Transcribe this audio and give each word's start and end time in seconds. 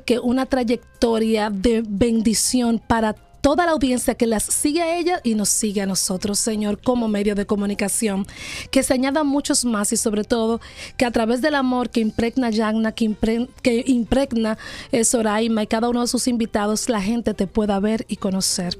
que 0.00 0.18
una 0.18 0.46
trayectoria 0.46 1.50
de 1.50 1.84
bendición 1.86 2.78
para 2.78 3.12
toda 3.12 3.66
la 3.66 3.72
audiencia 3.72 4.14
que 4.14 4.26
las 4.26 4.44
sigue 4.44 4.80
a 4.80 4.96
ella 4.96 5.20
y 5.22 5.34
nos 5.34 5.50
sigue 5.50 5.82
a 5.82 5.86
nosotros, 5.86 6.38
Señor, 6.38 6.80
como 6.80 7.08
medio 7.08 7.34
de 7.34 7.44
comunicación. 7.44 8.26
Que 8.70 8.82
se 8.82 8.94
añadan 8.94 9.26
muchos 9.26 9.66
más 9.66 9.92
y 9.92 9.98
sobre 9.98 10.24
todo 10.24 10.62
que 10.96 11.04
a 11.04 11.10
través 11.10 11.42
del 11.42 11.56
amor 11.56 11.90
que 11.90 12.00
impregna 12.00 12.48
Yagna, 12.48 12.92
que, 12.92 13.14
impregna, 13.84 14.56
eh, 14.92 15.04
Soraima 15.04 15.62
y 15.62 15.66
cada 15.66 15.90
uno 15.90 16.00
de 16.00 16.06
sus 16.06 16.26
invitados, 16.26 16.88
la 16.88 17.02
gente 17.02 17.34
te 17.34 17.46
pueda 17.46 17.78
ver 17.78 18.06
y 18.08 18.16
conocer. 18.16 18.78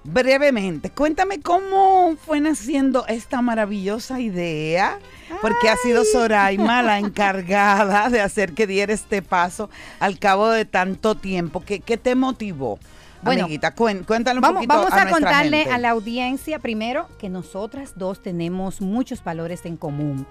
brevemente, 0.03 0.89
cuéntame 0.89 1.39
cómo 1.39 2.15
fue 2.15 2.39
naciendo 2.39 3.05
esta 3.07 3.41
maravillosa 3.41 4.19
idea, 4.19 4.99
porque 5.41 5.69
ha 5.69 5.75
sido 5.77 6.03
Soraima 6.05 6.81
la 6.81 6.99
encargada 6.99 8.09
de 8.09 8.21
hacer 8.21 8.53
que 8.53 8.67
diera 8.67 8.93
este 8.93 9.21
paso 9.21 9.69
al 9.99 10.19
cabo 10.19 10.49
de 10.49 10.65
tanto 10.65 11.15
tiempo. 11.15 11.61
¿Qué, 11.61 11.79
te 11.79 12.15
motivó? 12.15 12.79
Bueno, 13.21 13.43
Amiguita, 13.43 13.75
cuéntale 13.75 14.37
un 14.37 14.41
vamos, 14.41 14.65
poquito 14.65 14.73
Vamos 14.73 14.93
a, 14.93 15.09
contarle 15.09 15.63
a 15.63 15.77
la 15.77 15.89
audiencia 15.89 16.59
primero 16.59 17.09
que 17.19 17.27
nosotras 17.27 17.93
dos 17.97 18.23
tenemos 18.23 18.79
muchos 18.79 19.21
valores 19.23 19.65
en 19.65 19.75
común 19.75 20.25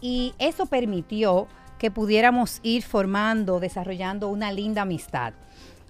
y 0.00 0.34
eso 0.38 0.66
permitió 0.66 1.48
que 1.78 1.90
pudiéramos 1.90 2.60
ir 2.62 2.84
formando, 2.84 3.58
desarrollando 3.58 4.28
una 4.28 4.52
linda 4.52 4.82
amistad. 4.82 5.32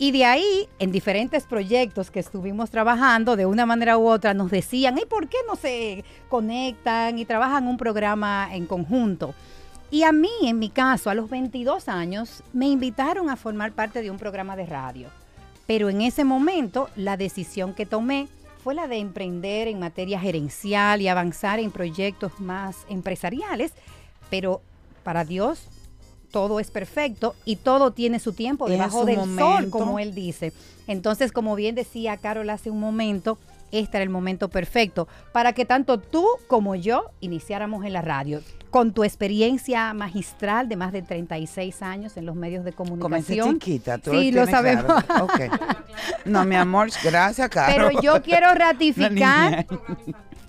Y 0.02 0.12
de 0.12 0.24
ahí, 0.24 0.66
en 0.78 0.92
diferentes 0.92 1.44
proyectos 1.44 2.10
que 2.10 2.20
estuvimos 2.20 2.70
trabajando, 2.70 3.36
de 3.36 3.44
una 3.44 3.66
manera 3.66 3.98
u 3.98 4.08
otra, 4.08 4.32
nos 4.32 4.50
decían, 4.50 4.96
¿y 4.96 5.04
por 5.04 5.28
qué 5.28 5.36
no 5.46 5.56
se 5.56 6.06
conectan 6.30 7.18
y 7.18 7.26
trabajan 7.26 7.66
un 7.66 7.76
programa 7.76 8.48
en 8.50 8.64
conjunto? 8.64 9.34
Y 9.90 10.04
a 10.04 10.12
mí, 10.12 10.30
en 10.44 10.58
mi 10.58 10.70
caso, 10.70 11.10
a 11.10 11.14
los 11.14 11.28
22 11.28 11.90
años, 11.90 12.42
me 12.54 12.66
invitaron 12.66 13.28
a 13.28 13.36
formar 13.36 13.72
parte 13.72 14.00
de 14.00 14.10
un 14.10 14.16
programa 14.16 14.56
de 14.56 14.64
radio. 14.64 15.08
Pero 15.66 15.90
en 15.90 16.00
ese 16.00 16.24
momento, 16.24 16.88
la 16.96 17.18
decisión 17.18 17.74
que 17.74 17.84
tomé 17.84 18.26
fue 18.64 18.74
la 18.74 18.88
de 18.88 18.96
emprender 18.96 19.68
en 19.68 19.80
materia 19.80 20.18
gerencial 20.18 21.02
y 21.02 21.08
avanzar 21.08 21.60
en 21.60 21.70
proyectos 21.70 22.40
más 22.40 22.86
empresariales. 22.88 23.74
Pero 24.30 24.62
para 25.04 25.26
Dios, 25.26 25.68
todo 26.30 26.60
es 26.60 26.70
perfecto 26.70 27.34
y 27.44 27.56
todo 27.56 27.90
tiene 27.92 28.18
su 28.18 28.32
tiempo 28.32 28.68
debajo 28.68 29.04
del 29.04 29.20
sol, 29.36 29.70
como 29.70 29.98
él 29.98 30.14
dice. 30.14 30.52
Entonces, 30.86 31.32
como 31.32 31.54
bien 31.54 31.74
decía 31.74 32.16
Carol 32.16 32.50
hace 32.50 32.70
un 32.70 32.80
momento, 32.80 33.38
este 33.72 33.98
era 33.98 34.02
el 34.02 34.10
momento 34.10 34.48
perfecto 34.48 35.06
para 35.32 35.52
que 35.52 35.64
tanto 35.64 35.98
tú 35.98 36.26
como 36.48 36.74
yo 36.74 37.04
iniciáramos 37.20 37.84
en 37.84 37.92
la 37.92 38.02
radio. 38.02 38.40
Con 38.70 38.92
tu 38.92 39.02
experiencia 39.02 39.92
magistral 39.94 40.68
de 40.68 40.76
más 40.76 40.92
de 40.92 41.02
36 41.02 41.82
años 41.82 42.16
en 42.16 42.24
los 42.24 42.36
medios 42.36 42.64
de 42.64 42.72
comunicación. 42.72 43.40
Comencé 43.40 43.58
chiquita, 43.58 43.98
tú 43.98 44.12
Sí, 44.12 44.30
lo, 44.30 44.46
sabemos. 44.46 44.86
No, 46.24 46.44
mi 46.44 46.54
amor, 46.54 46.88
gracias, 47.02 47.48
Carol. 47.48 47.74
Pero 47.74 48.00
yo 48.00 48.22
quiero 48.22 48.54
ratificar 48.54 49.66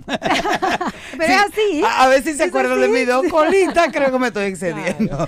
Pero 1.18 1.34
es 1.34 1.40
así. 1.40 1.84
A, 1.86 2.08
ver 2.08 2.24
si 2.24 2.34
se 2.34 2.44
acuerdan 2.44 2.82
de 2.82 2.88
mi 2.88 3.06
dos 3.06 3.26
colitas, 3.30 3.90
creo 3.92 4.12
que 4.12 4.20
me 4.20 4.28
estoy 4.28 4.46
excediendo. 4.48 5.28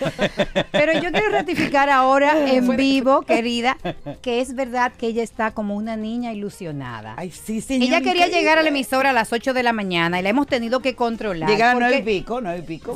Pero 0.71 0.93
yo 0.93 1.11
quiero 1.11 1.29
ratificar 1.29 1.89
ahora 1.89 2.47
en 2.51 2.75
vivo, 2.75 3.21
querida, 3.23 3.77
que 4.21 4.41
es 4.41 4.55
verdad 4.55 4.91
que 4.97 5.07
ella 5.07 5.23
está 5.23 5.51
como 5.51 5.75
una 5.75 5.95
niña 5.95 6.33
ilusionada. 6.33 7.15
Ay, 7.17 7.31
sí, 7.31 7.63
Ella 7.69 8.01
quería 8.01 8.27
llegar 8.27 8.57
a 8.57 8.63
la 8.63 8.69
emisora 8.69 9.11
a 9.11 9.13
las 9.13 9.31
8 9.31 9.53
de 9.53 9.63
la 9.63 9.73
mañana 9.73 10.19
y 10.19 10.23
la 10.23 10.29
hemos 10.29 10.47
tenido 10.47 10.79
que 10.79 10.95
controlar. 10.95 11.49
Llegar 11.49 11.75
a 11.75 11.79
9 11.79 11.97
y 11.97 12.01
pico, 12.01 12.41
9 12.41 12.59
y 12.59 12.61
pico. 12.61 12.95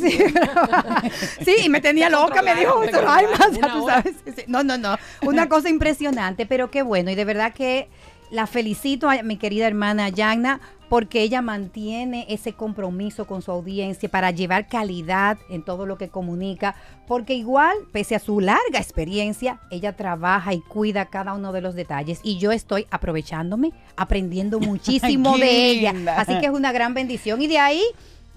Sí, 1.44 1.55
y 1.63 1.69
me 1.69 1.81
tenía 1.81 2.09
loca, 2.09 2.41
me 2.41 2.55
dijo, 2.55 2.81
ay, 3.07 3.25
tú 3.61 3.88
sabes. 3.88 4.15
No, 4.47 4.63
no, 4.63 4.77
no. 4.77 4.97
Una 5.21 5.49
cosa 5.49 5.69
impresionante, 5.69 6.45
pero 6.45 6.69
qué 6.71 6.81
bueno. 6.81 7.11
Y 7.11 7.15
de 7.15 7.25
verdad 7.25 7.53
que 7.53 7.88
la 8.29 8.47
felicito 8.47 9.09
a 9.09 9.23
mi 9.23 9.38
querida 9.38 9.67
hermana 9.67 10.09
Yagna 10.09 10.59
porque 10.89 11.21
ella 11.21 11.41
mantiene 11.41 12.25
ese 12.29 12.53
compromiso 12.53 13.25
con 13.25 13.41
su 13.41 13.51
audiencia 13.51 14.09
para 14.09 14.31
llevar 14.31 14.67
calidad 14.67 15.37
en 15.49 15.63
todo 15.63 15.85
lo 15.85 15.97
que 15.97 16.09
comunica, 16.09 16.75
porque 17.07 17.33
igual, 17.33 17.75
pese 17.91 18.15
a 18.15 18.19
su 18.19 18.39
larga 18.39 18.79
experiencia, 18.79 19.59
ella 19.69 19.95
trabaja 19.95 20.53
y 20.53 20.61
cuida 20.61 21.05
cada 21.05 21.33
uno 21.33 21.51
de 21.51 21.61
los 21.61 21.75
detalles 21.75 22.19
y 22.23 22.37
yo 22.37 22.51
estoy 22.51 22.87
aprovechándome, 22.89 23.73
aprendiendo 23.95 24.59
muchísimo 24.61 25.37
de 25.37 25.69
ella. 25.69 25.93
Así 26.17 26.39
que 26.39 26.47
es 26.47 26.51
una 26.51 26.71
gran 26.71 26.93
bendición 26.93 27.41
y 27.41 27.47
de 27.47 27.59
ahí, 27.59 27.83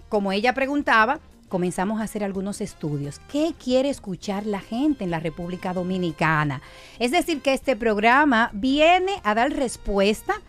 como 0.09 0.33
ella 0.33 0.53
preguntaba, 0.55 1.21
comenzamos 1.49 2.01
a 2.01 2.05
hacer 2.05 2.25
algunos 2.25 2.61
estudios. 2.61 3.21
¿Qué 3.31 3.55
quiere 3.63 3.91
escuchar 3.91 4.47
la 4.47 4.61
gente 4.61 5.05
en 5.05 5.11
la 5.11 5.21
República 5.21 5.73
Dominicana? 5.73 6.63
Es 6.99 7.11
decir, 7.11 7.43
que 7.43 7.53
este 7.53 7.77
programa 7.77 8.51
viene 8.53 9.13
a 9.25 9.35
dar 9.35 9.53
respuesta 9.53 10.41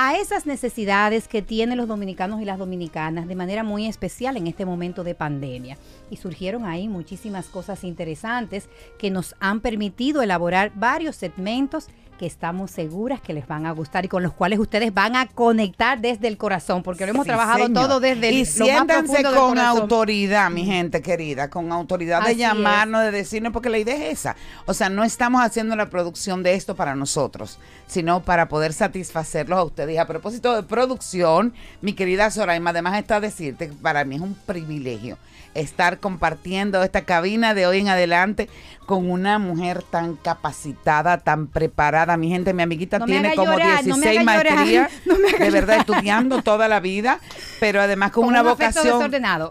a 0.00 0.14
esas 0.16 0.46
necesidades 0.46 1.26
que 1.26 1.42
tienen 1.42 1.76
los 1.76 1.88
dominicanos 1.88 2.40
y 2.40 2.44
las 2.44 2.60
dominicanas 2.60 3.26
de 3.26 3.34
manera 3.34 3.64
muy 3.64 3.86
especial 3.88 4.36
en 4.36 4.46
este 4.46 4.64
momento 4.64 5.02
de 5.02 5.16
pandemia. 5.16 5.76
Y 6.08 6.18
surgieron 6.18 6.66
ahí 6.66 6.86
muchísimas 6.86 7.48
cosas 7.48 7.82
interesantes 7.82 8.68
que 8.96 9.10
nos 9.10 9.34
han 9.40 9.58
permitido 9.58 10.22
elaborar 10.22 10.70
varios 10.76 11.16
segmentos 11.16 11.88
que 12.18 12.26
estamos 12.26 12.70
seguras 12.70 13.20
que 13.22 13.32
les 13.32 13.46
van 13.46 13.64
a 13.64 13.70
gustar 13.70 14.04
y 14.04 14.08
con 14.08 14.22
los 14.22 14.34
cuales 14.34 14.58
ustedes 14.58 14.92
van 14.92 15.16
a 15.16 15.26
conectar 15.28 15.98
desde 16.00 16.28
el 16.28 16.36
corazón, 16.36 16.82
porque 16.82 17.06
lo 17.06 17.12
hemos 17.12 17.24
trabajado 17.24 17.72
todo 17.72 18.00
desde 18.00 18.28
el 18.28 18.34
Y 18.34 18.44
siéntanse 18.44 19.22
con 19.22 19.58
autoridad, 19.58 20.50
mi 20.50 20.66
gente 20.66 21.00
querida, 21.00 21.48
con 21.48 21.72
autoridad 21.72 22.22
de 22.22 22.36
llamarnos, 22.36 23.02
de 23.02 23.12
decirnos, 23.12 23.52
porque 23.52 23.70
la 23.70 23.78
idea 23.78 23.94
es 23.94 24.18
esa. 24.18 24.36
O 24.66 24.74
sea, 24.74 24.90
no 24.90 25.04
estamos 25.04 25.42
haciendo 25.42 25.76
la 25.76 25.88
producción 25.88 26.42
de 26.42 26.54
esto 26.54 26.74
para 26.74 26.94
nosotros, 26.94 27.58
sino 27.86 28.20
para 28.20 28.48
poder 28.48 28.72
satisfacerlos 28.72 29.58
a 29.58 29.62
ustedes. 29.62 29.94
Y 29.94 29.98
a 29.98 30.06
propósito 30.06 30.54
de 30.54 30.64
producción, 30.64 31.54
mi 31.80 31.94
querida 31.94 32.30
Soraima, 32.30 32.70
además 32.70 32.98
está 32.98 33.20
decirte 33.20 33.68
que 33.68 33.74
para 33.74 34.04
mí 34.04 34.16
es 34.16 34.20
un 34.20 34.34
privilegio 34.34 35.16
estar 35.60 36.00
compartiendo 36.00 36.82
esta 36.82 37.02
cabina 37.02 37.54
de 37.54 37.66
hoy 37.66 37.80
en 37.80 37.88
adelante 37.88 38.48
con 38.88 39.10
una 39.10 39.38
mujer 39.38 39.82
tan 39.82 40.16
capacitada, 40.16 41.18
tan 41.18 41.46
preparada. 41.46 42.16
Mi 42.16 42.30
gente, 42.30 42.54
mi 42.54 42.62
amiguita 42.62 42.98
tiene 43.04 43.34
como 43.34 43.54
16 43.54 44.24
maestrías, 44.24 44.90
de 45.38 45.50
verdad 45.50 45.80
estudiando 45.80 46.40
toda 46.40 46.68
la 46.68 46.80
vida, 46.80 47.20
pero 47.60 47.82
además 47.82 48.12
con, 48.12 48.24
una 48.24 48.42
vocación 48.42 48.84
desordenado. 48.84 49.50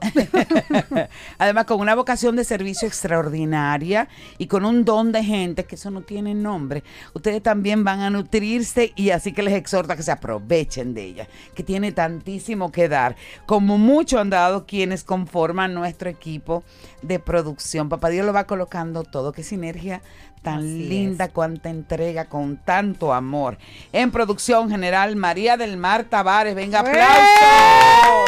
además 1.38 1.66
con 1.66 1.80
una 1.80 1.94
vocación 1.94 2.36
de 2.36 2.46
servicio 2.46 2.88
extraordinaria 2.88 4.10
y 4.40 4.48
con 4.48 4.66
un 4.66 4.84
don 4.84 5.12
de 5.12 5.24
gente 5.24 5.66
que 5.66 5.76
eso 5.76 5.92
no 5.92 6.02
tiene 6.02 6.34
nombre. 6.34 6.84
Ustedes 7.14 7.44
también 7.44 7.84
van 7.84 8.00
a 8.00 8.10
nutrirse 8.10 8.92
y 8.96 9.12
así 9.12 9.34
que 9.34 9.44
les 9.44 9.54
exhorta 9.54 9.96
que 9.96 10.02
se 10.02 10.12
aprovechen 10.12 10.96
de 10.96 11.04
ella, 11.04 11.28
que 11.54 11.62
tiene 11.62 11.92
tantísimo 11.92 12.72
que 12.72 12.90
dar, 12.90 13.16
como 13.46 13.78
mucho 13.78 14.20
han 14.20 14.32
dado 14.32 14.66
quienes 14.66 15.04
conforman 15.04 15.76
nuestro 15.98 16.10
equipo 16.10 16.64
de 17.02 17.18
producción. 17.18 17.90
Papá 17.90 18.10
Dios 18.10 18.24
lo 18.26 18.32
va 18.34 18.44
colocando 18.44 19.04
todo. 19.04 19.32
Qué 19.32 19.44
sinergia 19.44 20.02
tan 20.44 20.62
linda, 20.88 21.30
cuánta 21.30 21.70
entrega 21.70 22.26
con 22.26 22.58
tanto 22.58 23.14
amor. 23.14 23.58
En 23.92 24.12
producción 24.12 24.70
general, 24.70 25.16
María 25.16 25.58
del 25.58 25.78
Mar 25.78 26.04
Tavares. 26.04 26.54
Venga, 26.54 26.82
aplauso. 26.82 28.26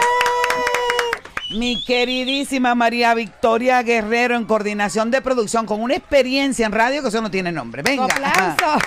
Mi 1.59 1.83
queridísima 1.85 2.73
María 2.73 3.13
Victoria 3.13 3.81
Guerrero 3.83 4.35
en 4.35 4.45
coordinación 4.45 5.11
de 5.11 5.21
producción 5.21 5.65
con 5.65 5.81
una 5.81 5.95
experiencia 5.95 6.65
en 6.65 6.71
radio 6.71 7.03
que 7.03 7.09
eso 7.09 7.21
no 7.21 7.29
tiene 7.29 7.51
nombre. 7.51 7.83
Venga. 7.83 8.05
Aplauso. 8.05 8.79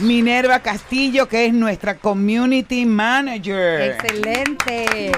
Minerva 0.00 0.60
Castillo, 0.60 1.28
que 1.28 1.46
es 1.46 1.52
nuestra 1.52 1.96
community 1.98 2.86
manager. 2.86 3.98
Excelente. 4.00 5.10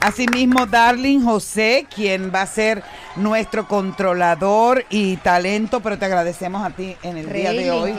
Asimismo, 0.00 0.64
Darling 0.64 1.22
José, 1.22 1.86
quien 1.92 2.32
va 2.32 2.42
a 2.42 2.46
ser 2.46 2.84
nuestro 3.16 3.66
controlador 3.66 4.84
y 4.90 5.16
talento, 5.16 5.80
pero 5.80 5.98
te 5.98 6.04
agradecemos 6.04 6.64
a 6.64 6.70
ti 6.70 6.94
en 7.02 7.16
el 7.16 7.32
día 7.32 7.52
de 7.52 7.70
hoy, 7.72 7.94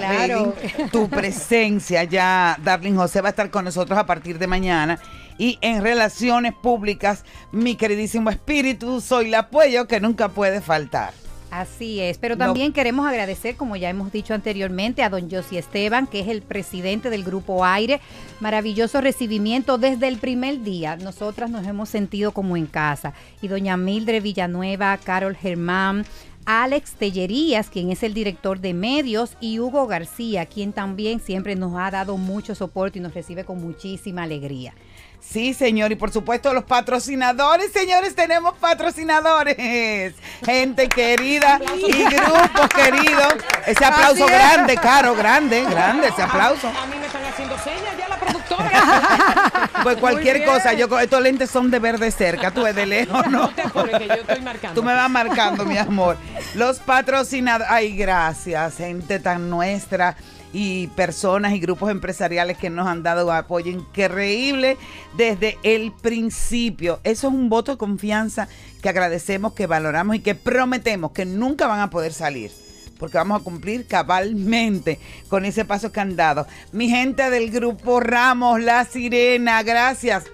tu 0.93 1.09
presencia 1.09 2.05
ya. 2.05 2.57
Darling 2.63 2.95
José 2.95 3.19
va 3.19 3.27
a 3.27 3.31
estar 3.31 3.49
con 3.49 3.65
nosotros 3.65 3.99
a 3.99 4.05
partir 4.05 4.39
de 4.39 4.47
mañana 4.47 4.97
y 5.37 5.57
en 5.61 5.81
relaciones 5.81 6.53
públicas, 6.53 7.25
mi 7.51 7.75
queridísimo 7.75 8.29
espíritu, 8.29 9.01
soy 9.01 9.29
la 9.29 9.39
apoyo 9.39 9.87
que 9.87 9.99
nunca 9.99 10.29
puede 10.29 10.61
faltar. 10.61 11.11
Así 11.51 11.99
es, 11.99 12.19
pero 12.19 12.37
también 12.37 12.73
queremos 12.73 13.07
agradecer, 13.07 13.55
como 13.55 13.75
ya 13.75 13.89
hemos 13.89 14.11
dicho 14.11 14.35
anteriormente, 14.35 15.01
a 15.01 15.09
don 15.09 15.31
Josi 15.31 15.57
Esteban, 15.57 16.05
que 16.05 16.19
es 16.19 16.27
el 16.27 16.43
presidente 16.43 17.09
del 17.09 17.23
Grupo 17.23 17.65
Aire. 17.65 18.01
Maravilloso 18.39 19.01
recibimiento 19.01 19.79
desde 19.79 20.07
el 20.07 20.19
primer 20.19 20.61
día. 20.61 20.95
Nosotras 20.97 21.49
nos 21.49 21.65
hemos 21.65 21.89
sentido 21.89 22.33
como 22.33 22.55
en 22.55 22.67
casa. 22.67 23.13
Y 23.41 23.47
doña 23.47 23.77
Mildred 23.77 24.21
Villanueva, 24.21 24.97
Carol 24.97 25.35
Germán, 25.35 26.05
Alex 26.45 26.93
Tellerías, 26.93 27.69
quien 27.69 27.91
es 27.91 28.03
el 28.03 28.13
director 28.13 28.59
de 28.59 28.73
medios, 28.73 29.35
y 29.39 29.59
Hugo 29.59 29.87
García, 29.87 30.45
quien 30.45 30.71
también 30.71 31.19
siempre 31.19 31.55
nos 31.55 31.79
ha 31.79 31.89
dado 31.89 32.17
mucho 32.17 32.53
soporte 32.53 32.99
y 32.99 33.01
nos 33.01 33.13
recibe 33.13 33.43
con 33.43 33.61
muchísima 33.61 34.23
alegría. 34.23 34.73
Sí, 35.21 35.53
señor, 35.53 35.91
y 35.91 35.95
por 35.95 36.11
supuesto 36.11 36.53
los 36.53 36.63
patrocinadores, 36.63 37.71
señores, 37.71 38.15
tenemos 38.15 38.55
patrocinadores. 38.55 40.15
Gente 40.43 40.89
querida 40.89 41.59
y 41.77 42.03
grupos 42.03 42.69
queridos. 42.75 43.35
Ese 43.65 43.85
aplauso 43.85 44.25
grande, 44.25 44.75
caro, 44.77 45.15
grande, 45.15 45.63
grande, 45.65 46.07
ese 46.07 46.23
aplauso. 46.23 46.67
A 46.67 46.85
mí 46.87 46.95
me 46.99 47.05
están 47.05 47.23
haciendo 47.25 47.57
señas 47.59 47.97
ya 47.97 48.07
la 48.07 48.19
productora. 48.19 49.69
Pues 49.83 49.95
cualquier 49.95 50.43
cosa, 50.43 50.73
yo 50.73 50.99
estos 50.99 51.21
lentes 51.21 51.49
son 51.49 51.71
de 51.71 51.79
verde 51.79 52.11
cerca, 52.11 52.51
tú 52.51 52.65
es 52.65 52.75
de 52.75 52.85
lejos, 52.85 53.25
¿no? 53.27 53.43
No 53.43 53.49
te 53.49 53.61
apures, 53.61 53.97
que 53.97 54.07
yo 54.07 54.13
estoy 54.13 54.41
marcando. 54.41 54.81
Tú 54.81 54.85
me 54.85 54.93
vas 54.93 55.09
marcando, 55.09 55.63
mi 55.65 55.77
amor. 55.77 56.17
Los 56.55 56.79
patrocinadores, 56.79 57.71
ay, 57.71 57.95
gracias, 57.95 58.75
gente 58.75 59.19
tan 59.19 59.49
nuestra 59.49 60.17
y 60.53 60.87
personas 60.87 61.53
y 61.53 61.59
grupos 61.59 61.91
empresariales 61.91 62.57
que 62.57 62.69
nos 62.69 62.87
han 62.87 63.03
dado 63.03 63.31
apoyo 63.31 63.71
increíble 63.71 64.77
desde 65.15 65.57
el 65.63 65.91
principio. 65.91 66.99
Eso 67.03 67.27
es 67.27 67.33
un 67.33 67.49
voto 67.49 67.73
de 67.73 67.77
confianza 67.77 68.47
que 68.81 68.89
agradecemos, 68.89 69.53
que 69.53 69.67
valoramos 69.67 70.15
y 70.15 70.19
que 70.19 70.35
prometemos 70.35 71.11
que 71.11 71.25
nunca 71.25 71.67
van 71.67 71.81
a 71.81 71.89
poder 71.89 72.13
salir. 72.13 72.51
Porque 72.97 73.17
vamos 73.17 73.39
a 73.39 73.43
cumplir 73.43 73.87
cabalmente 73.87 74.99
con 75.29 75.45
ese 75.45 75.63
paso 75.63 75.91
que 75.91 76.01
han 76.01 76.17
dado. 76.17 76.47
Mi 76.73 76.89
gente 76.89 77.29
del 77.29 77.49
grupo 77.49 78.01
Ramos, 78.01 78.59
La 78.61 78.83
Sirena, 78.83 79.63
gracias. 79.63 80.25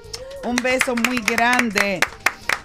Un 0.43 0.55
beso 0.55 0.95
muy 0.95 1.17
grande. 1.19 1.99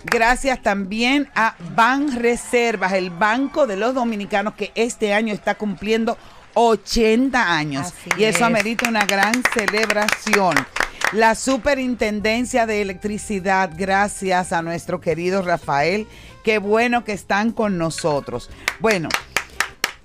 Gracias 0.05 0.63
también 0.63 1.29
a 1.35 1.55
Ban 1.75 2.19
Reservas, 2.19 2.95
el 2.95 3.11
Banco 3.11 3.67
de 3.67 3.77
los 3.77 3.95
Dominicanos 3.95 4.55
que 4.55 4.73
este 4.75 5.13
año 5.13 5.35
está 5.35 5.57
cumpliendo 5.57 6.17
80 6.55 7.57
años. 7.57 7.87
Así 7.87 8.11
y 8.19 8.25
eso 8.25 8.39
es. 8.39 8.43
amerita 8.43 8.89
una 8.89 9.05
gran 9.05 9.35
celebración. 9.55 10.55
La 11.13 11.35
Superintendencia 11.35 12.67
de 12.67 12.83
Electricidad, 12.83 13.71
gracias 13.77 14.53
a 14.53 14.63
nuestro 14.63 15.01
querido 15.01 15.43
Rafael. 15.43 16.07
Qué 16.45 16.59
bueno 16.59 17.05
que 17.05 17.13
están 17.13 17.51
con 17.51 17.79
nosotros. 17.79 18.49
Bueno, 18.79 19.09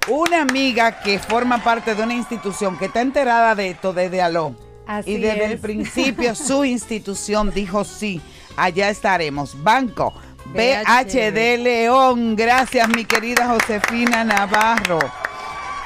una 0.07 0.41
amiga 0.41 0.99
que 1.01 1.19
forma 1.19 1.63
parte 1.63 1.93
de 1.93 2.03
una 2.03 2.13
institución 2.13 2.77
que 2.77 2.85
está 2.85 3.01
enterada 3.01 3.53
de 3.53 3.69
esto 3.69 3.93
desde 3.93 4.21
Aló. 4.21 4.55
Así 4.87 5.11
y 5.11 5.17
desde 5.17 5.45
el 5.45 5.59
principio 5.59 6.35
su 6.35 6.65
institución 6.65 7.51
dijo 7.51 7.83
sí, 7.83 8.21
allá 8.55 8.89
estaremos. 8.89 9.61
Banco. 9.63 10.13
BHD 10.53 11.57
León. 11.59 12.35
Gracias, 12.35 12.87
mi 12.89 13.05
querida 13.05 13.47
Josefina 13.47 14.23
Navarro. 14.23 14.99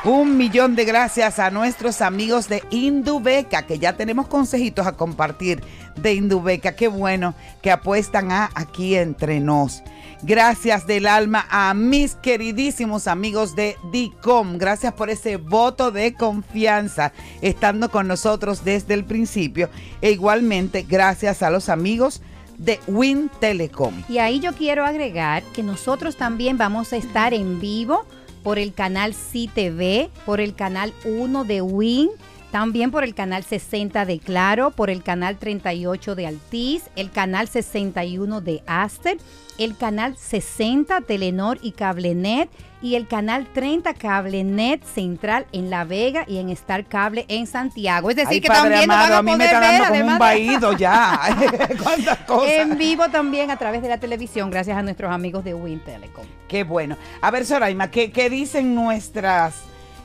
Un 0.05 0.37
millón 0.37 0.77
de 0.77 0.85
gracias 0.85 1.39
a 1.39 1.51
nuestros 1.51 1.99
amigos 1.99 2.47
de 2.47 2.63
Indubeca, 2.69 3.63
que 3.63 3.79
ya 3.79 3.97
tenemos 3.97 4.27
consejitos 4.27 4.87
a 4.87 4.93
compartir 4.93 5.61
de 5.97 6.13
Indubeca. 6.13 6.73
Qué 6.73 6.87
bueno 6.87 7.35
que 7.61 7.69
apuestan 7.69 8.31
a 8.31 8.49
aquí 8.55 8.95
entre 8.95 9.41
nos. 9.41 9.83
Gracias 10.21 10.87
del 10.87 11.05
alma 11.05 11.45
a 11.49 11.73
mis 11.73 12.15
queridísimos 12.15 13.07
amigos 13.07 13.57
de 13.57 13.75
DICOM. 13.91 14.57
Gracias 14.57 14.93
por 14.93 15.09
ese 15.09 15.35
voto 15.35 15.91
de 15.91 16.13
confianza 16.13 17.11
estando 17.41 17.91
con 17.91 18.07
nosotros 18.07 18.63
desde 18.63 18.93
el 18.93 19.03
principio. 19.03 19.69
E 20.01 20.11
igualmente 20.11 20.85
gracias 20.87 21.43
a 21.43 21.49
los 21.49 21.67
amigos 21.67 22.21
de 22.57 22.79
Win 22.87 23.29
Telecom. 23.41 23.93
Y 24.07 24.19
ahí 24.19 24.39
yo 24.39 24.53
quiero 24.53 24.85
agregar 24.85 25.43
que 25.53 25.61
nosotros 25.61 26.15
también 26.15 26.57
vamos 26.57 26.93
a 26.93 26.97
estar 26.97 27.33
en 27.33 27.59
vivo 27.59 28.05
por 28.43 28.59
el 28.59 28.73
canal 28.73 29.13
CTV, 29.13 30.09
por 30.25 30.39
el 30.41 30.55
canal 30.55 30.93
1 31.05 31.43
de 31.43 31.61
Win, 31.61 32.09
también 32.51 32.91
por 32.91 33.03
el 33.03 33.13
canal 33.13 33.43
60 33.43 34.05
de 34.05 34.19
Claro, 34.19 34.71
por 34.71 34.89
el 34.89 35.03
canal 35.03 35.37
38 35.37 36.15
de 36.15 36.27
Altiz, 36.27 36.83
el 36.95 37.11
canal 37.11 37.47
61 37.47 38.41
de 38.41 38.63
Aster, 38.65 39.17
el 39.59 39.77
canal 39.77 40.17
60 40.17 41.01
Telenor 41.01 41.59
y 41.61 41.73
Cablenet 41.73 42.49
y 42.81 42.95
el 42.95 43.07
canal 43.07 43.45
30 43.53 43.93
Cablenet 43.93 44.83
Central 44.83 45.45
en 45.51 45.69
La 45.69 45.83
Vega 45.83 46.23
y 46.27 46.37
en 46.37 46.49
Star 46.49 46.85
Cable 46.85 47.25
en 47.27 47.45
Santiago. 47.45 48.09
Es 48.09 48.15
decir, 48.15 48.35
Ay, 48.35 48.41
que 48.41 48.47
Padre 48.47 48.61
también 48.61 48.87
nos 48.87 48.97
van 48.97 49.05
amado, 49.05 49.15
a 49.15 49.17
a 49.19 49.23
mí 49.23 49.35
me 49.35 49.45
está 49.45 49.59
ver, 49.59 49.81
dando 49.81 49.99
como 49.99 50.11
un 50.13 50.19
vaído 50.19 50.73
ya. 50.73 51.19
¿Cuántas 51.83 52.17
cosas? 52.19 52.51
en 52.51 52.77
vivo 52.77 53.09
también 53.09 53.51
a 53.51 53.57
través 53.57 53.81
de 53.81 53.89
la 53.89 53.99
televisión, 53.99 54.49
gracias 54.49 54.77
a 54.77 54.81
nuestros 54.81 55.11
amigos 55.11 55.43
de 55.43 55.53
Win 55.53 55.81
Telecom. 55.81 56.25
Qué 56.47 56.63
bueno. 56.63 56.97
A 57.21 57.29
ver, 57.29 57.45
Soraima, 57.45 57.91
¿qué, 57.91 58.11
qué 58.11 58.29
dicen 58.29 58.73
nuestras, 58.73 59.63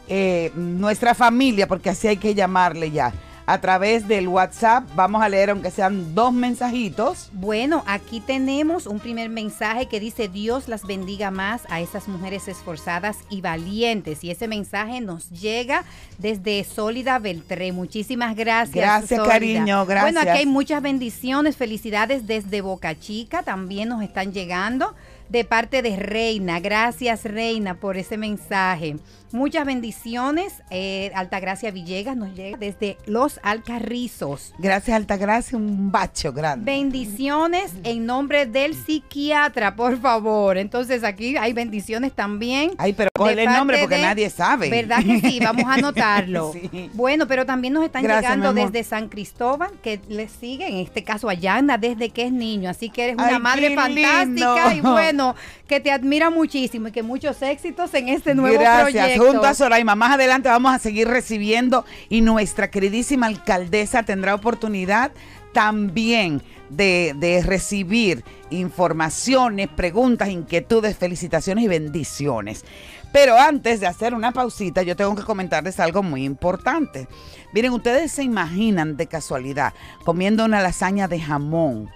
eh, 0.08 0.52
nuestra 0.54 1.14
familia? 1.14 1.66
Porque 1.66 1.90
así 1.90 2.08
hay 2.08 2.16
que 2.16 2.34
llamarle 2.34 2.90
ya. 2.90 3.12
A 3.46 3.60
través 3.60 4.08
del 4.08 4.26
WhatsApp, 4.26 4.88
vamos 4.94 5.22
a 5.22 5.28
leer, 5.28 5.50
aunque 5.50 5.70
sean 5.70 6.14
dos 6.14 6.32
mensajitos. 6.32 7.28
Bueno, 7.34 7.84
aquí 7.86 8.20
tenemos 8.20 8.86
un 8.86 9.00
primer 9.00 9.28
mensaje 9.28 9.84
que 9.84 10.00
dice 10.00 10.28
Dios 10.28 10.66
las 10.66 10.86
bendiga 10.86 11.30
más 11.30 11.60
a 11.68 11.82
esas 11.82 12.08
mujeres 12.08 12.48
esforzadas 12.48 13.18
y 13.28 13.42
valientes. 13.42 14.24
Y 14.24 14.30
ese 14.30 14.48
mensaje 14.48 15.02
nos 15.02 15.28
llega 15.28 15.84
desde 16.16 16.64
Sólida 16.64 17.18
Beltré. 17.18 17.72
Muchísimas 17.72 18.34
gracias. 18.34 18.76
Gracias, 18.76 19.20
Sólida. 19.20 19.34
cariño, 19.34 19.84
gracias. 19.84 20.14
Bueno, 20.14 20.20
aquí 20.20 20.38
hay 20.40 20.46
muchas 20.46 20.80
bendiciones, 20.80 21.58
felicidades 21.58 22.26
desde 22.26 22.62
Boca 22.62 22.98
Chica, 22.98 23.42
también 23.42 23.90
nos 23.90 24.02
están 24.02 24.32
llegando 24.32 24.94
de 25.28 25.44
parte 25.44 25.82
de 25.82 25.96
Reina. 25.96 26.60
Gracias, 26.60 27.24
Reina, 27.24 27.74
por 27.74 27.96
ese 27.96 28.16
mensaje. 28.16 28.96
Muchas 29.34 29.66
bendiciones. 29.66 30.62
Eh, 30.70 31.10
Altagracia 31.16 31.72
Villegas 31.72 32.16
nos 32.16 32.34
llega 32.36 32.56
desde 32.56 32.96
Los 33.06 33.40
Alcarrizos. 33.42 34.54
Gracias, 34.58 34.96
Altagracia, 34.96 35.58
un 35.58 35.90
bacho 35.90 36.32
grande. 36.32 36.64
Bendiciones 36.70 37.72
en 37.82 38.06
nombre 38.06 38.46
del 38.46 38.75
psiquiatra, 38.75 39.75
por 39.75 40.00
favor. 40.00 40.56
Entonces 40.56 41.02
aquí 41.02 41.37
hay 41.37 41.52
bendiciones 41.52 42.12
también. 42.12 42.73
Ay, 42.78 42.92
pero 42.92 43.11
cógele 43.12 43.42
el 43.42 43.50
nombre 43.50 43.78
porque 43.80 43.97
de- 43.97 44.02
nadie 44.02 44.30
sabe. 44.30 44.70
¿Verdad 44.70 44.99
que 45.04 45.20
sí? 45.20 45.40
Vamos 45.42 45.64
a 45.64 45.75
anotarlo. 45.75 46.52
Sí. 46.70 46.90
Bueno, 46.94 47.26
pero 47.26 47.44
también 47.44 47.73
nos 47.75 47.85
están 47.85 48.04
Gracias, 48.04 48.37
llegando 48.37 48.52
desde 48.54 48.85
San 48.85 49.09
Cristóbal, 49.09 49.70
que 49.82 50.00
le 50.09 50.28
sigue, 50.28 50.68
en 50.68 50.76
este 50.76 51.02
caso 51.02 51.28
a 51.28 51.35
Yana, 51.35 51.76
desde 51.78 52.11
que 52.11 52.26
es 52.26 52.32
niño. 52.32 52.70
Así 52.70 52.90
que 52.90 53.04
eres 53.04 53.16
una 53.16 53.26
Ay, 53.37 53.38
madre 53.40 53.75
fantástica 53.75 54.25
lindo. 54.70 54.70
y 54.76 54.80
bueno, 54.80 55.35
que 55.66 55.80
te 55.80 55.90
admira 55.90 56.30
muchísimo 56.30 56.88
y 56.88 56.92
que 56.92 57.02
muchos 57.02 57.42
éxitos 57.42 57.92
en 57.94 58.09
este 58.09 58.35
nuevo 58.37 58.59
Gracias. 58.61 58.82
proyecto. 58.92 59.24
Junto 59.26 59.47
a 59.47 59.54
Soraima, 59.54 59.95
más 59.95 60.12
adelante 60.12 60.49
vamos 60.49 60.73
a 60.73 60.78
seguir 60.78 61.09
recibiendo 61.09 61.85
y 62.09 62.21
nuestra 62.21 62.71
queridísima 62.71 63.26
alcaldesa 63.26 64.02
tendrá 64.02 64.35
oportunidad 64.35 65.12
también 65.52 66.43
de, 66.69 67.14
de 67.16 67.43
recibir 67.43 68.25
informaciones, 68.50 69.69
preguntas, 69.69 70.28
inquietudes, 70.28 70.97
felicitaciones 70.97 71.64
y 71.64 71.69
bendiciones. 71.69 72.64
Pero 73.12 73.38
antes 73.38 73.78
de 73.78 73.87
hacer 73.87 74.12
una 74.12 74.33
pausita, 74.33 74.83
yo 74.83 74.97
tengo 74.97 75.14
que 75.14 75.23
comentarles 75.23 75.78
algo 75.78 76.02
muy 76.02 76.25
importante. 76.25 77.07
Miren, 77.52 77.73
ustedes 77.73 78.11
se 78.11 78.25
imaginan 78.25 78.97
de 78.97 79.07
casualidad 79.07 79.73
comiendo 80.04 80.45
una 80.45 80.61
lasaña 80.61 81.07
de 81.07 81.21
jamón 81.21 81.90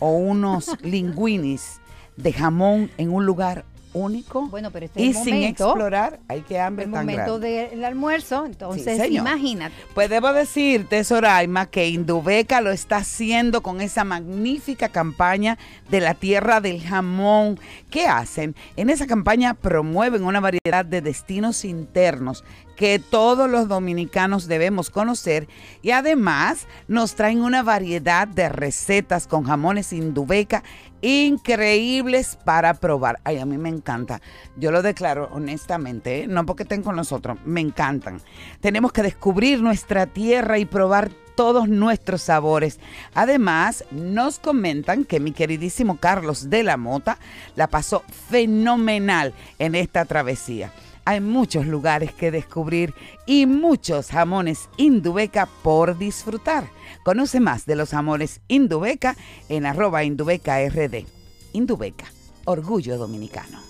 o 0.00 0.10
unos 0.10 0.76
linguinis 0.82 1.80
de 2.16 2.32
jamón 2.32 2.90
en 2.98 3.12
un 3.12 3.24
lugar 3.24 3.64
único 3.94 4.48
Bueno, 4.48 4.70
pero 4.70 4.86
este 4.86 5.02
y 5.02 5.10
es 5.10 5.16
el 5.16 5.24
sin 5.24 5.34
momento, 5.34 5.68
explorar, 5.70 6.20
hay 6.28 6.42
que 6.42 6.60
hambre 6.60 6.84
el 6.84 6.90
tan 6.90 7.06
momento 7.06 7.38
grande. 7.38 7.68
del 7.70 7.84
almuerzo. 7.84 8.44
Entonces, 8.44 8.98
señor. 8.98 9.26
imagínate. 9.26 9.74
Pues 9.94 10.10
debo 10.10 10.32
decirte, 10.32 11.02
Soraima, 11.04 11.66
que 11.66 11.88
Indubeca 11.88 12.60
lo 12.60 12.70
está 12.70 12.96
haciendo 12.96 13.62
con 13.62 13.80
esa 13.80 14.04
magnífica 14.04 14.88
campaña 14.90 15.56
de 15.88 16.00
la 16.00 16.14
tierra 16.14 16.60
del 16.60 16.82
jamón. 16.82 17.58
¿Qué 17.90 18.06
hacen? 18.06 18.54
En 18.76 18.90
esa 18.90 19.06
campaña 19.06 19.54
promueven 19.54 20.24
una 20.24 20.40
variedad 20.40 20.84
de 20.84 21.00
destinos 21.00 21.64
internos 21.64 22.44
que 22.76 22.98
todos 22.98 23.48
los 23.48 23.68
dominicanos 23.68 24.48
debemos 24.48 24.90
conocer 24.90 25.48
y 25.82 25.92
además 25.92 26.66
nos 26.88 27.14
traen 27.14 27.40
una 27.40 27.62
variedad 27.62 28.26
de 28.26 28.48
recetas 28.48 29.26
con 29.26 29.44
jamones 29.44 29.92
indubeca 29.92 30.64
increíbles 31.04 32.38
para 32.44 32.74
probar. 32.74 33.20
Ay, 33.24 33.38
a 33.38 33.44
mí 33.44 33.58
me 33.58 33.68
encanta. 33.68 34.22
Yo 34.56 34.70
lo 34.70 34.80
declaro 34.80 35.28
honestamente, 35.32 36.22
¿eh? 36.22 36.26
no 36.26 36.46
porque 36.46 36.62
estén 36.62 36.82
con 36.82 36.96
nosotros, 36.96 37.38
me 37.44 37.60
encantan. 37.60 38.20
Tenemos 38.60 38.92
que 38.92 39.02
descubrir 39.02 39.60
nuestra 39.60 40.06
tierra 40.06 40.58
y 40.58 40.64
probar 40.64 41.10
todos 41.34 41.68
nuestros 41.68 42.22
sabores. 42.22 42.78
Además, 43.14 43.84
nos 43.90 44.38
comentan 44.38 45.04
que 45.04 45.20
mi 45.20 45.32
queridísimo 45.32 45.98
Carlos 45.98 46.48
de 46.48 46.62
la 46.62 46.76
Mota 46.76 47.18
la 47.54 47.68
pasó 47.68 48.02
fenomenal 48.30 49.34
en 49.58 49.74
esta 49.74 50.04
travesía. 50.06 50.72
Hay 51.04 51.20
muchos 51.20 51.66
lugares 51.66 52.12
que 52.12 52.30
descubrir 52.30 52.94
y 53.26 53.46
muchos 53.46 54.08
jamones 54.08 54.68
Indubeca 54.76 55.46
por 55.62 55.98
disfrutar. 55.98 56.70
Conoce 57.04 57.40
más 57.40 57.66
de 57.66 57.76
los 57.76 57.90
jamones 57.90 58.40
Indubeca 58.48 59.16
en 59.48 59.66
arroba 59.66 60.04
Indubeca 60.04 60.66
RD. 60.66 61.04
Indubeca, 61.52 62.06
orgullo 62.46 62.96
dominicano. 62.96 63.64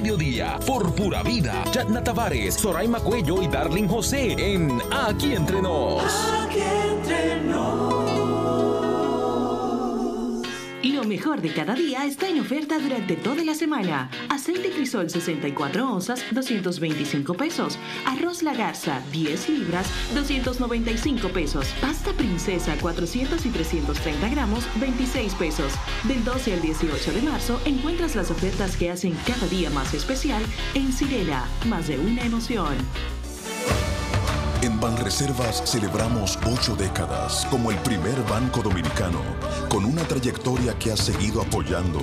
Mediodía 0.00 0.58
por 0.66 0.94
pura 0.94 1.22
vida. 1.22 1.64
Yatna 1.72 2.04
Tavares, 2.04 2.54
Soraima 2.54 3.00
Cuello 3.00 3.40
y 3.40 3.48
Darling 3.48 3.88
José 3.88 4.32
en 4.38 4.78
Aquí 4.92 5.32
Entre 5.32 5.62
Nos. 5.62 6.02
Lo 10.92 11.02
mejor 11.02 11.40
de 11.42 11.52
cada 11.52 11.74
día 11.74 12.04
está 12.06 12.28
en 12.28 12.38
oferta 12.38 12.78
durante 12.78 13.16
toda 13.16 13.42
la 13.42 13.54
semana. 13.54 14.08
Aceite 14.28 14.70
crisol 14.70 15.10
64 15.10 15.92
onzas, 15.92 16.24
225 16.30 17.34
pesos. 17.34 17.76
Arroz 18.04 18.44
la 18.44 18.54
garza, 18.54 19.02
10 19.10 19.48
libras, 19.48 19.88
295 20.14 21.28
pesos. 21.30 21.66
Pasta 21.80 22.12
princesa, 22.12 22.76
400 22.80 23.44
y 23.46 23.50
330 23.50 24.28
gramos, 24.28 24.64
26 24.78 25.34
pesos. 25.34 25.72
Del 26.04 26.24
12 26.24 26.54
al 26.54 26.62
18 26.62 27.12
de 27.12 27.22
marzo 27.22 27.60
encuentras 27.64 28.14
las 28.14 28.30
ofertas 28.30 28.76
que 28.76 28.88
hacen 28.88 29.16
cada 29.26 29.48
día 29.48 29.70
más 29.70 29.92
especial 29.92 30.42
en 30.74 30.92
Sirena. 30.92 31.48
Más 31.68 31.88
de 31.88 31.98
una 31.98 32.24
emoción. 32.24 32.76
En 34.66 34.80
Banreservas 34.80 35.62
celebramos 35.64 36.36
ocho 36.44 36.74
décadas 36.74 37.46
como 37.52 37.70
el 37.70 37.78
primer 37.78 38.20
banco 38.24 38.62
dominicano 38.62 39.20
con 39.68 39.84
una 39.84 40.02
trayectoria 40.02 40.76
que 40.76 40.90
ha 40.90 40.96
seguido 40.96 41.40
apoyando 41.40 42.00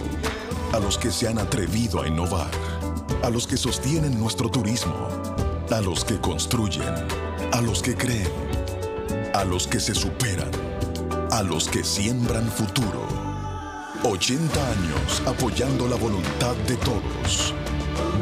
a 0.71 0.79
los 0.79 0.97
que 0.97 1.11
se 1.11 1.27
han 1.27 1.39
atrevido 1.39 2.01
a 2.01 2.07
innovar, 2.07 2.49
a 3.21 3.29
los 3.29 3.47
que 3.47 3.57
sostienen 3.57 4.17
nuestro 4.17 4.49
turismo, 4.49 5.09
a 5.71 5.81
los 5.81 6.05
que 6.05 6.21
construyen, 6.21 6.93
a 7.51 7.59
los 7.59 7.81
que 7.81 7.97
creen, 7.97 8.31
a 9.33 9.43
los 9.43 9.67
que 9.67 9.81
se 9.81 9.93
superan, 9.93 10.51
a 11.31 11.43
los 11.43 11.67
que 11.67 11.83
siembran 11.83 12.49
futuro. 12.49 13.05
80 14.05 14.55
años 14.55 15.21
apoyando 15.25 15.85
la 15.89 15.97
voluntad 15.97 16.55
de 16.65 16.77
todos. 16.77 17.53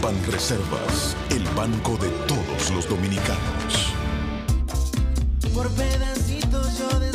Banreservas, 0.02 1.16
el 1.30 1.44
banco 1.50 1.96
de 1.98 2.10
todos 2.26 2.72
los 2.72 2.90
dominicanos. 2.90 3.91
Por 5.54 5.70
pedacitos 5.72 6.78
yo 6.78 6.88
descubro 7.00 7.11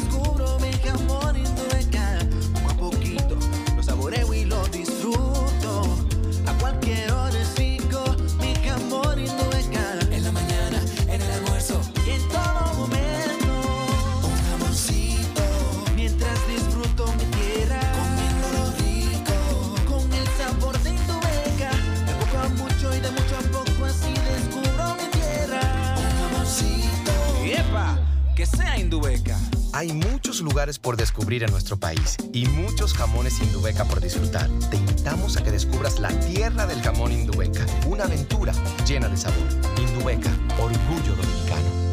lugares 30.56 30.78
por 30.78 30.96
descubrir 30.96 31.42
en 31.42 31.50
nuestro 31.50 31.76
país 31.76 32.16
y 32.32 32.46
muchos 32.46 32.94
jamones 32.94 33.42
Indubeca 33.42 33.84
por 33.84 34.00
disfrutar. 34.00 34.48
Te 34.70 34.78
invitamos 34.78 35.36
a 35.36 35.44
que 35.44 35.50
descubras 35.50 36.00
la 36.00 36.08
tierra 36.20 36.64
del 36.64 36.80
jamón 36.80 37.12
Indubeca, 37.12 37.66
una 37.86 38.04
aventura 38.04 38.54
llena 38.86 39.06
de 39.10 39.18
sabor. 39.18 39.46
Indubeca, 39.76 40.30
orgullo 40.58 41.14
dominicano. 41.14 41.86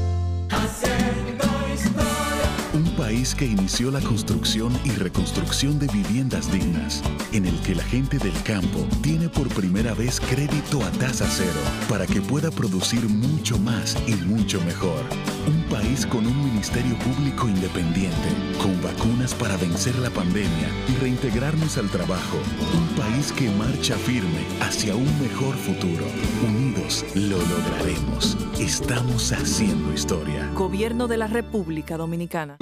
Un 2.74 2.96
país 2.96 3.36
que 3.36 3.46
inició 3.46 3.92
la 3.92 4.00
construcción 4.00 4.72
y 4.86 4.92
reconstrucción 4.92 5.78
de 5.78 5.88
viviendas 5.88 6.50
dignas, 6.50 7.04
en 7.34 7.46
el 7.46 7.60
que 7.64 7.76
la 7.76 7.84
gente 7.84 8.18
del 8.18 8.42
campo 8.44 8.88
tiene 9.02 9.28
por 9.28 9.50
primera 9.50 9.94
vez 9.94 10.22
crédito 10.22 10.82
a 10.86 10.92
tasa 10.92 11.28
cero 11.30 11.60
para 11.90 12.08
que 12.08 12.22
pueda 12.22 12.50
producir 12.50 13.10
mucho 13.10 13.60
más 13.60 13.98
y 14.08 14.14
mucho 14.16 14.62
mejor. 14.62 15.04
Un 15.46 15.64
país 15.64 16.06
con 16.06 16.26
un 16.26 16.46
ministerio 16.46 16.98
público 17.00 17.50
independiente, 17.50 18.30
con 18.62 18.82
vacunas 18.82 19.34
para 19.34 19.58
vencer 19.58 19.94
la 20.00 20.10
pandemia 20.10 20.70
y 20.88 20.96
reintegrarnos 21.02 21.78
al 21.78 21.90
trabajo. 21.90 22.38
Un 22.74 22.88
país 22.96 23.32
que 23.34 23.50
marcha 23.52 23.98
firme 23.98 24.46
hacia 24.62 24.96
un 24.96 25.22
mejor 25.22 25.56
futuro. 25.56 26.06
Unidos 26.48 27.06
lo 27.16 27.38
lograremos. 27.38 28.38
Estamos 28.58 29.34
haciendo 29.34 29.94
historia. 29.94 30.50
Gobierno 30.54 31.08
de 31.08 31.18
la 31.18 31.28
República 31.28 31.98
Dominicana. 31.98 32.58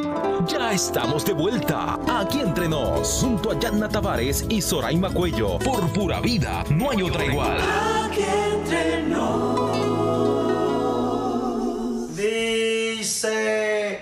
Ya 0.47 0.71
estamos 0.71 1.23
de 1.23 1.33
vuelta. 1.33 1.99
Aquí 2.07 2.39
Entre 2.39 2.67
Nos. 2.67 3.21
Junto 3.21 3.51
a 3.51 3.59
Yatna 3.59 3.89
Tavares 3.89 4.45
y 4.49 4.59
Soraima 4.61 5.11
Cuello. 5.11 5.59
Por 5.59 5.87
pura 5.93 6.19
vida. 6.19 6.63
No 6.71 6.89
hay 6.89 7.03
otra 7.03 7.25
igual. 7.25 7.57
Dice. 13.21 13.99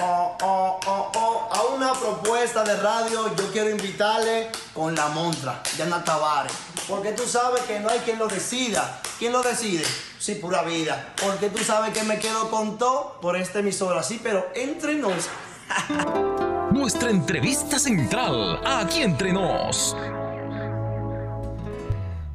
Oh, 0.00 0.38
oh, 0.40 0.80
oh, 0.86 1.12
oh, 1.14 1.48
a 1.52 1.74
una 1.74 1.92
propuesta 1.92 2.64
de 2.64 2.74
radio 2.76 3.36
yo 3.36 3.52
quiero 3.52 3.68
invitarle 3.68 4.48
con 4.72 4.94
la 4.94 5.08
montra, 5.08 5.62
Yana 5.76 6.02
Tavares. 6.02 6.54
Porque 6.88 7.12
tú 7.12 7.24
sabes 7.24 7.60
que 7.64 7.80
no 7.80 7.90
hay 7.90 7.98
quien 7.98 8.18
lo 8.18 8.28
decida. 8.28 9.02
¿Quién 9.18 9.32
lo 9.32 9.42
decide? 9.42 9.84
Sí, 10.18 10.36
pura 10.36 10.62
vida. 10.62 11.12
Porque 11.22 11.50
tú 11.50 11.62
sabes 11.62 11.92
que 11.92 12.02
me 12.04 12.18
quedo 12.18 12.50
con 12.50 12.78
todo 12.78 13.20
por 13.20 13.36
esta 13.36 13.58
emisora. 13.58 14.02
Sí, 14.02 14.18
pero 14.22 14.48
entre 14.54 14.94
nos. 14.94 15.28
Nuestra 16.72 17.10
entrevista 17.10 17.78
central. 17.78 18.58
Aquí 18.64 19.02
Entre 19.02 19.30
Nos. 19.34 19.94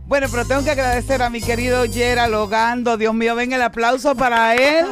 Bueno, 0.07 0.27
pero 0.31 0.45
tengo 0.45 0.63
que 0.63 0.71
agradecer 0.71 1.21
a 1.21 1.29
mi 1.29 1.41
querido 1.41 1.83
Yera 1.83 2.29
Logando. 2.29 2.95
Dios 2.95 3.13
mío, 3.13 3.35
ven 3.35 3.51
el 3.51 3.61
aplauso 3.61 4.15
para 4.15 4.55
él. 4.55 4.85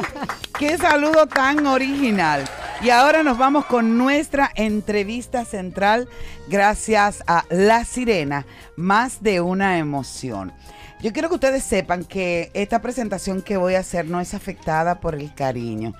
Qué 0.58 0.76
saludo 0.76 1.26
tan 1.26 1.66
original. 1.66 2.44
Y 2.82 2.90
ahora 2.90 3.22
nos 3.22 3.38
vamos 3.38 3.64
con 3.64 3.96
nuestra 3.96 4.50
entrevista 4.56 5.46
central 5.46 6.06
gracias 6.48 7.24
a 7.26 7.46
La 7.48 7.86
Sirena, 7.86 8.44
más 8.76 9.22
de 9.22 9.40
una 9.40 9.78
emoción. 9.78 10.52
Yo 11.00 11.14
quiero 11.14 11.30
que 11.30 11.36
ustedes 11.36 11.64
sepan 11.64 12.04
que 12.04 12.50
esta 12.52 12.82
presentación 12.82 13.40
que 13.40 13.56
voy 13.56 13.74
a 13.74 13.80
hacer 13.80 14.04
no 14.04 14.20
es 14.20 14.34
afectada 14.34 15.00
por 15.00 15.14
el 15.14 15.32
cariño. 15.32 15.94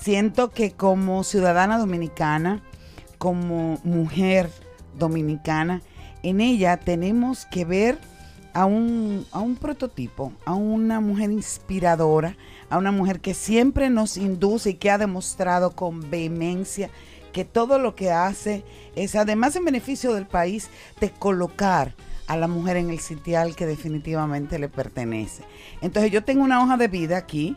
Siento 0.00 0.50
que 0.50 0.72
como 0.72 1.24
ciudadana 1.24 1.76
dominicana, 1.76 2.62
como 3.18 3.78
mujer 3.84 4.48
dominicana, 4.98 5.82
en 6.22 6.40
ella 6.40 6.78
tenemos 6.78 7.44
que 7.44 7.66
ver 7.66 7.98
a 8.54 8.66
un, 8.66 9.26
a 9.32 9.40
un 9.40 9.56
prototipo, 9.56 10.32
a 10.44 10.54
una 10.54 11.00
mujer 11.00 11.30
inspiradora, 11.30 12.36
a 12.70 12.78
una 12.78 12.92
mujer 12.92 13.20
que 13.20 13.34
siempre 13.34 13.90
nos 13.90 14.16
induce 14.16 14.70
y 14.70 14.74
que 14.74 14.90
ha 14.90 14.98
demostrado 14.98 15.72
con 15.72 16.10
vehemencia 16.10 16.90
que 17.32 17.44
todo 17.44 17.78
lo 17.78 17.94
que 17.94 18.10
hace 18.10 18.62
es, 18.94 19.14
además 19.16 19.56
en 19.56 19.64
beneficio 19.64 20.12
del 20.12 20.26
país, 20.26 20.68
de 21.00 21.10
colocar 21.10 21.94
a 22.26 22.36
la 22.36 22.46
mujer 22.46 22.76
en 22.76 22.90
el 22.90 23.00
sitial 23.00 23.56
que 23.56 23.66
definitivamente 23.66 24.58
le 24.58 24.68
pertenece. 24.68 25.42
Entonces 25.80 26.12
yo 26.12 26.22
tengo 26.22 26.44
una 26.44 26.62
hoja 26.62 26.76
de 26.76 26.88
vida 26.88 27.16
aquí 27.16 27.56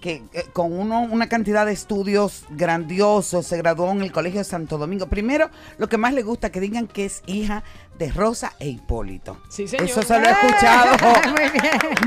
que 0.00 0.22
eh, 0.32 0.44
con 0.52 0.72
uno, 0.72 1.00
una 1.02 1.28
cantidad 1.28 1.66
de 1.66 1.72
estudios 1.72 2.44
grandiosos, 2.50 3.46
se 3.46 3.56
graduó 3.56 3.90
en 3.90 4.02
el 4.02 4.12
Colegio 4.12 4.40
de 4.40 4.44
Santo 4.44 4.78
Domingo. 4.78 5.06
Primero, 5.06 5.50
lo 5.78 5.88
que 5.88 5.98
más 5.98 6.14
le 6.14 6.22
gusta 6.22 6.50
que 6.50 6.60
digan 6.60 6.86
que 6.86 7.04
es 7.04 7.22
hija 7.26 7.64
de 7.98 8.10
Rosa 8.12 8.52
e 8.58 8.68
Hipólito. 8.68 9.38
Sí, 9.48 9.66
señor. 9.66 9.86
Eso 9.86 10.02
se 10.02 10.18
lo 10.20 10.26
he 10.26 10.30
escuchado 10.30 10.96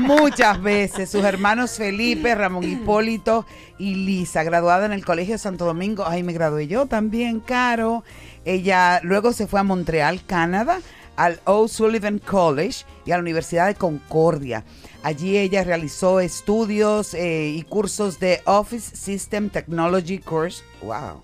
muchas 0.00 0.62
veces. 0.62 1.10
Sus 1.10 1.24
hermanos 1.24 1.72
Felipe, 1.72 2.34
Ramón 2.34 2.64
Hipólito 2.64 3.46
y 3.78 3.94
Lisa, 3.94 4.42
graduada 4.42 4.86
en 4.86 4.92
el 4.92 5.04
Colegio 5.04 5.34
de 5.34 5.38
Santo 5.38 5.64
Domingo. 5.64 6.06
Ahí 6.06 6.22
me 6.22 6.32
gradué 6.32 6.66
yo 6.66 6.86
también, 6.86 7.40
Caro. 7.40 8.04
Ella 8.44 9.00
luego 9.02 9.32
se 9.32 9.46
fue 9.46 9.60
a 9.60 9.64
Montreal, 9.64 10.24
Canadá, 10.24 10.78
al 11.20 11.38
O'Sullivan 11.44 12.18
College 12.18 12.86
y 13.04 13.10
a 13.10 13.16
la 13.16 13.20
Universidad 13.20 13.66
de 13.66 13.74
Concordia. 13.74 14.64
Allí 15.02 15.36
ella 15.36 15.62
realizó 15.62 16.18
estudios 16.18 17.12
eh, 17.12 17.52
y 17.54 17.62
cursos 17.64 18.18
de 18.18 18.40
Office 18.46 18.96
System 18.96 19.50
Technology 19.50 20.18
Course. 20.18 20.62
¡Wow! 20.80 21.20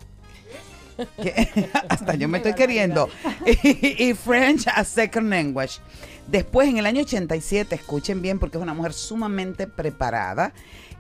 Que 1.23 1.71
hasta 1.89 2.15
yo 2.15 2.29
me 2.29 2.39
estoy 2.39 2.53
queriendo. 2.53 3.09
Y, 3.47 4.11
y 4.11 4.13
French 4.13 4.67
as 4.69 4.89
Second 4.89 5.31
Language. 5.31 5.79
Después, 6.27 6.69
en 6.69 6.77
el 6.77 6.85
año 6.85 7.01
87, 7.03 7.75
escuchen 7.75 8.21
bien 8.21 8.39
porque 8.39 8.59
es 8.59 8.63
una 8.63 8.75
mujer 8.75 8.93
sumamente 8.93 9.67
preparada, 9.67 10.53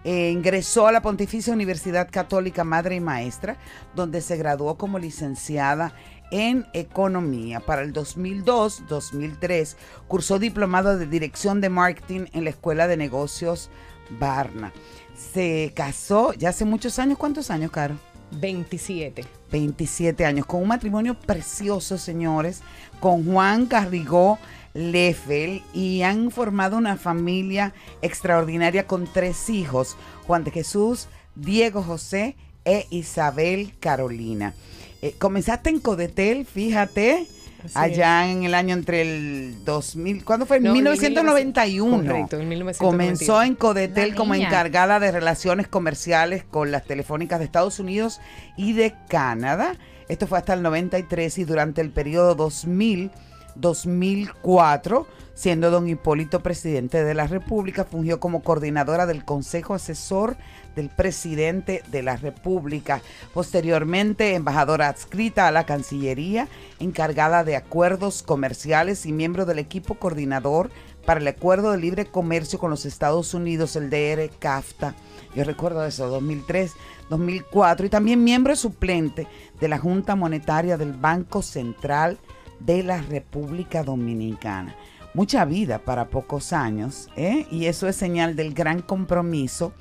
eh, 0.04 0.30
ingresó 0.30 0.86
a 0.86 0.92
la 0.92 1.02
Pontificia 1.02 1.52
Universidad 1.52 2.08
Católica 2.10 2.62
Madre 2.62 2.94
y 2.94 3.00
Maestra, 3.00 3.56
donde 3.96 4.20
se 4.20 4.36
graduó 4.36 4.78
como 4.78 5.00
licenciada 5.00 5.92
en 6.30 6.66
Economía. 6.72 7.60
Para 7.60 7.82
el 7.82 7.92
2002-2003 7.92 9.76
cursó 10.08 10.38
diplomado 10.38 10.96
de 10.98 11.06
Dirección 11.06 11.60
de 11.60 11.68
Marketing 11.68 12.26
en 12.32 12.44
la 12.44 12.50
Escuela 12.50 12.86
de 12.86 12.96
Negocios 12.96 13.70
Barna. 14.18 14.72
Se 15.14 15.72
casó 15.74 16.32
ya 16.32 16.50
hace 16.50 16.64
muchos 16.64 16.98
años. 16.98 17.18
¿Cuántos 17.18 17.50
años, 17.50 17.70
Caro? 17.70 17.96
27. 18.32 19.24
27 19.50 20.24
años, 20.24 20.46
con 20.46 20.62
un 20.62 20.68
matrimonio 20.68 21.18
precioso, 21.18 21.98
señores, 21.98 22.62
con 23.00 23.24
Juan 23.24 23.66
Carrigó 23.66 24.38
Leffel 24.74 25.62
y 25.72 26.02
han 26.02 26.30
formado 26.30 26.76
una 26.76 26.96
familia 26.96 27.72
extraordinaria 28.02 28.86
con 28.86 29.06
tres 29.10 29.48
hijos, 29.48 29.96
Juan 30.26 30.44
de 30.44 30.50
Jesús, 30.50 31.08
Diego 31.34 31.82
José 31.82 32.36
e 32.64 32.86
Isabel 32.90 33.72
Carolina. 33.78 34.54
Eh, 35.02 35.14
comenzaste 35.18 35.70
en 35.70 35.80
Codetel, 35.80 36.46
fíjate, 36.46 37.26
Así 37.64 37.72
allá 37.74 38.30
en 38.30 38.44
el 38.44 38.54
año 38.54 38.74
entre 38.74 39.02
el 39.02 39.64
2000, 39.64 40.24
¿cuándo 40.24 40.46
fue? 40.46 40.60
No, 40.60 40.68
en 40.68 40.72
1991. 40.74 41.96
Correcto, 41.96 42.40
en 42.40 42.48
1991. 42.48 42.78
Comenzó 42.78 43.42
en 43.42 43.54
Codetel 43.54 44.14
como 44.14 44.34
encargada 44.34 45.00
de 45.00 45.10
relaciones 45.10 45.68
comerciales 45.68 46.44
con 46.44 46.70
las 46.70 46.84
telefónicas 46.84 47.38
de 47.38 47.44
Estados 47.44 47.78
Unidos 47.78 48.20
y 48.56 48.72
de 48.72 48.94
Canadá. 49.08 49.76
Esto 50.08 50.26
fue 50.26 50.38
hasta 50.38 50.54
el 50.54 50.62
93 50.62 51.38
y 51.38 51.44
durante 51.44 51.80
el 51.80 51.90
periodo 51.90 52.34
2000 52.34 53.10
2004, 53.56 55.06
siendo 55.34 55.70
don 55.70 55.88
Hipólito 55.88 56.40
presidente 56.40 57.04
de 57.04 57.14
la 57.14 57.26
República, 57.26 57.84
fungió 57.84 58.20
como 58.20 58.42
coordinadora 58.42 59.06
del 59.06 59.24
Consejo 59.24 59.74
Asesor 59.74 60.36
del 60.76 60.90
presidente 60.90 61.82
de 61.90 62.02
la 62.02 62.16
República. 62.16 63.02
Posteriormente, 63.34 64.34
embajadora 64.34 64.88
adscrita 64.88 65.48
a 65.48 65.50
la 65.50 65.66
Cancillería, 65.66 66.46
encargada 66.78 67.42
de 67.42 67.56
acuerdos 67.56 68.22
comerciales 68.22 69.06
y 69.06 69.12
miembro 69.12 69.46
del 69.46 69.58
equipo 69.58 69.96
coordinador 69.96 70.70
para 71.04 71.20
el 71.20 71.28
Acuerdo 71.28 71.70
de 71.72 71.78
Libre 71.78 72.04
Comercio 72.04 72.58
con 72.58 72.70
los 72.70 72.84
Estados 72.84 73.32
Unidos, 73.32 73.76
el 73.76 73.90
DR 73.90 74.28
CAFTA. 74.38 74.94
Yo 75.34 75.44
recuerdo 75.44 75.84
eso, 75.84 76.08
2003, 76.08 76.72
2004, 77.08 77.86
y 77.86 77.88
también 77.88 78.24
miembro 78.24 78.56
suplente 78.56 79.26
de 79.60 79.68
la 79.68 79.78
Junta 79.78 80.16
Monetaria 80.16 80.76
del 80.76 80.92
Banco 80.92 81.42
Central 81.42 82.18
de 82.60 82.82
la 82.82 83.00
República 83.02 83.82
Dominicana. 83.82 84.74
Mucha 85.14 85.44
vida 85.44 85.78
para 85.78 86.08
pocos 86.08 86.52
años, 86.52 87.08
¿eh? 87.16 87.46
y 87.50 87.66
eso 87.66 87.88
es 87.88 87.96
señal 87.96 88.36
del 88.36 88.52
gran 88.52 88.82
compromiso 88.82 89.72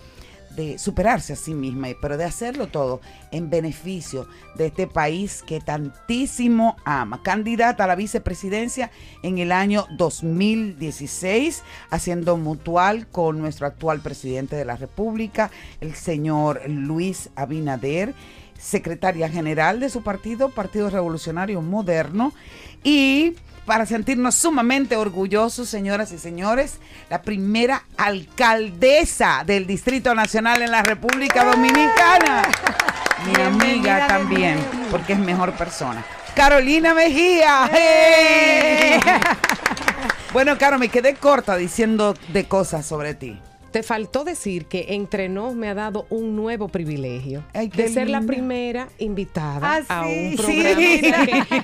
de 0.55 0.77
superarse 0.79 1.33
a 1.33 1.35
sí 1.35 1.53
misma, 1.53 1.87
pero 2.01 2.17
de 2.17 2.23
hacerlo 2.23 2.67
todo 2.67 3.01
en 3.31 3.49
beneficio 3.49 4.27
de 4.55 4.67
este 4.67 4.87
país 4.87 5.43
que 5.45 5.59
tantísimo 5.59 6.75
ama. 6.85 7.21
Candidata 7.23 7.83
a 7.83 7.87
la 7.87 7.95
vicepresidencia 7.95 8.91
en 9.23 9.37
el 9.37 9.51
año 9.51 9.85
2016, 9.97 11.63
haciendo 11.89 12.37
mutual 12.37 13.07
con 13.07 13.39
nuestro 13.39 13.67
actual 13.67 14.01
presidente 14.01 14.55
de 14.55 14.65
la 14.65 14.77
República, 14.77 15.51
el 15.81 15.95
señor 15.95 16.61
Luis 16.67 17.29
Abinader, 17.35 18.13
secretaria 18.57 19.29
general 19.29 19.79
de 19.79 19.89
su 19.89 20.01
partido, 20.01 20.49
Partido 20.49 20.89
Revolucionario 20.89 21.61
Moderno, 21.61 22.33
y 22.83 23.35
para 23.65 23.85
sentirnos 23.85 24.35
sumamente 24.35 24.95
orgullosos, 24.95 25.69
señoras 25.69 26.11
y 26.11 26.19
señores, 26.19 26.79
la 27.09 27.21
primera 27.21 27.83
alcaldesa 27.97 29.43
del 29.45 29.65
Distrito 29.65 30.13
Nacional 30.13 30.61
en 30.61 30.71
la 30.71 30.83
República 30.83 31.43
Dominicana. 31.43 32.43
Mi 33.25 33.41
amiga 33.41 34.07
también, 34.07 34.57
porque 34.91 35.13
es 35.13 35.19
mejor 35.19 35.53
persona. 35.53 36.05
Carolina 36.35 36.93
Mejía. 36.93 37.69
¡Hey! 37.71 38.99
Bueno, 40.33 40.57
Caro, 40.57 40.77
me 40.77 40.89
quedé 40.89 41.15
corta 41.15 41.55
diciendo 41.55 42.13
de 42.33 42.45
cosas 42.45 42.85
sobre 42.85 43.13
ti. 43.13 43.39
Te 43.75 43.83
faltó 43.83 44.23
decir 44.23 44.67
que 44.67 44.85
entre 44.95 45.27
nos 45.27 45.53
me 45.53 45.67
ha 45.67 45.73
dado 45.73 46.05
un 46.09 46.33
nuevo 46.33 46.69
privilegio 46.69 47.43
Ay, 47.53 47.67
de 47.67 47.89
ser 47.89 48.09
la 48.09 48.21
primera 48.21 48.87
invitada 48.99 49.83
Ah, 49.89 49.99
a 50.03 50.07
un 50.07 50.37
programa. 50.37 50.79
Sí. 50.79 51.01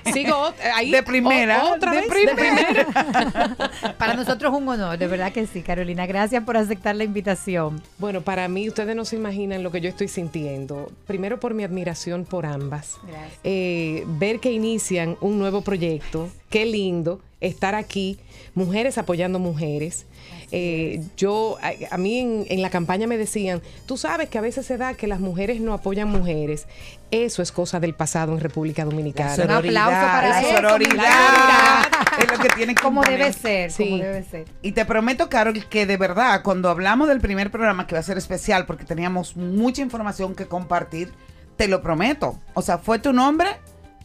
Que 0.04 0.12
sigo 0.12 0.36
ahí, 0.76 0.92
De 0.92 1.04
primera, 1.04 1.64
o- 1.64 1.76
otra 1.76 1.94
de 1.94 2.02
vez, 2.02 2.10
primera. 2.10 3.56
Para 3.98 4.16
nosotros 4.16 4.52
es 4.54 4.60
un 4.62 4.68
honor, 4.68 4.98
de 4.98 5.08
verdad 5.08 5.32
que 5.32 5.48
sí, 5.48 5.62
Carolina. 5.62 6.06
Gracias 6.06 6.44
por 6.44 6.58
aceptar 6.58 6.98
la 6.98 7.06
invitación. 7.06 7.82
Bueno, 7.98 8.20
para 8.20 8.50
mí 8.50 8.68
ustedes 8.68 8.94
no 8.94 9.06
se 9.06 9.16
imaginan 9.16 9.64
lo 9.64 9.72
que 9.72 9.80
yo 9.80 9.88
estoy 9.88 10.10
sintiendo. 10.10 10.92
Primero 11.08 11.40
por 11.40 11.54
mi 11.54 11.64
admiración 11.64 12.26
por 12.26 12.46
ambas. 12.46 12.98
Gracias. 13.08 13.40
Eh, 13.46 14.04
ver 14.20 14.42
que 14.42 14.52
inician 14.52 15.16
un 15.22 15.40
nuevo 15.40 15.62
proyecto, 15.62 16.28
qué 16.50 16.66
lindo 16.66 17.22
estar 17.40 17.74
aquí, 17.74 18.20
mujeres 18.54 18.98
apoyando 18.98 19.40
mujeres. 19.40 20.06
Eh, 20.54 21.02
yo, 21.16 21.58
a, 21.62 21.72
a 21.96 21.98
mí 21.98 22.20
en, 22.20 22.46
en 22.50 22.62
la 22.62 22.70
campaña 22.70 23.08
me 23.08 23.18
decían, 23.18 23.62
tú 23.86 23.96
sabes 23.98 24.28
que 24.30 24.38
a 24.38 24.42
veces 24.42 24.66
se 24.66 24.78
da 24.78 24.94
que 24.96 25.08
las 25.08 25.20
mujeres 25.22 25.62
no 25.62 25.74
apoyan 25.74 26.10
mujeres. 26.10 26.68
Eso 27.10 27.42
es 27.42 27.52
cosa 27.52 27.80
del 27.80 27.94
pasado 27.94 28.34
en 28.34 28.40
República 28.42 28.84
Dominicana. 28.86 29.34
Un 29.44 29.52
aplauso 29.52 29.92
para 30.02 30.30
la 30.30 30.42
eso, 30.42 30.56
sororidad 30.56 31.82
es 32.20 32.32
lo 32.32 32.38
que 32.44 32.50
tienen 32.50 32.76
que 32.76 32.82
Como 32.82 33.02
debe 33.04 33.32
ser, 33.34 33.72
Sí. 33.72 33.90
como 33.90 34.04
debe 34.04 34.24
ser. 34.24 34.46
Y 34.62 34.74
te 34.74 34.86
prometo, 34.86 35.30
Carol, 35.30 35.66
que 35.70 35.86
de 35.86 35.98
verdad, 35.98 36.42
cuando 36.44 36.70
hablamos 36.70 37.08
del 37.08 37.22
primer 37.22 37.50
programa, 37.52 37.88
que 37.88 37.96
va 37.96 38.00
a 38.00 38.04
ser 38.04 38.18
especial 38.18 38.66
porque 38.66 38.86
teníamos 38.86 39.36
mucha 39.38 39.82
información 39.82 40.36
que 40.36 40.48
compartir, 40.48 41.12
te 41.58 41.68
lo 41.68 41.82
prometo. 41.82 42.38
O 42.54 42.62
sea, 42.62 42.78
fue 42.78 43.00
tu 43.00 43.14
nombre 43.14 43.50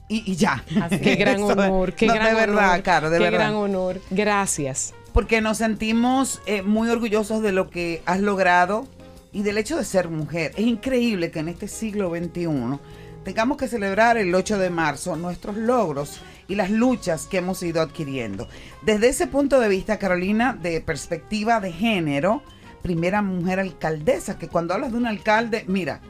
y, 0.09 0.30
y 0.30 0.37
ya. 0.37 0.64
Qué 1.02 1.16
gran 1.16 1.42
honor, 1.42 1.92
qué 1.94 2.06
no, 2.06 2.14
gran 2.14 2.28
De 2.28 2.35
verdad, 2.35 2.68
honor, 2.70 2.82
Caro, 2.82 3.11
de 3.11 3.18
qué 3.18 3.24
verdad. 3.24 3.38
gran 3.38 3.54
honor. 3.54 4.00
Gracias. 4.11 4.94
Porque 5.16 5.40
nos 5.40 5.57
sentimos 5.57 6.42
eh, 6.44 6.61
muy 6.61 6.90
orgullosos 6.90 7.40
de 7.40 7.50
lo 7.50 7.70
que 7.70 8.02
has 8.05 8.20
logrado 8.20 8.87
y 9.33 9.44
del 9.44 9.57
hecho 9.57 9.79
de 9.79 9.85
ser 9.87 10.11
mujer. 10.11 10.52
Es 10.57 10.66
increíble 10.66 11.31
que 11.31 11.38
en 11.38 11.48
este 11.48 11.68
siglo 11.68 12.11
XXI 12.11 12.79
tengamos 13.24 13.57
que 13.57 13.66
celebrar 13.66 14.18
el 14.18 14.35
8 14.35 14.59
de 14.59 14.68
marzo 14.68 15.16
nuestros 15.16 15.57
logros 15.57 16.20
y 16.48 16.55
las 16.55 16.70
luchas 16.70 17.24
que 17.24 17.38
hemos 17.38 17.62
ido 17.62 17.81
adquiriendo. 17.81 18.46
Desde 18.83 19.09
ese 19.09 19.26
punto 19.26 19.59
de 19.59 19.70
vista, 19.70 19.98
Carolina, 19.98 20.52
de 20.52 20.83
perspectiva 20.83 21.61
de 21.61 21.72
género, 21.72 22.42
primera 22.83 23.22
mujer 23.22 23.59
alcaldesa, 23.59 24.38
que 24.38 24.48
cuando 24.48 24.74
hablas 24.74 24.92
de 24.92 24.98
un 24.98 25.07
alcalde, 25.07 25.64
mira, 25.66 26.02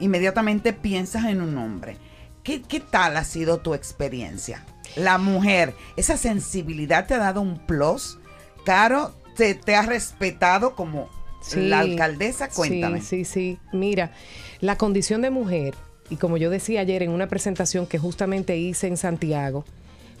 inmediatamente 0.00 0.72
piensas 0.72 1.26
en 1.26 1.40
un 1.40 1.56
hombre. 1.56 1.98
¿Qué, 2.42 2.62
qué 2.62 2.80
tal 2.80 3.16
ha 3.16 3.22
sido 3.22 3.58
tu 3.58 3.74
experiencia? 3.74 4.64
La 4.96 5.18
mujer, 5.18 5.72
esa 5.96 6.16
sensibilidad 6.16 7.06
te 7.06 7.14
ha 7.14 7.18
dado 7.18 7.42
un 7.42 7.56
plus. 7.64 8.18
Caro, 8.64 9.12
te, 9.36 9.54
te 9.54 9.74
ha 9.74 9.82
respetado 9.82 10.74
como 10.74 11.08
Sí, 11.40 11.68
la 11.68 11.80
alcaldesa. 11.80 12.48
Cuéntame. 12.50 13.00
Sí, 13.00 13.24
sí, 13.24 13.24
sí. 13.24 13.58
Mira, 13.72 14.12
la 14.60 14.76
condición 14.76 15.22
de 15.22 15.30
mujer, 15.30 15.74
y 16.10 16.16
como 16.16 16.36
yo 16.36 16.50
decía 16.50 16.80
ayer 16.80 17.02
en 17.02 17.10
una 17.10 17.28
presentación 17.28 17.86
que 17.86 17.98
justamente 17.98 18.56
hice 18.56 18.86
en 18.86 18.96
Santiago, 18.96 19.64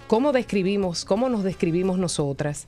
¿cómo 0.06 0.32
describimos, 0.32 1.04
cómo 1.04 1.28
nos 1.28 1.44
describimos 1.44 1.98
nosotras? 1.98 2.66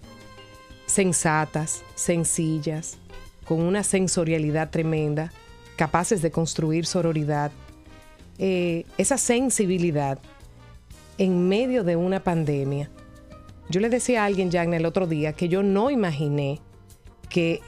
Sensatas, 0.87 1.82
sencillas, 1.94 2.98
con 3.46 3.61
una 3.61 3.82
sensorialidad 3.82 4.70
tremenda, 4.70 5.32
capaces 5.76 6.20
de 6.20 6.30
construir 6.30 6.85
sororidad, 6.85 7.50
eh, 8.38 8.85
esa 8.98 9.16
sensibilidad 9.16 10.18
en 11.16 11.48
medio 11.48 11.85
de 11.85 11.96
una 11.96 12.22
pandemia. 12.22 12.90
Yo 13.68 13.81
le 13.81 13.88
decía 13.88 14.22
a 14.22 14.27
alguien, 14.27 14.51
Jagna, 14.51 14.77
el 14.77 14.87
otro 14.87 15.07
día 15.07 15.33
que 15.33 15.48
yo 15.48 15.62
no 15.62 15.90
imaginé 15.90 16.61
que 17.29 17.61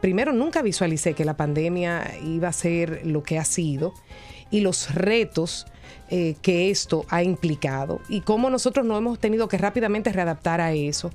primero 0.00 0.32
nunca 0.32 0.62
visualicé 0.62 1.14
que 1.14 1.24
la 1.24 1.36
pandemia 1.36 2.14
iba 2.24 2.48
a 2.48 2.52
ser 2.52 3.06
lo 3.06 3.22
que 3.22 3.38
ha 3.38 3.44
sido 3.44 3.94
y 4.50 4.60
los 4.60 4.94
retos 4.94 5.66
eh, 6.10 6.36
que 6.42 6.70
esto 6.70 7.06
ha 7.08 7.22
implicado 7.22 8.00
y 8.08 8.20
cómo 8.20 8.50
nosotros 8.50 8.84
no 8.84 8.98
hemos 8.98 9.18
tenido 9.18 9.48
que 9.48 9.56
rápidamente 9.56 10.12
readaptar 10.12 10.60
a 10.60 10.72
eso. 10.72 11.10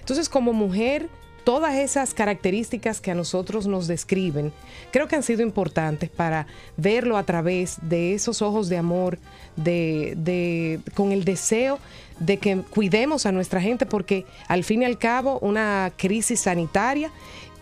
Entonces, 0.00 0.28
como 0.28 0.52
mujer, 0.52 1.08
todas 1.44 1.74
esas 1.76 2.12
características 2.12 3.00
que 3.00 3.10
a 3.10 3.14
nosotros 3.14 3.66
nos 3.66 3.86
describen, 3.86 4.52
creo 4.90 5.08
que 5.08 5.16
han 5.16 5.22
sido 5.22 5.40
importantes 5.42 6.10
para 6.10 6.46
verlo 6.76 7.16
a 7.16 7.22
través 7.24 7.78
de 7.80 8.12
esos 8.12 8.42
ojos 8.42 8.68
de 8.68 8.76
amor, 8.76 9.18
de, 9.56 10.14
de- 10.18 10.80
con 10.94 11.12
el 11.12 11.24
deseo 11.24 11.78
de 12.24 12.36
que 12.38 12.58
cuidemos 12.58 13.26
a 13.26 13.32
nuestra 13.32 13.60
gente, 13.60 13.86
porque 13.86 14.24
al 14.48 14.64
fin 14.64 14.82
y 14.82 14.84
al 14.84 14.98
cabo 14.98 15.38
una 15.40 15.92
crisis 15.96 16.40
sanitaria 16.40 17.10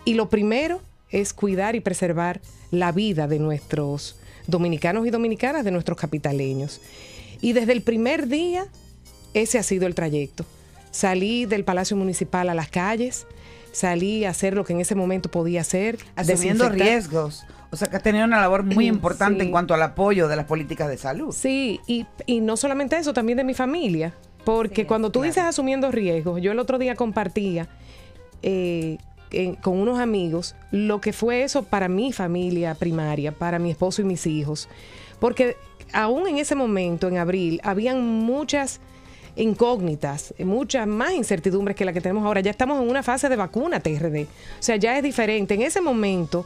y 0.05 0.13
lo 0.13 0.29
primero 0.29 0.81
es 1.09 1.33
cuidar 1.33 1.75
y 1.75 1.79
preservar 1.79 2.41
la 2.71 2.91
vida 2.91 3.27
de 3.27 3.39
nuestros 3.39 4.15
dominicanos 4.47 5.05
y 5.05 5.09
dominicanas, 5.09 5.65
de 5.65 5.71
nuestros 5.71 5.97
capitaleños. 5.97 6.81
Y 7.41 7.53
desde 7.53 7.73
el 7.73 7.81
primer 7.81 8.27
día, 8.27 8.65
ese 9.33 9.57
ha 9.59 9.63
sido 9.63 9.87
el 9.87 9.95
trayecto. 9.95 10.45
Salí 10.91 11.45
del 11.45 11.63
Palacio 11.63 11.97
Municipal 11.97 12.49
a 12.49 12.53
las 12.53 12.69
calles, 12.69 13.25
salí 13.71 14.25
a 14.25 14.29
hacer 14.29 14.53
lo 14.53 14.63
que 14.63 14.73
en 14.73 14.81
ese 14.81 14.95
momento 14.95 15.31
podía 15.31 15.61
hacer. 15.61 15.97
Asumiendo 16.15 16.69
riesgos. 16.69 17.45
O 17.73 17.77
sea, 17.77 17.89
que 17.89 17.95
ha 17.95 17.99
tenido 18.01 18.25
una 18.25 18.41
labor 18.41 18.63
muy 18.63 18.87
importante 18.87 19.39
Sí. 19.39 19.45
en 19.45 19.51
cuanto 19.51 19.73
al 19.73 19.81
apoyo 19.81 20.27
de 20.27 20.35
las 20.35 20.45
políticas 20.45 20.89
de 20.89 20.97
salud. 20.97 21.33
Sí, 21.33 21.79
y, 21.87 22.05
y 22.25 22.41
no 22.41 22.57
solamente 22.57 22.97
eso, 22.97 23.13
también 23.13 23.37
de 23.37 23.45
mi 23.45 23.53
familia. 23.53 24.13
Porque 24.45 24.87
cuando 24.87 25.11
tú 25.11 25.21
dices 25.21 25.43
asumiendo 25.43 25.91
riesgos, 25.91 26.41
yo 26.41 26.51
el 26.51 26.59
otro 26.59 26.77
día 26.79 26.95
compartía 26.95 27.67
eh, 28.43 28.97
en- 29.31 29.55
con 29.55 29.77
unos 29.79 29.99
amigos 29.99 30.55
lo 30.71 30.99
que 30.99 31.13
fue 31.13 31.43
eso 31.43 31.63
para 31.63 31.87
mi 31.87 32.11
familia 32.11 32.73
primaria, 32.75 33.31
para 33.31 33.59
mi 33.59 33.71
esposo 33.71 34.01
y 34.01 34.05
mis 34.05 34.25
hijos. 34.27 34.67
Porque 35.19 35.55
aún 35.93 36.27
en 36.27 36.37
ese 36.39 36.55
momento, 36.55 37.07
en 37.07 37.17
abril, 37.17 37.61
habían 37.63 38.03
muchas 38.03 38.79
incógnitas, 39.35 40.33
muchas 40.39 40.87
más 40.87 41.13
incertidumbres 41.13 41.75
que 41.77 41.85
la 41.85 41.93
que 41.93 42.01
tenemos 42.01 42.25
ahora. 42.25 42.41
Ya 42.41 42.51
estamos 42.51 42.81
en 42.81 42.89
una 42.89 43.03
fase 43.03 43.29
de 43.29 43.35
vacuna 43.35 43.79
TRD. 43.79 44.23
O 44.23 44.27
sea, 44.63 44.75
ya 44.75 44.97
es 44.97 45.03
diferente. 45.03 45.53
En 45.53 45.61
ese 45.61 45.81
momento, 45.81 46.45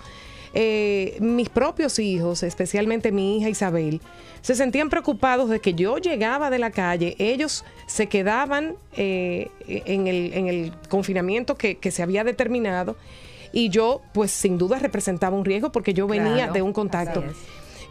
eh, 0.55 1.17
mis 1.19 1.49
propios 1.49 1.99
hijos, 1.99 2.41
especialmente 2.41 3.11
mi 3.11 3.37
hija 3.37 3.49
Isabel, 3.49 4.01
se 4.41 4.55
sentían 4.55 4.89
preocupados 4.89 5.49
de 5.49 5.59
que 5.59 5.73
yo 5.73 5.97
llegaba 5.97 6.49
de 6.49 6.59
la 6.59 6.71
calle, 6.71 7.15
ellos 7.19 7.65
se 7.87 8.07
quedaban 8.07 8.75
eh, 8.95 9.49
en, 9.67 10.07
el, 10.07 10.33
en 10.33 10.47
el 10.47 10.71
confinamiento 10.87 11.55
que, 11.55 11.75
que 11.75 11.91
se 11.91 12.03
había 12.03 12.23
determinado 12.23 12.95
y 13.51 13.69
yo 13.69 14.01
pues 14.13 14.31
sin 14.31 14.57
duda 14.57 14.79
representaba 14.79 15.35
un 15.35 15.43
riesgo 15.45 15.71
porque 15.71 15.93
yo 15.93 16.07
venía 16.07 16.35
Claro, 16.35 16.53
de 16.53 16.61
un 16.61 16.73
contacto. 16.73 17.23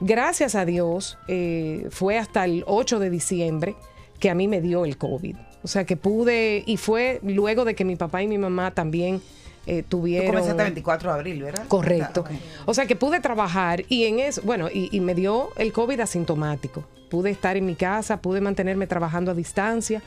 Gracias 0.00 0.55
a 0.55 0.64
Dios, 0.64 1.18
eh, 1.29 1.87
fue 1.90 2.18
hasta 2.18 2.44
el 2.44 2.64
8 2.66 2.98
de 2.98 3.11
diciembre 3.11 3.74
que 4.20 4.31
a 4.31 4.35
mí 4.35 4.48
me 4.48 4.61
dio 4.61 4.85
el 4.85 4.96
COVID. 4.96 5.37
O 5.62 5.68
sea 5.68 5.85
que 5.85 5.96
pude, 5.96 6.62
y 6.66 6.77
fue 6.77 7.20
luego 7.22 7.64
de 7.64 7.74
que 7.74 7.85
mi 7.85 7.96
papá 7.96 8.22
y 8.22 8.29
mi 8.29 8.38
mamá 8.38 8.72
también 8.72 9.20
eh, 9.66 9.83
Tú 9.83 9.98
tuvieron... 10.00 10.27
comenzaste 10.29 10.62
el 10.62 10.68
24 10.68 11.11
de 11.12 11.18
abril, 11.18 11.42
¿verdad? 11.42 11.64
Correcto. 11.68 12.20
Ok. 12.22 12.31
O 12.66 12.74
sea 12.74 12.87
que 12.87 12.96
pude 12.96 13.20
trabajar 13.20 13.85
y 13.88 14.05
en 14.05 14.18
eso, 14.20 14.42
bueno, 14.44 14.68
y, 14.72 14.88
y 14.94 15.00
me 15.00 15.14
dio 15.14 15.50
el 15.57 15.72
COVID 15.72 16.00
asintomático. 16.00 16.85
Pude 17.11 17.31
estar 17.31 17.57
en 17.57 17.64
mi 17.66 17.74
casa, 17.74 18.18
pude 18.20 18.40
mantenerme 18.40 18.87
trabajando 18.87 19.31
a 19.31 19.35
distancia, 19.35 20.03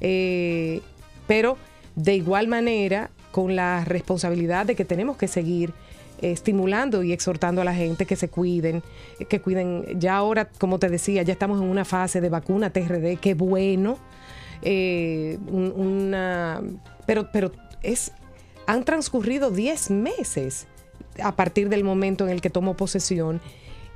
eh, 0.00 0.80
pero 1.26 1.56
de 1.94 2.14
igual 2.14 2.48
manera 2.48 3.10
con 3.32 3.54
la 3.56 3.84
responsabilidad 3.84 4.66
de 4.66 4.74
que 4.74 4.84
tenemos 4.84 5.16
que 5.16 5.28
seguir 5.28 5.72
eh, 6.20 6.32
estimulando 6.32 7.02
y 7.02 7.12
exhortando 7.12 7.60
a 7.60 7.64
la 7.64 7.74
gente 7.74 8.06
que 8.06 8.16
se 8.16 8.28
cuiden, 8.28 8.82
que 9.28 9.40
cuiden. 9.40 9.84
Ya 10.00 10.16
ahora, 10.16 10.48
como 10.58 10.78
te 10.78 10.88
decía, 10.88 11.22
ya 11.22 11.32
estamos 11.32 11.60
en 11.60 11.68
una 11.68 11.84
fase 11.84 12.20
de 12.20 12.28
vacuna 12.28 12.70
TRD, 12.70 13.18
qué 13.20 13.34
bueno. 13.34 13.98
Eh, 14.62 15.38
un- 15.46 15.72
una, 15.76 16.60
pero, 17.06 17.28
pero 17.32 17.52
es, 17.82 18.10
han 18.68 18.84
transcurrido 18.84 19.50
10 19.50 19.90
meses 19.90 20.66
a 21.22 21.32
partir 21.34 21.68
del 21.70 21.84
momento 21.84 22.24
en 22.26 22.30
el 22.30 22.40
que 22.42 22.50
tomo 22.50 22.74
posesión 22.76 23.40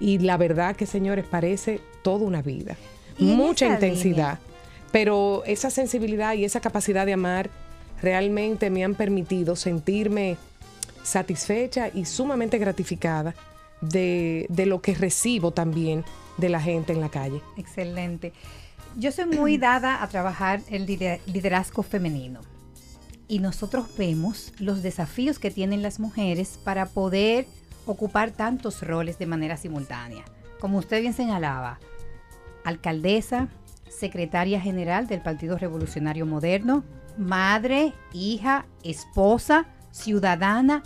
y 0.01 0.19
la 0.19 0.37
verdad 0.39 0.75
que, 0.77 0.87
señores, 0.87 1.27
parece 1.27 1.81
toda 2.03 2.25
una 2.25 2.41
vida. 2.43 2.77
Mucha 3.19 3.67
intensidad, 3.67 4.39
pero 4.91 5.43
esa 5.47 5.69
sensibilidad 5.71 6.33
y 6.35 6.45
esa 6.47 6.61
capacidad 6.61 7.05
de 7.05 7.13
amar 7.13 7.51
realmente 8.01 8.71
me 8.71 8.83
han 8.83 8.95
permitido 8.95 9.57
sentirme 9.57 10.39
satisfecha 11.03 11.91
y 11.93 12.07
sumamente 12.07 12.59
gratificada 12.59 13.35
de, 13.83 14.47
de 14.49 14.67
lo 14.67 14.81
que 14.81 14.95
recibo 14.95 15.51
también 15.51 16.05
de 16.39 16.49
la 16.49 16.61
gente 16.61 16.95
en 16.95 17.01
la 17.01 17.11
calle. 17.11 17.43
Excelente. 17.59 18.33
Yo 18.97 19.13
soy 19.13 19.27
muy 19.27 19.59
dada 19.59 20.03
a 20.03 20.09
trabajar 20.09 20.63
el 20.71 20.87
lider- 20.87 21.21
liderazgo 21.27 21.83
femenino. 21.83 22.41
Y 23.33 23.39
nosotros 23.39 23.87
vemos 23.97 24.53
los 24.59 24.83
desafíos 24.83 25.39
que 25.39 25.51
tienen 25.51 25.81
las 25.81 26.01
mujeres 26.01 26.61
para 26.63 26.85
poder 26.85 27.47
ocupar 27.87 28.31
tantos 28.31 28.83
roles 28.83 29.19
de 29.19 29.25
manera 29.25 29.57
simultánea. 29.57 30.23
Como 30.61 30.77
usted 30.77 31.01
bien 31.01 31.15
señalaba, 31.15 31.81
alcaldesa, 32.63 33.49
secretaria 33.89 34.61
general 34.61 35.07
del 35.07 35.23
Partido 35.23 35.57
Revolucionario 35.57 36.27
Moderno, 36.27 36.85
madre, 37.17 37.95
hija, 38.13 38.67
esposa, 38.85 39.65
ciudadana. 39.93 40.83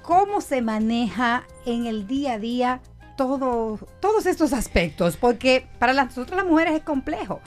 ¿Cómo 0.00 0.40
se 0.40 0.62
maneja 0.62 1.44
en 1.66 1.84
el 1.84 2.06
día 2.06 2.32
a 2.32 2.38
día 2.38 2.80
todo, 3.18 3.78
todos 4.00 4.24
estos 4.24 4.54
aspectos? 4.54 5.18
Porque 5.18 5.66
para 5.78 5.92
nosotros 5.92 6.38
las 6.38 6.46
mujeres 6.46 6.72
es 6.72 6.84
complejo. 6.84 7.42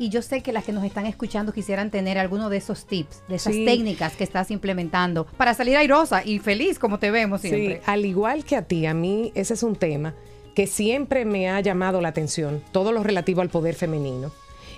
Y 0.00 0.08
yo 0.08 0.22
sé 0.22 0.40
que 0.42 0.50
las 0.54 0.64
que 0.64 0.72
nos 0.72 0.82
están 0.82 1.04
escuchando 1.04 1.52
quisieran 1.52 1.90
tener 1.90 2.16
alguno 2.16 2.48
de 2.48 2.56
esos 2.56 2.86
tips, 2.86 3.22
de 3.28 3.34
esas 3.36 3.54
Sí. 3.54 3.66
técnicas 3.66 4.16
que 4.16 4.24
estás 4.24 4.50
implementando 4.50 5.26
para 5.36 5.52
salir 5.52 5.76
airosa 5.76 6.24
y 6.24 6.38
feliz 6.38 6.78
como 6.78 6.98
te 6.98 7.10
vemos 7.10 7.42
siempre. 7.42 7.76
Sí, 7.76 7.82
al 7.84 8.06
igual 8.06 8.46
que 8.46 8.56
a 8.56 8.62
ti, 8.62 8.86
a 8.86 8.94
mí 8.94 9.30
ese 9.34 9.52
es 9.52 9.62
un 9.62 9.76
tema 9.76 10.14
que 10.54 10.66
siempre 10.66 11.26
me 11.26 11.50
ha 11.50 11.60
llamado 11.60 12.00
la 12.00 12.08
atención, 12.08 12.62
todo 12.72 12.92
lo 12.92 13.02
relativo 13.02 13.42
al 13.42 13.50
poder 13.50 13.74
femenino. 13.74 14.32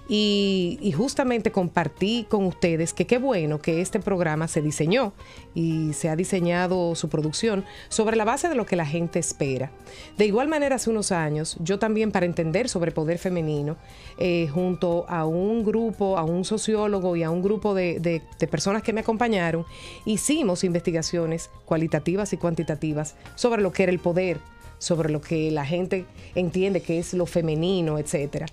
Y, 0.09 0.93
justamente 0.97 1.53
compartí 1.53 2.27
con 2.29 2.45
ustedes 2.45 2.93
que 2.93 3.07
qué 3.07 3.19
bueno 3.19 3.61
que 3.61 3.81
este 3.81 3.99
programa 3.99 4.47
se 4.47 4.61
diseñó 4.61 5.13
y 5.55 5.93
se 5.95 6.09
ha 6.09 6.17
diseñado 6.17 6.95
su 6.95 7.09
producción 7.09 7.65
sobre 7.89 8.17
la 8.17 8.25
base 8.25 8.49
de 8.49 8.55
lo 8.55 8.67
que 8.67 8.77
la 8.77 8.85
gente 8.85 9.19
espera. 9.19 9.71
De 10.19 10.27
igual 10.27 10.49
manera, 10.49 10.77
hace 10.77 10.91
unos 10.91 11.13
años, 11.13 11.57
yo 11.61 11.79
también 11.79 12.13
para 12.13 12.27
entender 12.27 12.69
sobre 12.69 12.93
poder 12.93 13.19
femenino, 13.19 13.77
eh, 14.19 14.49
junto 14.53 15.07
a 15.09 15.25
un 15.25 15.65
grupo, 15.65 16.19
a 16.19 16.25
un 16.25 16.45
sociólogo 16.45 17.17
y 17.17 17.23
a 17.23 17.31
un 17.31 17.43
grupo 17.43 17.75
de 17.75 18.23
personas 18.51 18.83
que 18.83 18.93
me 18.93 19.01
acompañaron, 19.01 19.65
hicimos 20.05 20.65
investigaciones 20.65 21.51
cualitativas 21.65 22.33
y 22.33 22.37
cuantitativas 22.37 23.15
sobre 23.35 23.63
lo 23.63 23.73
que 23.73 23.85
era 23.85 23.93
el 23.93 23.99
poder 23.99 24.39
sobre 24.83 25.11
lo 25.11 25.21
que 25.21 25.53
la 25.53 25.65
gente 25.65 26.07
entiende 26.35 26.81
que 26.83 26.99
es 26.99 27.15
lo 27.15 27.25
femenino, 27.25 28.01
etcétera. 28.01 28.47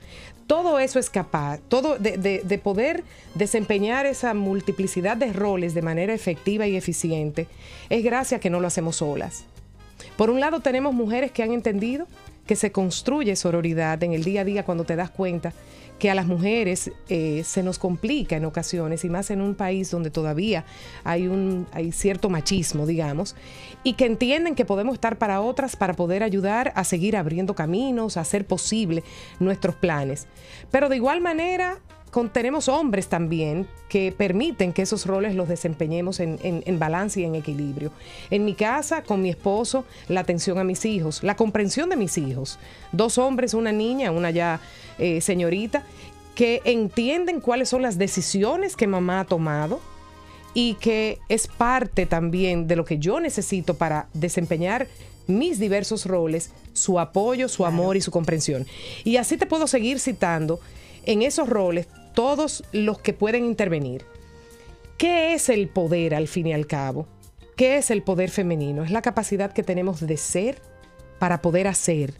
Todo 0.49 0.79
eso 0.79 0.97
es 0.97 1.11
capaz, 1.11 1.59
todo 1.67 1.99
de, 1.99 2.17
de- 2.17 2.41
de 2.43 2.57
poder 2.57 3.03
desempeñar 3.35 4.07
esa 4.07 4.33
multiplicidad 4.33 5.15
de 5.15 5.31
roles 5.31 5.75
de 5.75 5.83
manera 5.83 6.11
efectiva 6.11 6.65
y 6.65 6.75
eficiente, 6.75 7.45
es 7.91 8.03
gracias 8.03 8.39
a 8.39 8.41
que 8.41 8.49
no 8.49 8.59
lo 8.59 8.65
hacemos 8.65 8.95
solas. 8.95 9.43
Por 10.17 10.31
un 10.31 10.39
lado 10.39 10.59
tenemos 10.59 10.95
mujeres 10.95 11.31
que 11.31 11.43
han 11.43 11.51
entendido 11.51 12.07
que 12.47 12.55
se 12.55 12.71
construye 12.71 13.35
sororidad 13.35 14.01
en 14.01 14.13
el 14.13 14.23
día 14.23 14.41
a 14.41 14.43
día 14.43 14.65
cuando 14.65 14.85
te 14.85 14.95
das 14.95 15.11
cuenta 15.11 15.53
que 15.99 16.09
a 16.09 16.15
las 16.15 16.25
mujeres 16.25 16.91
eh, 17.09 17.43
se 17.45 17.61
nos 17.61 17.77
complica 17.77 18.37
en 18.37 18.45
ocasiones 18.45 19.03
y 19.05 19.09
más 19.09 19.29
en 19.29 19.41
un 19.41 19.53
país 19.53 19.91
donde 19.91 20.09
todavía 20.09 20.65
hay 21.03 21.27
un 21.27 21.67
hay 21.71 21.91
cierto 21.91 22.29
machismo, 22.29 22.85
digamos, 22.85 23.35
y 23.83 23.93
que 23.93 24.05
entienden 24.05 24.55
que 24.55 24.65
podemos 24.65 24.95
estar 24.95 25.17
para 25.17 25.41
otras 25.41 25.75
para 25.75 25.93
poder 25.93 26.23
ayudar 26.23 26.71
a 26.75 26.83
seguir 26.83 27.17
abriendo 27.17 27.53
caminos, 27.53 28.17
a 28.17 28.21
hacer 28.21 28.47
posible 28.47 29.03
nuestros 29.39 29.75
planes. 29.75 30.27
Pero 30.71 30.89
de 30.89 30.95
igual 30.95 31.21
manera 31.21 31.79
con- 32.11 32.29
tenemos 32.29 32.67
hombres 32.67 33.07
también 33.07 33.67
que 33.87 34.11
permiten 34.15 34.73
que 34.73 34.81
esos 34.83 35.05
roles 35.05 35.35
los 35.35 35.47
desempeñemos 35.47 36.19
en, 36.19 36.39
en- 36.43 36.63
en 36.65 36.79
balance 36.79 37.21
y 37.21 37.23
en 37.25 37.35
equilibrio. 37.35 37.91
En 38.29 38.45
mi 38.45 38.53
casa, 38.53 39.03
con 39.03 39.21
mi 39.21 39.29
esposo, 39.29 39.85
la 40.07 40.21
atención 40.21 40.57
a 40.57 40.63
mis 40.63 40.85
hijos, 40.85 41.23
la 41.23 41.35
comprensión 41.35 41.89
de 41.89 41.95
mis 41.95 42.17
hijos. 42.17 42.59
Dos 42.91 43.17
hombres, 43.17 43.53
una 43.53 43.71
niña, 43.71 44.11
una 44.11 44.31
ya 44.31 44.59
eh, 44.97 45.21
señorita, 45.21 45.83
que 46.35 46.61
entienden 46.65 47.41
cuáles 47.41 47.69
son 47.69 47.81
las 47.81 47.97
decisiones 47.97 48.75
que 48.75 48.87
mamá 48.87 49.21
ha 49.21 49.25
tomado 49.25 49.81
y 50.53 50.75
que 50.75 51.19
es 51.29 51.47
parte 51.47 52.05
también 52.05 52.67
de 52.67 52.75
lo 52.75 52.85
que 52.85 52.97
yo 52.97 53.19
necesito 53.19 53.75
para 53.75 54.07
desempeñar 54.13 54.87
mis 55.27 55.59
diversos 55.59 56.05
roles, 56.05 56.51
su 56.73 56.99
apoyo, 56.99 57.47
su 57.49 57.65
amor 57.65 57.97
y 57.97 58.01
su 58.01 58.09
comprensión. 58.09 58.65
Y 59.03 59.17
así 59.17 59.37
te 59.37 59.45
puedo 59.45 59.67
seguir 59.67 59.99
citando 59.99 60.59
en 61.05 61.21
esos 61.21 61.47
roles 61.47 61.87
todos 62.13 62.63
los 62.71 62.99
que 62.99 63.13
pueden 63.13 63.45
intervenir. 63.45 64.05
¿Qué 64.97 65.33
es 65.33 65.49
el 65.49 65.69
poder 65.69 66.13
al 66.13 66.27
fin 66.27 66.47
y 66.47 66.53
al 66.53 66.67
cabo? 66.67 67.07
¿Qué 67.55 67.77
es 67.77 67.89
el 67.91 68.03
poder 68.03 68.29
femenino? 68.29 68.83
Es 68.83 68.91
la 68.91 69.01
capacidad 69.01 69.51
que 69.53 69.63
tenemos 69.63 70.05
de 70.05 70.17
ser 70.17 70.61
para 71.19 71.41
poder 71.41 71.67
hacer. 71.67 72.13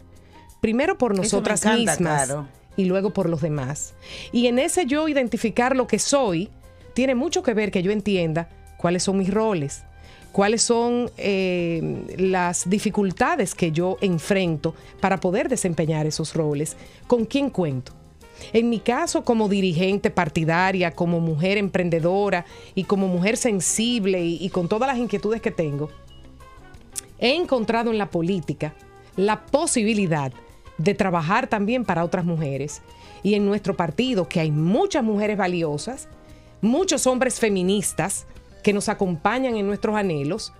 Primero 0.60 0.98
por 0.98 1.16
nosotras 1.16 1.64
encanta, 1.64 1.92
mismas 1.92 2.34
y 2.76 2.84
luego 2.84 3.12
por 3.12 3.28
los 3.28 3.40
demás. 3.40 3.94
Y 4.32 4.46
en 4.46 4.58
ese 4.58 4.86
yo 4.86 5.08
identificar 5.08 5.76
lo 5.76 5.86
que 5.86 5.98
soy, 5.98 6.50
tiene 6.94 7.14
mucho 7.14 7.42
que 7.42 7.54
ver 7.54 7.70
que 7.70 7.82
yo 7.82 7.90
entienda 7.90 8.48
cuáles 8.76 9.02
son 9.02 9.18
mis 9.18 9.32
roles, 9.32 9.82
cuáles 10.32 10.62
son 10.62 11.10
eh, 11.16 12.16
las 12.18 12.68
dificultades 12.68 13.54
que 13.54 13.72
yo 13.72 13.98
enfrento 14.00 14.74
para 15.00 15.20
poder 15.20 15.48
desempeñar 15.48 16.06
esos 16.06 16.34
roles, 16.34 16.76
con 17.06 17.24
quién 17.24 17.50
cuento. 17.50 17.92
En 18.52 18.68
mi 18.68 18.80
caso, 18.80 19.24
como 19.24 19.48
dirigente 19.48 20.10
partidaria, 20.10 20.92
como 20.92 21.20
mujer 21.20 21.58
emprendedora 21.58 22.44
y 22.74 22.84
como 22.84 23.06
mujer 23.06 23.36
sensible 23.36 24.24
y, 24.24 24.48
con 24.50 24.68
todas 24.68 24.88
las 24.88 24.98
inquietudes 24.98 25.40
que 25.40 25.50
tengo, 25.50 25.90
he 27.18 27.34
encontrado 27.34 27.90
en 27.90 27.98
la 27.98 28.10
política 28.10 28.74
la 29.16 29.44
posibilidad 29.46 30.32
de 30.78 30.94
trabajar 30.94 31.46
también 31.46 31.84
para 31.84 32.04
otras 32.04 32.24
mujeres. 32.24 32.82
Y 33.22 33.34
en 33.34 33.44
nuestro 33.44 33.76
partido, 33.76 34.28
que 34.28 34.40
hay 34.40 34.50
muchas 34.50 35.04
mujeres 35.04 35.36
valiosas, 35.36 36.08
muchos 36.62 37.06
hombres 37.06 37.38
feministas 37.38 38.26
que 38.62 38.72
nos 38.72 38.88
acompañan 38.88 39.56
en 39.56 39.66
nuestros 39.66 39.96
anhelos, 39.96 40.52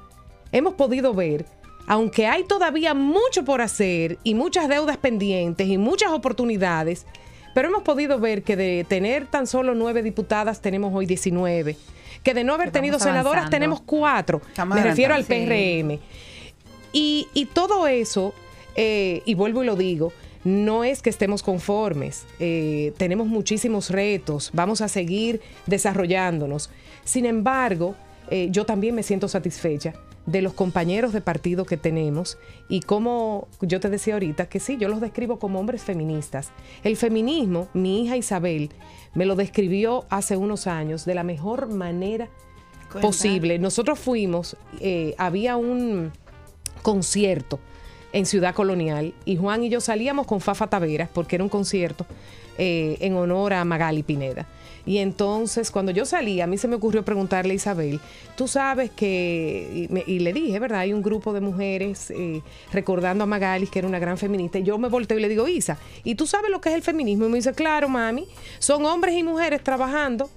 hemos 0.52 0.74
podido 0.74 1.14
ver, 1.14 1.46
aunque 1.86 2.26
hay 2.26 2.44
todavía 2.44 2.94
mucho 2.94 3.44
por 3.44 3.60
hacer 3.62 4.18
y 4.22 4.34
muchas 4.34 4.68
deudas 4.68 4.98
pendientes 4.98 5.68
y 5.68 5.78
muchas 5.78 6.12
oportunidades, 6.12 7.06
pero 7.54 7.68
hemos 7.68 7.82
podido 7.82 8.18
ver 8.18 8.42
que 8.42 8.56
de 8.56 8.84
tener 8.88 9.26
tan 9.26 9.46
solo 9.46 9.74
nueve 9.74 10.02
diputadas 10.02 10.60
tenemos 10.60 10.92
hoy 10.94 11.06
19, 11.06 11.76
que 12.22 12.34
de 12.34 12.44
no 12.44 12.54
haber 12.54 12.70
tenido 12.70 12.98
senadoras 12.98 13.50
tenemos 13.50 13.80
cuatro. 13.80 14.40
Estamos 14.48 14.76
Me 14.76 14.84
refiero 14.84 15.14
al. 15.14 15.24
PRM. 15.24 15.98
Y, 16.92 17.28
y 17.34 17.46
todo 17.46 17.86
eso, 17.86 18.34
eh, 18.74 19.22
y 19.24 19.34
vuelvo 19.34 19.62
y 19.62 19.66
lo 19.66 19.76
digo, 19.76 20.12
no 20.42 20.84
es 20.84 21.02
que 21.02 21.10
estemos 21.10 21.42
conformes, 21.42 22.24
eh, 22.38 22.92
tenemos 22.96 23.26
muchísimos 23.26 23.90
retos, 23.90 24.50
vamos 24.52 24.80
a 24.80 24.88
seguir 24.88 25.40
desarrollándonos. 25.66 26.70
Sin 27.04 27.26
embargo, 27.26 27.94
eh, 28.30 28.48
yo 28.50 28.64
también 28.64 28.94
me 28.94 29.02
siento 29.02 29.28
satisfecha 29.28 29.94
de 30.26 30.42
los 30.42 30.52
compañeros 30.52 31.12
de 31.12 31.20
partido 31.20 31.64
que 31.64 31.76
tenemos 31.76 32.38
y 32.68 32.80
como 32.80 33.48
yo 33.60 33.80
te 33.80 33.88
decía 33.88 34.14
ahorita, 34.14 34.48
que 34.48 34.60
sí, 34.60 34.76
yo 34.78 34.88
los 34.88 35.00
describo 35.00 35.38
como 35.38 35.58
hombres 35.58 35.82
feministas. 35.82 36.50
El 36.84 36.96
feminismo, 36.96 37.68
mi 37.74 38.04
hija 38.04 38.16
Isabel 38.16 38.70
me 39.14 39.26
lo 39.26 39.34
describió 39.34 40.04
hace 40.08 40.36
unos 40.36 40.66
años 40.66 41.04
de 41.04 41.14
la 41.14 41.24
mejor 41.24 41.68
manera 41.68 42.28
posible. 43.00 43.58
Nosotros 43.58 43.98
fuimos, 43.98 44.56
eh, 44.80 45.14
había 45.18 45.56
un 45.56 46.12
concierto 46.82 47.58
en 48.12 48.26
Ciudad 48.26 48.54
Colonial 48.54 49.14
y 49.24 49.36
Juan 49.36 49.62
y 49.64 49.68
yo 49.68 49.80
salíamos 49.80 50.26
con 50.26 50.40
Fafa 50.40 50.66
Taveras 50.66 51.08
porque 51.12 51.36
era 51.36 51.44
un 51.44 51.50
concierto 51.50 52.06
eh, 52.58 52.98
en 53.00 53.14
honor 53.14 53.52
a 53.52 53.64
Magali 53.64 54.02
Pineda. 54.02 54.46
Y 54.86 54.98
entonces 54.98 55.70
cuando 55.70 55.92
yo 55.92 56.04
salí, 56.04 56.40
a 56.40 56.46
mí 56.46 56.56
se 56.58 56.68
me 56.68 56.76
ocurrió 56.76 57.04
preguntarle 57.04 57.52
a 57.52 57.56
Isabel, 57.56 58.00
tú 58.36 58.48
sabes 58.48 58.90
que, 58.90 59.86
y, 59.88 59.92
me- 59.92 60.04
y 60.06 60.20
le 60.20 60.32
dije, 60.32 60.58
¿verdad? 60.58 60.80
Hay 60.80 60.92
un 60.92 61.02
grupo 61.02 61.32
de 61.32 61.40
mujeres 61.40 62.10
eh, 62.10 62.42
recordando 62.72 63.24
a 63.24 63.26
Magali, 63.26 63.66
que 63.66 63.78
era 63.80 63.88
una 63.88 63.98
gran 63.98 64.16
feminista, 64.18 64.58
y 64.58 64.62
yo 64.62 64.78
me 64.78 64.88
volteo 64.88 65.18
y 65.18 65.22
le 65.22 65.28
digo, 65.28 65.46
Isa, 65.48 65.78
¿y 66.04 66.14
tú 66.14 66.26
sabes 66.26 66.50
lo 66.50 66.60
que 66.60 66.70
es 66.70 66.74
el 66.74 66.82
feminismo? 66.82 67.26
Y 67.26 67.28
me 67.28 67.36
dice, 67.36 67.52
claro, 67.52 67.88
mami, 67.88 68.26
son 68.58 68.84
hombres 68.86 69.14
y 69.16 69.22
mujeres 69.22 69.62
trabajando 69.62 70.30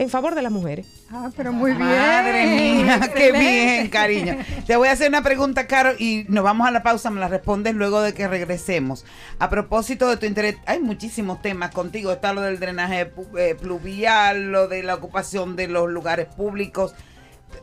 en 0.00 0.08
favor 0.08 0.34
de 0.34 0.40
las 0.40 0.50
mujeres. 0.50 0.86
Ah, 1.10 1.28
pero 1.36 1.52
muy 1.52 1.72
bien. 1.72 1.86
Madre 1.86 2.46
mía, 2.46 3.12
qué 3.14 3.32
bien, 3.32 3.88
cariño. 3.90 4.38
Te 4.66 4.74
voy 4.76 4.88
a 4.88 4.92
hacer 4.92 5.10
una 5.10 5.22
pregunta, 5.22 5.66
Caro, 5.66 5.92
y 5.98 6.24
nos 6.28 6.42
vamos 6.42 6.66
a 6.66 6.70
la 6.70 6.82
pausa, 6.82 7.10
me 7.10 7.20
la 7.20 7.28
respondes 7.28 7.74
luego 7.74 8.00
de 8.00 8.14
que 8.14 8.26
regresemos. 8.26 9.04
A 9.38 9.50
propósito 9.50 10.08
de 10.08 10.16
tu 10.16 10.24
interés, 10.24 10.56
hay 10.64 10.80
muchísimos 10.80 11.42
temas 11.42 11.72
contigo. 11.72 12.12
Está 12.12 12.32
lo 12.32 12.40
del 12.40 12.58
drenaje 12.58 13.12
eh, 13.36 13.54
pluvial, 13.60 14.50
lo 14.50 14.68
de 14.68 14.82
la 14.82 14.94
ocupación 14.94 15.54
de 15.54 15.68
los 15.68 15.90
lugares 15.90 16.28
públicos. 16.34 16.94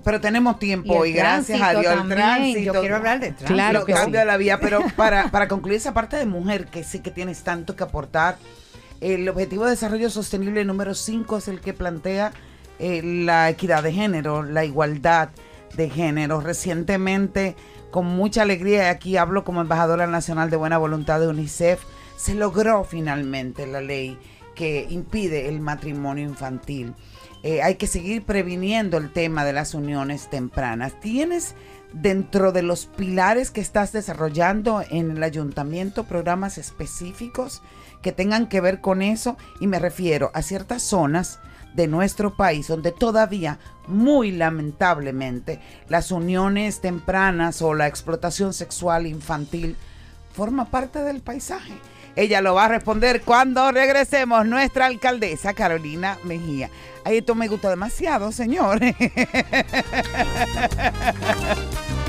Pero 0.03 0.21
tenemos 0.21 0.59
tiempo 0.59 0.93
Y 0.93 0.95
el 0.95 1.01
hoy, 1.01 1.13
gracias 1.13 1.59
a 1.59 1.71
Dios. 1.71 1.91
El 1.91 1.97
también. 1.99 2.19
tránsito. 2.19 2.73
Yo 2.73 2.79
quiero 2.81 2.97
hablar 2.97 3.19
del 3.19 3.33
tránsito. 3.33 3.51
Claro 3.51 3.83
que 3.83 3.93
cambio 3.93 4.19
sí. 4.19 4.19
de 4.19 4.25
la 4.25 4.37
vía, 4.37 4.59
pero 4.59 4.83
para, 4.95 5.31
para 5.31 5.47
concluir 5.47 5.77
esa 5.77 5.95
parte 5.95 6.17
de 6.17 6.27
mujer, 6.27 6.67
que 6.67 6.83
sí 6.83 6.99
que 6.99 7.09
tienes 7.09 7.41
tanto 7.43 7.75
que 7.75 7.83
aportar, 7.83 8.37
el 9.01 9.27
Objetivo 9.29 9.65
de 9.65 9.71
Desarrollo 9.71 10.09
Sostenible 10.09 10.65
número 10.65 10.93
5 10.93 11.37
es 11.37 11.47
el 11.47 11.61
que 11.61 11.73
plantea 11.73 12.33
eh, 12.79 13.01
la 13.03 13.49
equidad 13.49 13.83
de 13.83 13.93
género, 13.93 14.43
la 14.43 14.65
igualdad 14.65 15.29
de 15.75 15.89
género. 15.89 16.41
Recientemente, 16.41 17.55
con 17.91 18.05
mucha 18.05 18.43
alegría, 18.43 18.83
y 18.83 18.87
aquí 18.87 19.17
hablo 19.17 19.43
como 19.43 19.61
embajadora 19.61 20.07
nacional 20.07 20.49
de 20.49 20.57
buena 20.57 20.77
voluntad 20.77 21.19
de 21.19 21.27
UNICEF, 21.27 21.81
se 22.15 22.33
logró 22.33 22.83
finalmente 22.83 23.67
la 23.67 23.81
ley 23.81 24.17
que 24.55 24.87
impide 24.89 25.47
el 25.47 25.59
matrimonio 25.61 26.23
infantil. 26.25 26.95
Eh, 27.43 27.61
hay 27.61 27.75
que 27.75 27.85
seguir 27.85 28.25
previniendo 28.25 28.97
el 28.97 29.13
tema 29.13 29.45
de 29.45 29.53
las 29.53 29.75
uniones 29.75 30.29
tempranas. 30.29 30.99
¿Tienes 30.99 31.53
dentro 31.93 32.51
de 32.51 32.63
los 32.63 32.87
pilares 32.87 33.51
que 33.51 33.61
estás 33.61 33.91
desarrollando 33.91 34.83
en 34.89 35.11
el 35.11 35.23
ayuntamiento 35.23 36.05
programas 36.05 36.57
específicos 36.57 37.61
que 38.01 38.11
tengan 38.11 38.47
que 38.47 38.61
ver 38.61 38.81
con 38.81 39.01
eso? 39.01 39.37
Y 39.59 39.67
me 39.67 39.79
refiero 39.79 40.31
a 40.33 40.41
ciertas 40.41 40.83
zonas 40.83 41.39
de 41.73 41.87
nuestro 41.87 42.35
país 42.35 42.67
donde 42.67 42.91
todavía, 42.91 43.59
muy 43.87 44.31
lamentablemente, 44.31 45.59
las 45.89 46.11
uniones 46.11 46.81
tempranas 46.81 47.61
o 47.61 47.73
la 47.73 47.87
explotación 47.87 48.53
sexual 48.53 49.05
infantil 49.05 49.75
forma 50.33 50.65
parte 50.65 51.03
del 51.03 51.21
paisaje. 51.21 51.73
Ella 52.15 52.41
lo 52.41 52.55
va 52.55 52.65
a 52.65 52.69
responder 52.69 53.21
cuando 53.21 53.71
regresemos. 53.71 54.47
Nuestra 54.47 54.87
alcaldesa 54.87 55.53
Carolina 55.53 56.17
Mejía. 56.23 56.71
Ay, 57.05 57.19
esto 57.19 57.35
me 57.35 57.47
gusta 57.47 57.69
demasiado, 57.69 58.31
señor. 58.31 58.79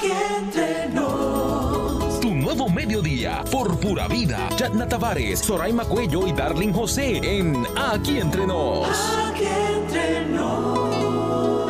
Aquí 0.00 0.12
entre 0.38 0.88
nos. 0.94 2.20
Tu 2.20 2.34
nuevo 2.34 2.70
mediodía, 2.70 3.44
por 3.50 3.78
pura 3.78 4.08
vida. 4.08 4.48
Yatna 4.56 4.88
Tavares, 4.88 5.40
Soraima 5.40 5.84
Cuello 5.84 6.26
y 6.26 6.32
Darling 6.32 6.72
José 6.72 7.20
en 7.22 7.66
Aquí 7.76 8.18
Entre 8.18 8.46
Nos. 8.46 8.88
Aquí 9.28 9.44
entre 9.44 10.24
nos. 10.28 11.69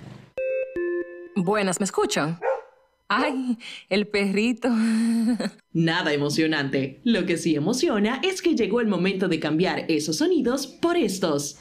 Buenas, 1.36 1.80
¿me 1.80 1.86
escuchan? 1.86 2.40
Ay, 3.08 3.58
el 3.90 4.08
perrito. 4.08 4.70
Nada 5.74 6.14
emocionante. 6.14 7.02
Lo 7.04 7.26
que 7.26 7.38
sí 7.38 7.56
emociona 7.56 8.20
es 8.24 8.42
que 8.42 8.56
llegó 8.56 8.82
el 8.82 8.88
momento 8.88 9.28
de 9.28 9.40
cambiar 9.40 9.86
esos 9.90 10.18
sonidos 10.18 10.66
por 10.66 10.98
estos. 10.98 11.58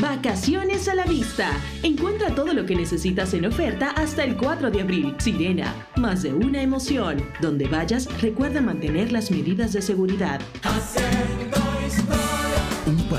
Vacaciones 0.00 0.88
a 0.88 0.94
la 0.94 1.04
vista. 1.04 1.50
Encuentra 1.84 2.34
todo 2.34 2.52
lo 2.52 2.66
que 2.66 2.74
necesitas 2.74 3.32
en 3.32 3.46
oferta 3.46 3.90
hasta 3.90 4.24
el 4.24 4.36
4 4.36 4.70
de 4.70 4.80
abril. 4.80 5.14
Sirena, 5.18 5.72
más 5.96 6.22
de 6.22 6.34
una 6.34 6.62
emoción. 6.62 7.22
Donde 7.40 7.68
vayas, 7.68 8.08
recuerda 8.20 8.60
mantener 8.60 9.12
las 9.12 9.30
medidas 9.30 9.72
de 9.72 9.82
seguridad. 9.82 10.40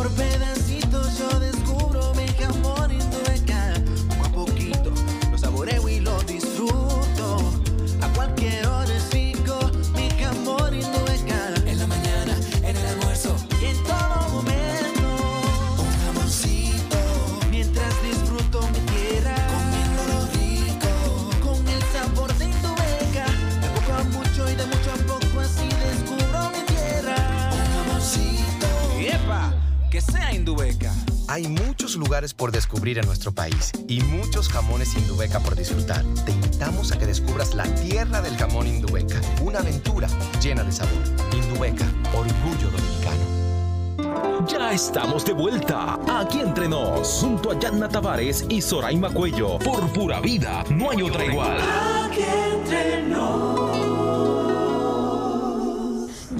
Por 0.00 0.08
pedacitos 0.12 0.59
Hay 31.30 31.46
muchos 31.46 31.94
lugares 31.94 32.34
por 32.34 32.50
descubrir 32.50 32.98
en 32.98 33.06
nuestro 33.06 33.30
país 33.30 33.70
y 33.86 34.00
muchos 34.00 34.48
jamones 34.48 34.96
Indubeca 34.96 35.38
por 35.38 35.54
disfrutar. 35.54 36.04
Te 36.26 36.32
invitamos 36.32 36.90
a 36.90 36.98
que 36.98 37.06
descubras 37.06 37.54
la 37.54 37.72
tierra 37.76 38.20
del 38.20 38.36
jamón 38.36 38.66
Indubeca, 38.66 39.20
una 39.40 39.60
aventura 39.60 40.08
llena 40.42 40.64
de 40.64 40.72
sabor. 40.72 41.04
Indubeca, 41.32 41.86
orgullo 42.16 42.68
dominicano. 42.72 44.48
Ya 44.48 44.72
estamos 44.72 45.24
de 45.24 45.32
vuelta 45.32 46.00
aquí 46.18 46.40
entre 46.40 46.68
nos, 46.68 47.06
junto 47.20 47.52
a 47.52 47.58
Yanna 47.60 47.88
Tavares 47.88 48.44
y 48.48 48.60
Soraima 48.60 49.10
Cuello. 49.10 49.60
Por 49.60 49.88
pura 49.92 50.20
vida, 50.20 50.64
no 50.68 50.90
hay 50.90 51.02
otra 51.02 51.24
igual. 51.26 51.58
Aquí 51.60 52.24
entre 52.24 53.02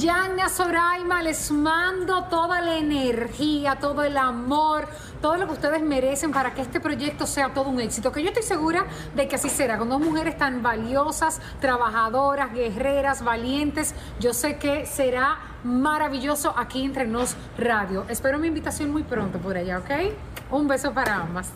Yana 0.01 0.49
Soraima, 0.49 1.23
les 1.23 1.51
mando 1.51 2.25
toda 2.25 2.63
la 2.63 2.79
energía, 2.79 3.77
todo 3.79 4.03
el 4.03 4.17
amor, 4.17 4.89
todo 5.21 5.37
lo 5.37 5.47
que 5.47 5.53
ustedes 5.53 5.83
merecen 5.83 6.33
para 6.33 6.55
que 6.55 6.63
este 6.63 6.81
proyecto 6.81 7.27
sea 7.27 7.53
todo 7.53 7.69
un 7.69 7.83
éxito. 7.83 8.11
Que 8.11 8.23
yo 8.23 8.29
estoy 8.29 8.43
segura 8.43 8.87
de 9.15 9.29
que 9.29 9.37
así 9.37 9.51
será, 9.51 9.77
con 9.77 9.91
dos 9.91 10.01
mujeres 10.01 10.39
tan 10.39 10.63
valiosas, 10.63 11.43
trabajadoras, 11.61 12.51
guerreras, 12.55 13.23
valientes. 13.23 13.95
Yo 14.19 14.33
sé 14.33 14.57
que 14.57 14.87
será 14.87 15.39
maravilloso 15.65 16.55
aquí 16.57 16.83
entre 16.83 17.07
nos 17.07 17.37
radio. 17.59 18.07
Espero 18.09 18.39
mi 18.39 18.49
invitación 18.49 18.91
muy 18.91 19.03
pronto 19.03 19.39
por 19.39 19.59
allá, 19.59 19.81
¿ok? 19.81 19.91
Un 20.51 20.67
beso 20.67 20.95
para 20.95 21.17
ambas. 21.17 21.53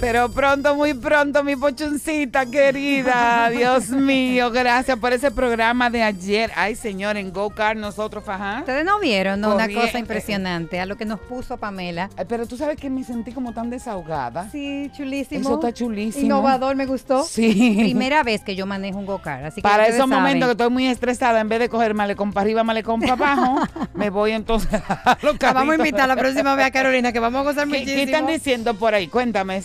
Pero 0.00 0.30
pronto, 0.30 0.74
muy 0.74 0.94
pronto, 0.94 1.44
mi 1.44 1.56
pochuncita 1.56 2.46
querida. 2.46 3.50
Dios 3.54 3.90
mío, 3.90 4.50
gracias 4.50 4.98
por 4.98 5.12
ese 5.12 5.30
programa 5.30 5.90
de 5.90 6.02
ayer. 6.02 6.50
Ay, 6.56 6.74
señor, 6.74 7.18
en 7.18 7.30
Go 7.32 7.50
Car 7.50 7.76
nosotros 7.76 8.24
fajá. 8.24 8.60
Ustedes 8.60 8.84
no 8.86 8.98
vieron, 8.98 9.40
¿no? 9.40 9.54
Una 9.54 9.66
Corri- 9.66 9.74
cosa 9.74 9.98
impresionante 9.98 10.80
a 10.80 10.86
lo 10.86 10.96
que 10.96 11.04
nos 11.04 11.20
puso 11.20 11.58
Pamela. 11.58 12.08
Ay, 12.16 12.24
Pero 12.26 12.46
tú 12.46 12.56
sabes 12.56 12.78
que 12.78 12.88
me 12.88 13.04
sentí 13.04 13.32
como 13.32 13.52
tan 13.52 13.68
desahogada. 13.68 14.48
Sí, 14.50 14.90
chulísimo. 14.96 15.40
Eso 15.42 15.54
está 15.56 15.74
chulísimo. 15.74 16.24
Innovador, 16.24 16.76
me 16.76 16.86
gustó. 16.86 17.22
Sí. 17.24 17.74
Primera 17.78 18.22
vez 18.22 18.42
que 18.42 18.56
yo 18.56 18.64
manejo 18.64 18.98
un 18.98 19.04
go-kart. 19.04 19.44
Así 19.44 19.56
que 19.56 19.68
Para 19.68 19.86
esos 19.86 20.08
momentos 20.08 20.46
que 20.48 20.52
estoy 20.52 20.70
muy 20.70 20.86
estresada, 20.86 21.40
en 21.40 21.48
vez 21.50 21.58
de 21.60 21.68
coger 21.68 21.92
malecón 21.92 22.32
para 22.32 22.44
arriba, 22.44 22.64
malecón 22.64 23.00
para 23.02 23.12
abajo, 23.12 23.56
me 23.94 24.08
voy 24.08 24.32
entonces 24.32 24.80
a 24.88 25.18
los 25.20 25.36
vamos 25.38 25.74
a 25.74 25.76
invitar 25.76 26.08
la 26.08 26.16
próxima 26.16 26.54
vez 26.54 26.64
a 26.64 26.70
Carolina, 26.70 27.12
que 27.12 27.20
vamos 27.20 27.42
a 27.42 27.44
gozar 27.44 27.64
¿Qué, 27.64 27.80
muchísimo. 27.80 27.96
qué 27.96 28.02
están 28.04 28.26
diciendo 28.26 28.72
por 28.74 28.94
ahí? 28.94 29.06
Cuéntame, 29.08 29.60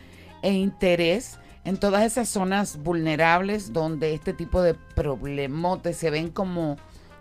e 0.41 0.53
interés 0.53 1.39
en 1.65 1.77
todas 1.77 2.03
esas 2.03 2.29
zonas 2.29 2.77
vulnerables 2.81 3.73
donde 3.73 4.13
este 4.13 4.33
tipo 4.33 4.61
de 4.61 4.73
problemotes 4.73 5.97
se 5.97 6.09
ven 6.09 6.29
como, 6.29 6.77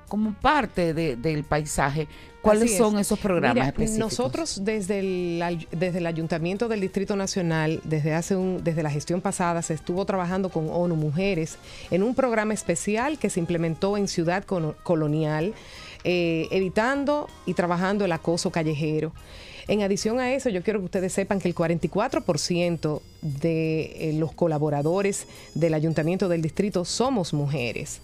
como 0.09 0.33
parte 0.35 0.95
de- 0.95 1.17
del 1.17 1.45
paisaje. 1.45 2.09
¿Cuáles 2.41 2.71
es. 2.73 2.79
son 2.79 2.99
esos 2.99 3.19
programas 3.19 3.55
Mira, 3.57 3.67
específicos? 3.69 3.99
Nosotros 3.99 4.61
desde 4.65 5.01
el, 5.01 5.67
desde 5.73 5.99
el 5.99 6.07
Ayuntamiento 6.07 6.69
del 6.69 6.81
Distrito 6.81 7.17
Nacional, 7.17 7.81
desde 7.85 8.15
hace 8.15 8.37
un, 8.37 8.63
desde 8.65 8.83
la 8.83 8.91
gestión 8.91 9.21
pasada, 9.21 9.61
se 9.61 9.75
estuvo 9.75 10.05
trabajando 10.07 10.49
con 10.49 10.69
ONU 10.71 10.95
Mujeres 10.97 11.59
en 11.91 12.03
un 12.03 12.15
programa 12.15 12.55
especial 12.55 13.19
que 13.19 13.29
se 13.29 13.41
implementó 13.41 13.97
en 13.97 14.07
Ciudad 14.09 14.45
Colonial, 14.45 15.53
eh, 16.05 16.47
evitando 16.53 17.29
y 17.45 17.55
trabajando 17.55 18.05
el 18.05 18.13
acoso 18.13 18.51
callejero. 18.51 19.13
En 19.67 19.83
adición 19.83 20.19
a 20.21 20.33
eso, 20.33 20.49
yo 20.49 20.63
quiero 20.63 20.79
que 20.79 20.87
ustedes 20.87 21.13
sepan 21.13 21.41
que 21.41 21.49
el 21.49 21.55
44% 21.55 23.03
de 23.21 24.11
eh, 24.11 24.13
los 24.15 24.33
colaboradores 24.33 25.27
del 25.55 25.75
Ayuntamiento 25.75 26.29
del 26.29 26.41
Distrito 26.41 26.85
somos 26.85 27.35
mujeres. 27.35 28.01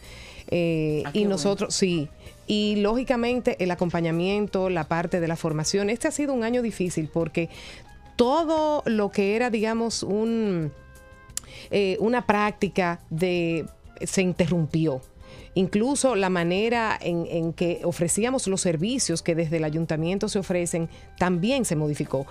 Eh, 0.57 1.03
Ah, 1.05 1.11
y 1.13 1.21
bueno. 1.21 1.31
nosotros, 1.31 1.75
sí. 1.75 2.09
Y 2.47 2.77
lógicamente 2.77 3.57
el 3.59 3.71
acompañamiento, 3.73 4.71
la 4.71 4.85
parte 4.87 5.19
de 5.19 5.27
la 5.27 5.35
formación. 5.35 5.91
Este 5.91 6.07
ha 6.07 6.13
sido 6.13 6.33
un 6.33 6.45
año 6.45 6.63
difícil 6.63 7.09
porque 7.13 7.49
todo 8.15 8.83
lo 8.87 9.11
que 9.11 9.35
era, 9.35 9.51
digamos, 9.51 10.05
un, 10.05 10.71
eh, 11.73 11.97
una 11.99 12.25
práctica 12.25 13.01
de 13.11 13.67
se 14.03 14.23
interrumpió. 14.23 15.01
Incluso 15.57 16.15
la 16.17 16.31
manera 16.31 16.99
en, 17.01 17.27
en 17.31 17.53
que 17.53 17.81
ofrecíamos 17.85 18.47
los 18.49 18.61
servicios 18.61 19.23
que 19.23 19.35
desde 19.35 19.57
el 19.59 19.65
ayuntamiento 19.65 20.29
se 20.29 20.39
ofrecen 20.41 20.89
también 21.19 21.65
se 21.65 21.77
modificó. 21.77 22.27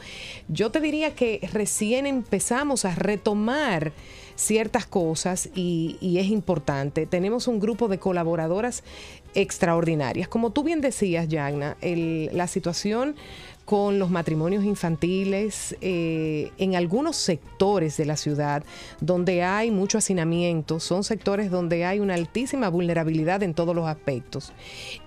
Yo 0.48 0.72
te 0.72 0.80
diría 0.80 1.16
que 1.16 1.40
recién 1.52 2.06
empezamos 2.06 2.86
a 2.86 2.96
retomar 2.96 3.92
ciertas 4.36 4.86
cosas 4.86 5.50
y, 5.56 5.98
es 6.18 6.28
importante. 6.28 7.06
Tenemos 7.06 7.48
un 7.48 7.60
grupo 7.60 7.88
de 7.88 8.00
colaboradoras 8.00 8.84
extraordinarias. 9.36 10.28
Como 10.28 10.52
tú 10.52 10.64
bien 10.64 10.82
decías, 10.82 11.28
Yagna, 11.28 11.78
la 11.82 12.48
situación 12.48 13.16
con 13.66 13.98
los 13.98 14.10
matrimonios 14.10 14.64
infantiles 14.66 15.78
eh, 15.80 16.52
en 16.58 16.76
algunos 16.76 17.16
sectores 17.16 17.96
de 17.96 18.06
la 18.06 18.18
ciudad 18.18 18.64
donde 19.00 19.44
hay 19.44 19.72
mucho 19.72 19.98
hacinamiento, 19.98 20.80
son 20.80 21.04
sectores 21.04 21.50
donde 21.50 21.86
hay 21.86 22.00
una 22.00 22.16
altísima 22.16 22.70
vulnerabilidad 22.70 23.42
en 23.42 23.54
todos 23.54 23.76
los 23.76 23.88
aspectos. 23.88 24.52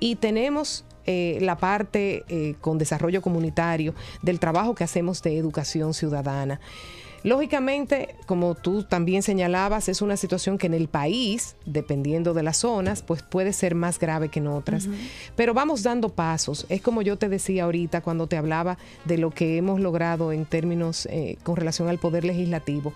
Y 0.00 0.16
tenemos 0.16 0.84
eh, 1.04 1.38
la 1.40 1.56
parte 1.56 2.24
eh, 2.28 2.56
con 2.60 2.78
desarrollo 2.78 3.22
comunitario 3.22 3.94
del 4.22 4.40
trabajo 4.40 4.74
que 4.74 4.84
hacemos 4.84 5.22
de 5.22 5.36
educación 5.36 5.94
ciudadana. 5.94 6.60
Lógicamente, 7.22 8.14
como 8.26 8.55
tú 8.55 8.85
también 8.85 9.22
señalabas, 9.22 9.88
es 9.88 10.02
una 10.02 10.16
situación 10.16 10.59
que 10.59 10.66
en 10.66 10.74
el 10.74 10.88
país, 10.88 11.57
dependiendo 11.64 12.35
de 12.35 12.42
las 12.42 12.59
zonas, 12.59 13.03
pues 13.03 13.22
puede 13.22 13.53
ser 13.53 13.74
más 13.74 13.99
grave 13.99 14.28
que 14.28 14.38
en 14.38 14.47
otras. 14.47 14.88
Pero 15.34 15.55
vamos 15.55 15.82
dando 15.82 16.11
pasos. 16.11 16.66
Es 16.68 16.80
como 16.80 17.03
yo 17.03 17.16
te 17.16 17.28
decía 17.28 17.64
ahorita 17.64 18.01
cuando 18.01 18.26
te 18.26 18.36
hablaba 18.36 18.78
de 19.05 19.18
lo 19.18 19.30
que 19.30 19.57
hemos 19.57 19.80
logrado 19.80 20.32
en 20.32 20.45
términos 20.45 21.07
eh, 21.07 21.36
con 21.43 21.57
relación 21.57 21.88
al 21.88 21.99
poder 21.99 22.24
legislativo. 22.24 22.93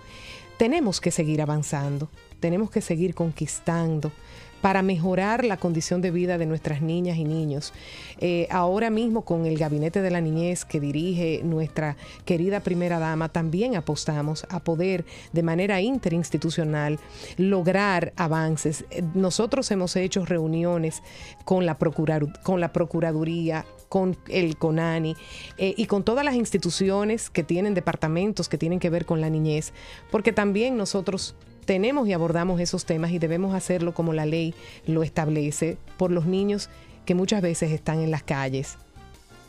Tenemos 0.56 1.00
que 1.00 1.10
seguir 1.10 1.40
avanzando, 1.40 2.08
tenemos 2.38 2.70
que 2.70 2.82
seguir 2.82 3.14
conquistando 3.14 4.12
para 4.60 4.82
mejorar 4.82 5.44
la 5.44 5.56
condición 5.56 6.02
de 6.02 6.10
vida 6.10 6.38
de 6.38 6.46
nuestras 6.46 6.82
niñas 6.82 7.16
y 7.16 7.24
niños. 7.24 7.72
Eh, 8.20 8.46
ahora 8.50 8.90
mismo 8.90 9.22
con 9.22 9.46
el 9.46 9.56
Gabinete 9.56 10.02
de 10.02 10.10
la 10.10 10.20
Niñez 10.20 10.64
que 10.64 10.80
dirige 10.80 11.40
nuestra 11.44 11.96
querida 12.24 12.60
primera 12.60 12.98
dama, 12.98 13.28
también 13.30 13.76
apostamos 13.76 14.46
a 14.50 14.60
poder 14.60 15.04
de 15.32 15.42
manera 15.42 15.80
interinstitucional 15.80 16.98
lograr 17.36 18.12
avances. 18.16 18.84
Nosotros 19.14 19.70
hemos 19.70 19.96
hecho 19.96 20.24
reuniones 20.24 21.02
con 21.44 21.64
la, 21.66 21.78
procurar- 21.78 22.42
con 22.42 22.60
la 22.60 22.72
Procuraduría, 22.72 23.64
con 23.88 24.16
el 24.28 24.56
CONANI 24.56 25.16
eh, 25.58 25.74
y 25.76 25.86
con 25.86 26.04
todas 26.04 26.24
las 26.24 26.34
instituciones 26.34 27.28
que 27.30 27.42
tienen 27.42 27.74
departamentos 27.74 28.48
que 28.48 28.58
tienen 28.58 28.78
que 28.78 28.90
ver 28.90 29.04
con 29.04 29.20
la 29.20 29.30
niñez, 29.30 29.72
porque 30.10 30.32
también 30.32 30.76
nosotros 30.76 31.34
tenemos 31.70 32.08
y 32.08 32.12
abordamos 32.12 32.60
esos 32.60 32.84
temas 32.84 33.12
y 33.12 33.20
debemos 33.20 33.54
hacerlo 33.54 33.94
como 33.94 34.12
la 34.12 34.26
ley 34.26 34.56
lo 34.86 35.04
establece 35.04 35.78
por 35.98 36.10
los 36.10 36.26
niños 36.26 36.68
que 37.04 37.14
muchas 37.14 37.42
veces 37.42 37.70
están 37.70 38.00
en 38.00 38.10
las 38.10 38.24
calles. 38.24 38.76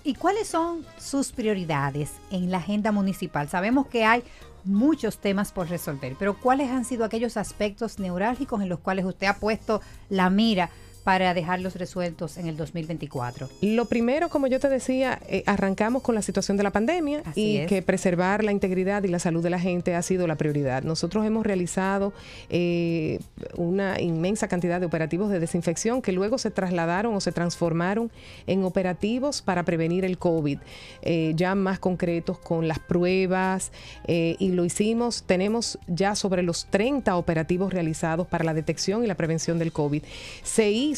¿Y 0.04 0.14
cuáles 0.14 0.48
son 0.48 0.86
sus 1.00 1.32
prioridades 1.32 2.12
en 2.30 2.52
la 2.52 2.58
agenda 2.58 2.92
municipal? 2.92 3.50
Sabemos 3.50 3.88
que 3.88 4.06
hay 4.06 4.22
muchos 4.64 5.18
temas 5.18 5.52
por 5.52 5.68
resolver, 5.68 6.16
pero 6.20 6.40
¿cuáles 6.40 6.70
han 6.70 6.86
sido 6.86 7.06
aquellos 7.06 7.38
aspectos 7.38 7.98
neurálgicos 7.98 8.62
en 8.62 8.70
los 8.70 8.78
cuales 8.78 9.06
usted 9.06 9.26
ha 9.26 9.40
puesto 9.40 9.82
la 10.10 10.30
mira 10.30 10.70
para 11.04 11.34
dejarlos 11.34 11.76
resueltos 11.76 12.38
en 12.38 12.48
el 12.48 12.58
2024? 12.58 13.50
Lo 13.62 13.86
primero, 13.86 14.30
como 14.30 14.48
yo 14.48 14.60
te 14.60 14.70
decía, 14.70 15.20
eh, 15.28 15.44
arrancamos 15.46 16.02
con 16.02 16.16
la 16.16 16.22
situación 16.22 16.58
de 16.58 16.64
la 16.64 16.72
pandemia 16.72 17.24
Así 17.26 17.42
y 17.42 17.58
es. 17.58 17.68
que 17.68 17.82
preservar 17.82 18.44
la 18.44 18.52
integridad 18.52 19.04
y 19.04 19.08
la 19.08 19.20
salud 19.20 19.44
de 19.44 19.50
la 19.50 19.60
gente 19.60 19.96
ha 19.96 20.02
sido 20.02 20.28
la 20.28 20.36
prioridad. 20.36 20.84
Nosotros 20.84 21.26
hemos 21.26 21.46
realizado 21.46 22.14
eh, 22.50 23.20
una 23.58 24.00
inmensa 24.00 24.48
cantidad 24.48 24.80
de 24.80 24.86
operativos 24.86 25.30
de 25.32 25.40
desinfección 25.40 26.02
que 26.02 26.12
luego 26.12 26.38
se 26.38 26.52
trasladaron 26.52 27.16
o 27.16 27.22
se 27.22 27.32
transformaron 27.32 28.12
en 28.48 28.64
operativos 28.64 29.42
para 29.42 29.64
prevenir 29.64 30.06
el 30.06 30.18
COVID, 30.18 30.60
eh, 31.02 31.34
ya 31.36 31.56
más 31.56 31.80
concretos 31.80 32.38
con 32.38 32.68
las 32.68 32.80
pruebas 32.80 33.72
eh, 34.08 34.36
y 34.40 34.52
lo 34.52 34.66
hicimos, 34.66 35.24
tenemos 35.24 35.80
ya 35.88 36.16
sobre 36.16 36.44
los 36.44 36.66
30 36.70 37.16
operativos 37.16 37.74
realizados 37.74 38.28
para 38.28 38.44
la 38.44 38.54
detección 38.54 39.04
y 39.04 39.08
la 39.08 39.16
prevención 39.16 39.58
del 39.60 39.72
COVID. 39.72 40.04
Se 40.44 40.70
hizo 40.70 40.91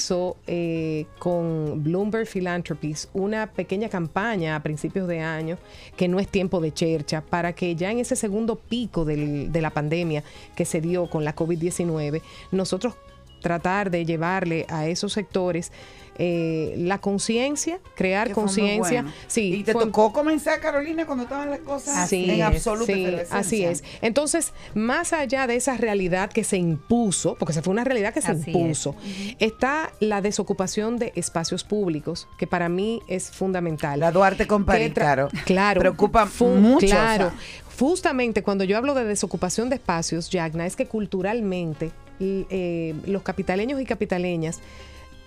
eh, 0.48 1.06
con 1.20 1.84
Bloomberg 1.84 2.28
Philanthropies 2.28 3.10
una 3.14 3.48
pequeña 3.48 3.90
campaña 3.90 4.56
a 4.56 4.64
principios 4.64 5.08
de 5.08 5.20
año, 5.20 5.58
que 5.96 6.08
no 6.08 6.20
es 6.20 6.28
tiempo 6.28 6.60
de 6.62 6.74
chercha, 6.74 7.22
para 7.22 7.54
que 7.54 7.76
ya 7.76 7.92
en 7.92 8.00
ese 8.00 8.16
segundo 8.16 8.56
pico 8.56 9.06
de 9.06 9.62
la 9.62 9.70
pandemia 9.70 10.24
que 10.56 10.66
se 10.66 10.82
dio 10.82 11.10
con 11.10 11.24
la 11.24 11.36
COVID-19, 11.36 12.22
nosotros 12.52 12.96
tratar 13.42 13.92
de 13.92 14.06
llevarle 14.06 14.66
a 14.70 14.88
esos 14.88 15.14
sectores 15.14 15.72
eh, 16.18 16.76
la 16.78 17.00
conciencia, 17.00 17.80
crear 17.96 18.32
conciencia. 18.32 19.02
bueno. 19.04 19.16
Sí, 19.28 19.54
¿Y 19.56 19.64
te 19.64 19.74
fue- 19.74 19.86
tocó 19.86 20.14
comenzar, 20.14 20.60
Carolina, 20.60 21.06
cuando 21.06 21.24
estaban 21.24 21.50
las 21.50 21.60
cosas 21.60 21.98
Así 21.98 22.26
en 22.30 22.36
es, 22.40 22.42
absoluta 22.42 22.94
sí, 22.94 23.02
efervescencia? 23.02 23.38
así 23.38 23.64
es. 23.66 23.84
Entonces, 24.02 24.54
más 24.76 25.14
allá 25.14 25.48
de 25.48 25.56
esa 25.56 25.76
realidad 25.78 26.32
que 26.32 26.44
se 26.44 26.58
impuso, 26.58 27.36
porque 27.40 27.54
se 27.54 27.62
fue 27.62 27.72
una 27.72 27.84
realidad 27.84 28.14
que 28.14 28.22
se 28.22 28.32
Así 28.32 28.52
impuso, 28.52 28.96
está 29.40 29.92
la 30.00 30.22
desocupación 30.22 30.98
de 30.98 31.12
espacios 31.16 31.64
públicos, 31.64 32.28
que 32.38 32.46
para 32.48 32.70
mí 32.70 33.02
es 33.08 33.32
fundamental. 33.32 34.00
La 34.00 34.12
Duarte 34.12 34.46
con 34.48 34.66
París, 34.66 34.92
claro. 34.94 35.30
Claro. 35.46 35.80
Preocupa 35.80 36.28
mucho, 36.40 36.86
Claro. 36.86 37.28
o 37.28 37.30
sea. 37.30 37.40
Justamente 37.80 38.44
cuando 38.44 38.64
yo 38.64 38.78
hablo 38.78 38.94
de 38.94 39.04
desocupación 39.04 39.70
de 39.70 39.76
espacios, 39.78 40.30
Yagna, 40.30 40.68
es 40.68 40.76
que 40.76 40.86
culturalmente 40.86 41.92
eh, 42.20 42.94
los 43.08 43.24
capitaleños 43.24 43.82
y 43.82 43.86
capitaleñas 43.86 44.60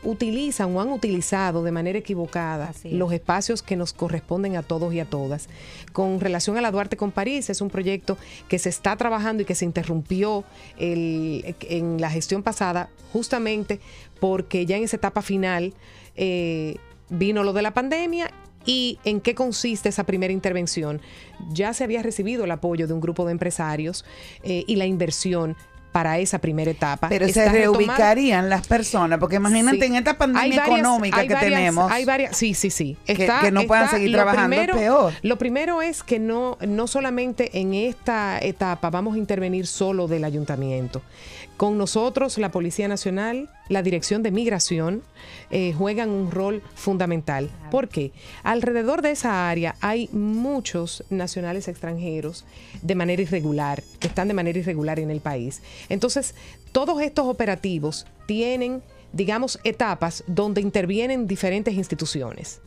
utilizan 0.02 0.74
o 0.76 0.80
han 0.80 0.90
utilizado 0.92 1.62
de 1.64 1.72
manera 1.72 1.98
equivocada 1.98 2.72
es. 2.84 2.92
los 2.92 3.12
espacios 3.12 3.62
que 3.62 3.76
nos 3.76 3.92
corresponden 3.92 4.56
a 4.56 4.62
todos 4.62 4.92
y 4.94 5.00
a 5.00 5.04
todas. 5.04 5.48
Con 5.92 6.20
relación 6.20 6.56
a 6.56 6.60
la 6.60 6.70
Duarte 6.70 6.96
con 6.96 7.10
París, 7.10 7.50
es 7.50 7.60
un 7.60 7.70
proyecto 7.70 8.16
que 8.48 8.58
se 8.58 8.68
está 8.68 8.96
trabajando 8.96 9.42
y 9.42 9.46
que 9.46 9.54
se 9.54 9.64
interrumpió 9.64 10.44
el- 10.78 11.56
en 11.62 12.00
la 12.00 12.10
gestión 12.10 12.42
pasada 12.42 12.88
justamente 13.12 13.80
porque 14.20 14.66
ya 14.66 14.76
en 14.76 14.84
esa 14.84 14.96
etapa 14.96 15.22
final 15.22 15.74
eh, 16.16 16.76
vino 17.08 17.42
lo 17.44 17.52
de 17.52 17.62
la 17.62 17.72
pandemia 17.74 18.30
¿Y 18.68 18.98
en 19.04 19.20
qué 19.20 19.36
consiste 19.36 19.90
esa 19.90 20.02
primera 20.02 20.32
intervención? 20.32 21.00
Ya 21.52 21.72
se 21.72 21.84
había 21.84 22.02
recibido 22.02 22.42
el 22.46 22.50
apoyo 22.50 22.88
de 22.88 22.94
un 22.94 23.00
grupo 23.00 23.24
de 23.24 23.30
empresarios 23.30 24.04
eh, 24.42 24.64
y 24.66 24.74
la 24.74 24.86
inversión 24.86 25.54
para 25.96 26.18
esa 26.18 26.38
primera 26.40 26.70
etapa. 26.70 27.08
Pero 27.08 27.26
se 27.26 27.48
reubicarían 27.48 28.50
las 28.50 28.66
personas, 28.66 29.18
porque 29.18 29.36
imagínate 29.36 29.78
Sí. 29.78 29.84
en 29.86 29.96
esta 29.96 30.18
pandemia 30.18 30.58
varias- 30.60 30.78
económica 30.80 31.22
que 31.22 31.32
varias- 31.32 31.40
tenemos. 31.54 31.90
Hay 31.90 32.04
varias, 32.04 32.36
sí, 32.36 32.52
sí, 32.52 32.68
sí. 32.68 32.98
Que- 33.06 33.14
que 33.16 33.50
no 33.50 33.62
puedan 33.62 33.88
seguir 33.88 34.12
trabajando, 34.12 34.56
es 34.56 34.68
peor. 34.72 35.14
Lo 35.22 35.38
primero 35.38 35.80
es 35.80 36.02
que 36.02 36.18
no, 36.18 36.58
no 36.60 36.86
solamente 36.86 37.58
en 37.58 37.72
esta 37.72 38.38
etapa 38.42 38.90
vamos 38.90 39.14
a 39.14 39.18
intervenir 39.18 39.66
solo 39.66 40.06
del 40.06 40.24
ayuntamiento. 40.24 41.00
Con 41.56 41.78
nosotros, 41.78 42.36
la 42.36 42.50
Policía 42.50 42.86
Nacional, 42.86 43.48
la 43.70 43.82
Dirección 43.82 44.22
de 44.22 44.30
Migración, 44.30 45.02
eh, 45.50 45.72
juegan 45.72 46.10
un 46.10 46.30
rol 46.30 46.62
fundamental. 46.74 47.50
¿Por 47.70 47.88
qué? 47.88 48.12
Alrededor 48.42 49.00
de 49.00 49.12
esa 49.12 49.48
área 49.48 49.74
hay 49.80 50.10
muchos 50.12 51.02
nacionales 51.08 51.66
extranjeros 51.68 52.44
de 52.82 52.94
manera 52.94 53.22
irregular, 53.22 53.82
que 54.00 54.08
están 54.08 54.28
de 54.28 54.34
manera 54.34 54.58
irregular 54.58 55.00
en 55.00 55.10
el 55.10 55.20
país. 55.20 55.62
Entonces, 55.88 56.34
todos 56.72 57.00
estos 57.00 57.26
operativos 57.26 58.06
tienen, 58.26 58.82
digamos, 59.14 59.58
etapas 59.64 60.24
donde 60.26 60.60
intervienen 60.60 61.26
diferentes 61.26 61.72
instituciones. 61.72 62.60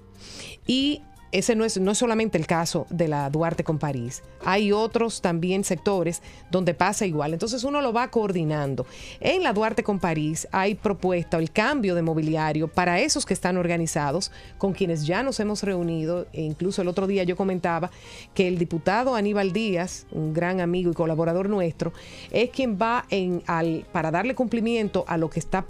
Y 0.65 1.03
ese 1.31 1.55
no 1.55 1.65
es, 1.65 1.79
no 1.79 1.91
es 1.91 1.97
solamente 1.97 2.37
el 2.37 2.47
caso 2.47 2.87
de 2.89 3.07
la 3.07 3.29
Duarte 3.29 3.63
con 3.63 3.77
París. 3.77 4.23
Hay 4.43 4.71
otros 4.71 5.21
también 5.21 5.63
sectores 5.63 6.21
donde 6.49 6.73
pasa 6.73 7.05
igual. 7.05 7.33
Entonces 7.33 7.63
uno 7.63 7.81
lo 7.81 7.93
va 7.93 8.09
coordinando. 8.09 8.85
En 9.19 9.43
la 9.43 9.53
Duarte 9.53 9.83
con 9.83 9.99
París 9.99 10.47
hay 10.51 10.75
propuesta 10.75 11.37
el 11.37 11.51
cambio 11.51 11.95
de 11.95 12.01
mobiliario 12.01 12.67
para 12.67 12.99
esos 12.99 13.25
que 13.25 13.33
están 13.33 13.57
organizados, 13.57 14.31
con 14.57 14.73
quienes 14.73 15.05
ya 15.05 15.23
nos 15.23 15.39
hemos 15.39 15.63
reunido. 15.63 16.27
E 16.33 16.41
incluso 16.41 16.81
el 16.81 16.87
otro 16.87 17.07
día 17.07 17.23
yo 17.23 17.35
comentaba 17.35 17.91
que 18.33 18.47
el 18.47 18.57
diputado 18.57 19.15
Aníbal 19.15 19.53
Díaz, 19.53 20.07
un 20.11 20.33
gran 20.33 20.61
amigo 20.61 20.91
y 20.91 20.93
colaborador 20.95 21.49
nuestro, 21.49 21.93
es 22.31 22.49
quien 22.49 22.77
va 22.81 23.05
en, 23.09 23.43
al, 23.45 23.85
para 23.91 24.11
darle 24.11 24.35
cumplimiento 24.35 25.05
a 25.07 25.17
lo 25.17 25.29
que 25.29 25.39
está 25.39 25.65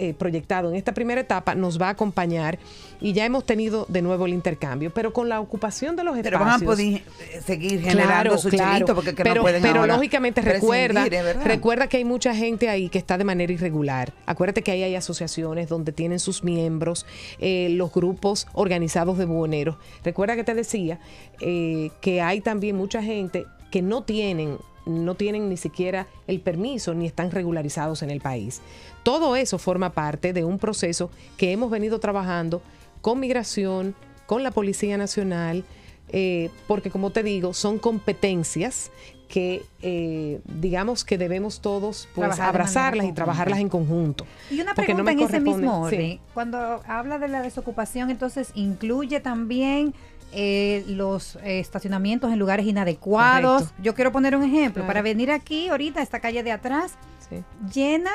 eh, 0.00 0.14
proyectado 0.14 0.70
en 0.70 0.76
esta 0.76 0.94
primera 0.94 1.20
etapa 1.20 1.54
nos 1.54 1.80
va 1.80 1.88
a 1.88 1.90
acompañar 1.90 2.58
y 3.02 3.12
ya 3.12 3.26
hemos 3.26 3.44
tenido 3.44 3.84
de 3.88 4.00
nuevo 4.00 4.24
el 4.24 4.32
intercambio, 4.32 4.90
pero 4.90 5.12
con 5.12 5.28
la 5.28 5.40
ocupación 5.40 5.94
de 5.94 6.04
los 6.04 6.16
Pero 6.16 6.38
espacios. 6.38 6.60
van 6.60 6.62
a 6.62 6.64
poder 6.64 7.02
eh, 7.20 7.42
seguir 7.44 7.82
generando 7.82 8.38
su 8.38 8.50
chelito 8.50 8.94
porque 8.94 9.14
que 9.14 9.22
pero, 9.22 9.36
no 9.36 9.42
pueden 9.42 9.60
pero 9.60 9.80
ahora 9.80 9.96
lógicamente 9.96 10.40
recuerda, 10.40 11.06
¿eh? 11.06 11.34
recuerda 11.44 11.86
que 11.86 11.98
hay 11.98 12.04
mucha 12.04 12.34
gente 12.34 12.70
ahí 12.70 12.88
que 12.88 12.98
está 12.98 13.18
de 13.18 13.24
manera 13.24 13.52
irregular. 13.52 14.14
Acuérdate 14.24 14.62
que 14.62 14.70
ahí 14.70 14.82
hay 14.82 14.94
asociaciones 14.94 15.68
donde 15.68 15.92
tienen 15.92 16.18
sus 16.18 16.42
miembros, 16.42 17.04
eh, 17.38 17.68
los 17.70 17.92
grupos 17.92 18.46
organizados 18.54 19.18
de 19.18 19.26
buhoneros. 19.26 19.76
Recuerda 20.02 20.34
que 20.34 20.44
te 20.44 20.54
decía 20.54 20.98
eh, 21.40 21.90
que 22.00 22.22
hay 22.22 22.40
también 22.40 22.76
mucha 22.76 23.02
gente 23.02 23.46
que 23.70 23.82
no 23.82 24.02
tienen 24.02 24.58
no 24.86 25.14
tienen 25.14 25.48
ni 25.48 25.56
siquiera 25.56 26.06
el 26.26 26.40
permiso 26.40 26.94
ni 26.94 27.06
están 27.06 27.30
regularizados 27.30 28.02
en 28.02 28.10
el 28.10 28.20
país. 28.20 28.60
Todo 29.02 29.36
eso 29.36 29.58
forma 29.58 29.90
parte 29.90 30.32
de 30.32 30.44
un 30.44 30.58
proceso 30.58 31.10
que 31.36 31.52
hemos 31.52 31.70
venido 31.70 32.00
trabajando 32.00 32.62
con 33.00 33.20
migración, 33.20 33.94
con 34.26 34.42
la 34.42 34.50
Policía 34.50 34.96
Nacional, 34.96 35.64
eh, 36.12 36.50
porque 36.66 36.90
como 36.90 37.10
te 37.10 37.22
digo, 37.22 37.54
son 37.54 37.78
competencias 37.78 38.90
que 39.30 39.62
eh, 39.80 40.40
digamos 40.44 41.04
que 41.04 41.16
debemos 41.16 41.60
todos 41.60 42.08
pues, 42.14 42.26
Trabajar 42.26 42.48
abrazarlas 42.48 43.06
y 43.06 43.12
trabajarlas 43.12 43.60
en 43.60 43.68
conjunto. 43.68 44.26
Y 44.50 44.60
una 44.60 44.72
no 44.72 44.74
pregunta 44.74 45.12
en 45.12 45.20
ese 45.20 45.40
mismo 45.40 45.88
sí. 45.88 45.94
orden. 45.94 46.20
Cuando 46.34 46.82
habla 46.86 47.18
de 47.20 47.28
la 47.28 47.40
desocupación, 47.40 48.10
entonces 48.10 48.50
incluye 48.56 49.20
también 49.20 49.94
eh, 50.32 50.84
los 50.86 51.36
eh, 51.36 51.60
estacionamientos 51.60 52.32
en 52.32 52.38
lugares 52.38 52.66
inadecuados. 52.66 53.62
Correcto. 53.62 53.82
Yo 53.82 53.94
quiero 53.94 54.12
poner 54.12 54.36
un 54.36 54.44
ejemplo. 54.44 54.82
Claro. 54.82 54.86
Para 54.86 55.02
venir 55.02 55.30
aquí, 55.30 55.68
ahorita, 55.68 56.02
esta 56.02 56.20
calle 56.20 56.42
de 56.42 56.52
atrás, 56.52 56.92
Sí. 57.28 57.42
llena 57.72 58.10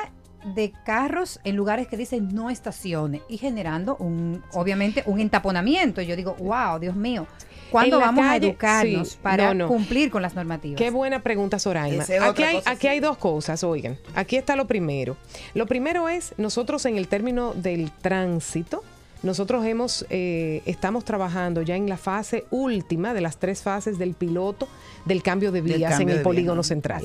de 0.54 0.72
carros 0.84 1.40
en 1.44 1.56
lugares 1.56 1.88
que 1.88 1.96
dicen 1.96 2.28
no 2.34 2.50
estaciones 2.50 3.22
y 3.28 3.36
generando 3.38 3.96
un, 3.96 4.42
obviamente, 4.52 5.02
un 5.06 5.18
entaponamiento. 5.20 6.00
Y 6.00 6.06
yo 6.06 6.14
digo, 6.16 6.34
wow, 6.38 6.78
Dios 6.78 6.94
mío, 6.94 7.26
¿cuándo 7.70 7.98
vamos 7.98 8.24
calle, 8.24 8.46
a 8.46 8.48
educarnos 8.50 9.08
sí, 9.08 9.18
para 9.20 9.48
no, 9.48 9.64
no. 9.64 9.68
cumplir 9.68 10.10
con 10.10 10.22
las 10.22 10.34
normativas? 10.36 10.78
Qué 10.78 10.90
buena 10.90 11.20
pregunta, 11.22 11.58
Soraima. 11.58 12.04
Es 12.04 12.10
Aquí, 12.22 12.44
hay, 12.44 12.56
cosa, 12.56 12.70
aquí 12.70 12.80
sí. 12.82 12.86
hay 12.88 13.00
dos 13.00 13.16
cosas, 13.16 13.64
oigan. 13.64 13.98
Aquí 14.14 14.36
está 14.36 14.54
lo 14.54 14.66
primero. 14.68 15.16
Lo 15.54 15.66
primero 15.66 16.08
es, 16.08 16.32
nosotros 16.36 16.84
en 16.86 16.96
el 16.96 17.08
término 17.08 17.52
del 17.54 17.90
tránsito, 17.90 18.84
nosotros 19.26 19.66
hemos, 19.66 20.06
eh, 20.08 20.62
estamos 20.64 21.04
trabajando 21.04 21.60
ya 21.60 21.76
en 21.76 21.88
la 21.88 21.98
fase 21.98 22.44
última 22.50 23.12
de 23.12 23.20
las 23.20 23.36
tres 23.38 23.62
fases 23.62 23.98
del 23.98 24.14
piloto 24.14 24.68
del 25.04 25.22
cambio 25.22 25.52
de 25.52 25.60
vías 25.60 26.00
en 26.00 26.08
el 26.08 26.22
polígono 26.22 26.62
central. 26.62 27.04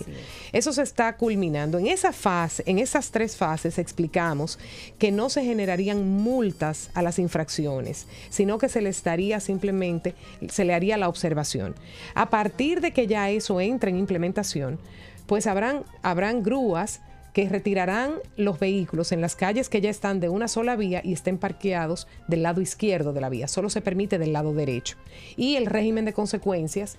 Eso 0.53 0.72
se 0.72 0.84
está 0.84 1.17
culminando. 1.17 1.78
En 1.78 1.88
esa 1.88 2.13
fase, 2.13 2.63
en 2.65 2.80
esas 2.80 3.11
tres 3.11 3.36
fases 3.36 3.78
explicamos 3.78 4.59
que 4.97 5.11
no 5.11 5.30
se 5.30 5.43
generarían 5.43 6.07
multas 6.07 6.89
a 6.93 7.01
las 7.01 7.19
infracciones, 7.19 8.07
sino 8.30 8.57
que 8.57 8.69
se 8.69 8.82
les 8.82 9.03
daría 9.03 9.39
simplemente, 9.39 10.15
se 10.49 10.63
le 10.63 10.74
haría 10.74 10.97
la 10.97 11.09
observación. 11.09 11.76
A 12.15 12.30
partir 12.30 12.82
de 12.82 12.91
que 12.91 13.07
ya 13.07 13.30
eso 13.30 13.59
entre 13.59 13.91
en 13.91 13.97
implementación, 13.97 14.80
pues 15.26 15.47
habrán, 15.47 15.84
habrán 16.01 16.43
grúas 16.43 17.01
que 17.34 17.47
retirarán 17.47 18.15
los 18.36 18.59
vehículos 18.59 19.11
en 19.11 19.21
las 19.21 19.36
calles 19.36 19.69
que 19.69 19.82
ya 19.82 19.89
están 19.89 20.19
de 20.19 20.29
una 20.29 20.47
sola 20.47 20.75
vía 20.75 21.01
y 21.03 21.13
estén 21.13 21.38
parqueados 21.38 22.07
del 22.27 22.43
lado 22.43 22.61
izquierdo 22.61 23.13
de 23.13 23.21
la 23.21 23.29
vía. 23.29 23.47
Solo 23.47 23.69
se 23.69 23.82
permite 23.82 24.17
del 24.17 24.34
lado 24.34 24.53
derecho. 24.53 24.97
Y 25.38 25.55
el 25.55 25.65
régimen 25.65 26.05
de 26.05 26.13
consecuencias 26.13 26.97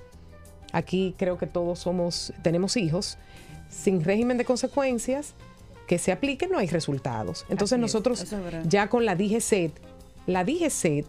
Aquí 0.72 1.14
creo 1.18 1.38
que 1.38 1.46
todos 1.46 1.78
somos, 1.78 2.32
tenemos 2.42 2.76
hijos. 2.76 3.18
Sin 3.68 4.02
régimen 4.02 4.38
de 4.38 4.44
consecuencias 4.44 5.34
que 5.86 5.98
se 5.98 6.12
aplique, 6.12 6.48
no 6.48 6.58
hay 6.58 6.66
resultados. 6.66 7.44
Entonces 7.48 7.76
Así 7.76 7.82
nosotros 7.82 8.22
es 8.22 8.34
ya 8.64 8.88
con 8.88 9.04
la 9.04 9.14
DGCET, 9.14 9.72
la 10.26 10.44
DGCET 10.44 11.06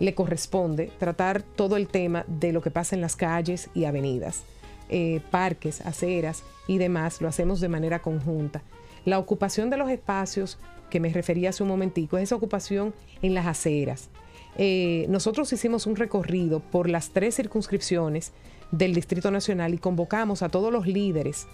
le 0.00 0.14
corresponde 0.14 0.90
tratar 0.98 1.42
todo 1.42 1.76
el 1.76 1.86
tema 1.86 2.24
de 2.26 2.52
lo 2.52 2.62
que 2.62 2.70
pasa 2.70 2.96
en 2.96 3.00
las 3.00 3.16
calles 3.16 3.70
y 3.74 3.84
avenidas, 3.84 4.42
eh, 4.88 5.20
parques, 5.30 5.80
aceras 5.82 6.44
y 6.66 6.78
demás, 6.78 7.20
lo 7.20 7.28
hacemos 7.28 7.60
de 7.60 7.68
manera 7.68 8.00
conjunta. 8.00 8.62
La 9.04 9.18
ocupación 9.18 9.70
de 9.70 9.76
los 9.76 9.90
espacios 9.90 10.58
que 10.90 11.00
me 11.00 11.12
refería 11.12 11.50
hace 11.50 11.62
un 11.62 11.68
momentico 11.68 12.16
es 12.16 12.24
esa 12.24 12.36
ocupación 12.36 12.94
en 13.22 13.34
las 13.34 13.46
aceras. 13.46 14.08
Eh, 14.56 15.06
nosotros 15.08 15.52
hicimos 15.52 15.86
un 15.86 15.96
recorrido 15.96 16.60
por 16.60 16.88
las 16.88 17.10
tres 17.10 17.34
circunscripciones 17.34 18.32
del 18.70 18.94
Distrito 18.94 19.30
Nacional 19.30 19.74
y 19.74 19.78
convocamos 19.78 20.42
a 20.42 20.48
todos 20.48 20.72
los 20.72 20.86
líderes 20.86 21.46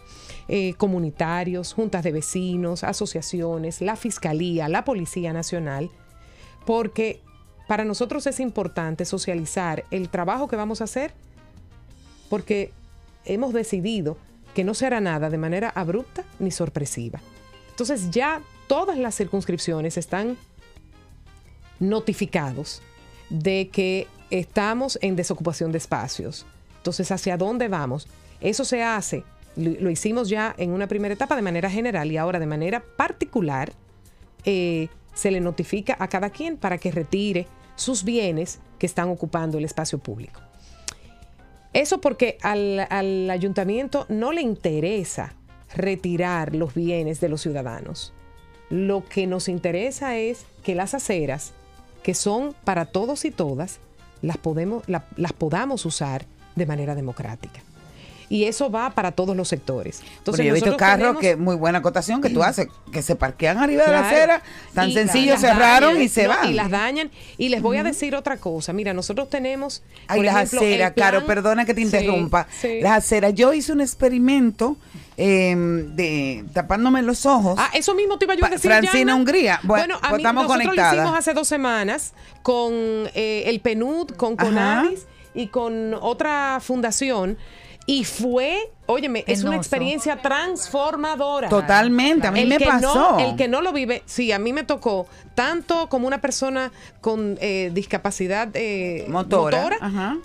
eh, 0.49 0.75
comunitarios, 0.75 1.73
juntas 1.73 2.03
de 2.03 2.13
vecinos, 2.13 2.85
asociaciones, 2.85 3.81
la 3.81 3.97
Fiscalía, 3.97 4.69
la 4.69 4.85
Policía 4.85 5.33
Nacional, 5.33 5.91
porque 6.67 7.21
para 7.69 7.85
nosotros 7.85 8.27
es 8.27 8.41
importante 8.41 9.05
socializar 9.05 9.85
el 9.91 10.09
trabajo 10.09 10.49
que 10.49 10.57
vamos 10.57 10.81
a 10.81 10.85
hacer, 10.85 11.13
porque 12.29 12.73
hemos 13.25 13.53
decidido 13.53 14.17
que 14.55 14.65
no 14.65 14.75
se 14.75 14.87
hará 14.87 15.01
nada 15.01 15.31
de 15.31 15.39
manera 15.39 15.71
abrupta 15.75 16.25
ni 16.39 16.51
sorpresiva. 16.51 17.21
Entonces 17.71 18.11
ya 18.11 18.43
todas 18.67 18.99
las 18.99 19.17
circunscripciones 19.17 19.97
están 19.97 20.37
notificados 21.79 22.83
de 23.31 23.69
que 23.73 24.07
estamos 24.31 24.99
en 25.03 25.17
desocupación 25.17 25.73
de 25.73 25.79
espacios. 25.79 26.47
Entonces, 26.77 27.11
¿hacia 27.11 27.37
dónde 27.37 27.69
vamos? 27.69 28.09
Eso 28.41 28.65
se 28.65 28.83
hace, 28.83 29.25
lo, 29.57 29.91
hicimos 29.91 30.29
ya 30.29 30.55
en 30.57 30.71
una 30.71 30.87
primera 30.87 31.15
etapa 31.15 31.37
de 31.37 31.43
manera 31.43 31.71
general 31.71 32.11
y 32.11 32.17
ahora 32.17 32.39
de 32.39 32.47
manera 32.47 32.81
particular 32.81 33.73
eh, 34.45 34.89
se 35.15 35.31
le 35.31 35.41
notifica 35.41 35.97
a 35.99 36.09
cada 36.09 36.31
quien 36.31 36.57
para 36.57 36.79
que 36.79 36.91
retire 36.91 37.47
sus 37.77 38.05
bienes 38.05 38.61
que 38.79 38.87
están 38.87 39.09
ocupando 39.09 39.59
el 39.59 39.65
espacio 39.65 39.99
público. 39.99 40.41
Eso 41.73 42.01
porque 42.01 42.37
al, 42.43 42.87
al 42.91 43.31
ayuntamiento 43.31 44.07
no 44.09 44.33
le 44.33 44.41
interesa 44.43 45.35
retirar 45.75 46.55
los 46.55 46.75
bienes 46.75 47.21
de 47.21 47.29
los 47.29 47.41
ciudadanos. 47.43 48.13
Lo 48.71 49.05
que 49.05 49.27
nos 49.27 49.49
interesa 49.49 50.17
es 50.17 50.47
que 50.65 50.75
las 50.75 50.95
aceras, 50.95 51.53
que 52.03 52.15
son 52.15 52.55
para 52.65 52.87
todos 52.87 53.25
y 53.25 53.31
todas, 53.31 53.79
las, 54.23 54.37
podemos, 54.37 54.89
la- 54.89 55.07
las 55.17 55.33
podamos 55.33 55.85
usar 55.87 56.27
de 56.57 56.67
manera 56.67 56.95
democrática. 56.95 57.61
Y 58.31 58.45
eso 58.45 58.71
va 58.71 58.91
para 58.91 59.11
todos 59.11 59.37
los 59.37 59.49
sectores. 59.49 60.03
Entonces, 60.19 60.47
yo 60.47 60.53
he 60.53 60.55
visto 60.55 60.77
carros 60.77 61.19
tenemos- 61.19 61.21
que 61.21 61.35
muy 61.37 61.57
buena 61.57 61.79
acotación 61.81 62.23
que 62.23 62.31
tú 62.31 62.43
haces, 62.45 62.69
que 62.93 63.03
se 63.03 63.17
parquean 63.17 63.59
arriba 63.59 63.85
de 63.85 63.91
la 63.91 64.09
acera, 64.09 64.43
tan 64.73 64.89
Y- 64.89 64.95
sencillo, 64.95 65.37
cerraron 65.37 65.91
dañan, 65.95 66.03
y 66.05 66.09
se 66.09 66.23
no, 66.23 66.29
van. 66.31 66.49
Y 66.49 66.53
las 66.55 66.71
dañan. 66.71 67.11
Y 67.39 67.49
les 67.49 67.61
voy 67.61 67.79
a 67.79 67.83
decir 67.83 68.15
otra 68.15 68.37
cosa. 68.37 68.73
Mira, 68.73 68.95
nosotros 68.95 69.29
tenemos. 69.29 69.83
Ay, 70.07 70.19
por 70.21 70.25
las 70.27 70.37
ejemplo, 70.37 70.61
aceras, 70.61 70.93
plan- 70.93 71.13
Caro, 71.13 71.27
perdona 71.27 71.65
que 71.65 71.75
te 71.75 71.81
interrumpa. 71.81 72.47
sí. 72.61 72.81
Las 72.81 72.99
aceras, 72.99 73.35
yo 73.35 73.53
hice 73.53 73.73
un 73.73 73.81
experimento 73.81 74.77
eh, 75.23 75.55
de 75.57 76.45
tapándome 76.55 77.03
los 77.03 77.27
ojos. 77.27 77.57
Ah, 77.59 77.69
eso 77.75 77.95
mismo 77.95 78.17
te 78.17 78.25
iba 78.27 78.37
yo 78.37 78.45
a 78.47 78.49
decir. 78.49 78.71
Francina 78.71 78.93
Yana. 79.01 79.17
Hungría. 79.17 79.61
Bueno, 79.65 79.97
a 79.97 80.01
pues 80.01 80.13
mí- 80.13 80.17
estamos 80.19 80.45
nosotros 80.45 80.67
conectadas. 80.67 80.95
lo 80.97 81.03
hicimos 81.03 81.19
hace 81.19 81.35
dos 81.35 81.47
semanas 81.49 82.15
con 82.43 82.73
eh, 82.73 83.43
el 83.47 83.61
PNUD, 83.61 84.13
con 84.13 84.35
Ajá. 84.39 84.47
Conadis 84.47 85.01
y 85.35 85.49
con 85.49 85.93
otra 85.95 86.59
fundación. 86.63 87.37
Y 87.91 88.05
fue, 88.05 88.71
óyeme, 88.87 89.25
es 89.27 89.43
una 89.43 89.57
experiencia 89.57 90.17
transformadora. 90.23 91.49
Totalmente, 91.49 92.27
a 92.27 92.31
mí 92.31 92.41
El 92.41 92.49
me 92.49 92.61
pasó. 92.61 92.95
no- 92.95 93.19
el 93.19 93.37
que 93.37 93.49
no 93.49 93.61
lo 93.63 93.73
vive, 93.73 94.03
sí, 94.07 94.31
a 94.31 94.39
mí 94.39 94.53
me 94.53 94.63
tocó 94.63 95.09
tanto 95.35 95.89
como 95.89 96.07
una 96.07 96.21
persona 96.21 96.71
con 97.01 97.37
eh, 97.41 97.71
discapacidad 97.75 98.49
eh, 98.55 99.07
Motora, 99.09 99.77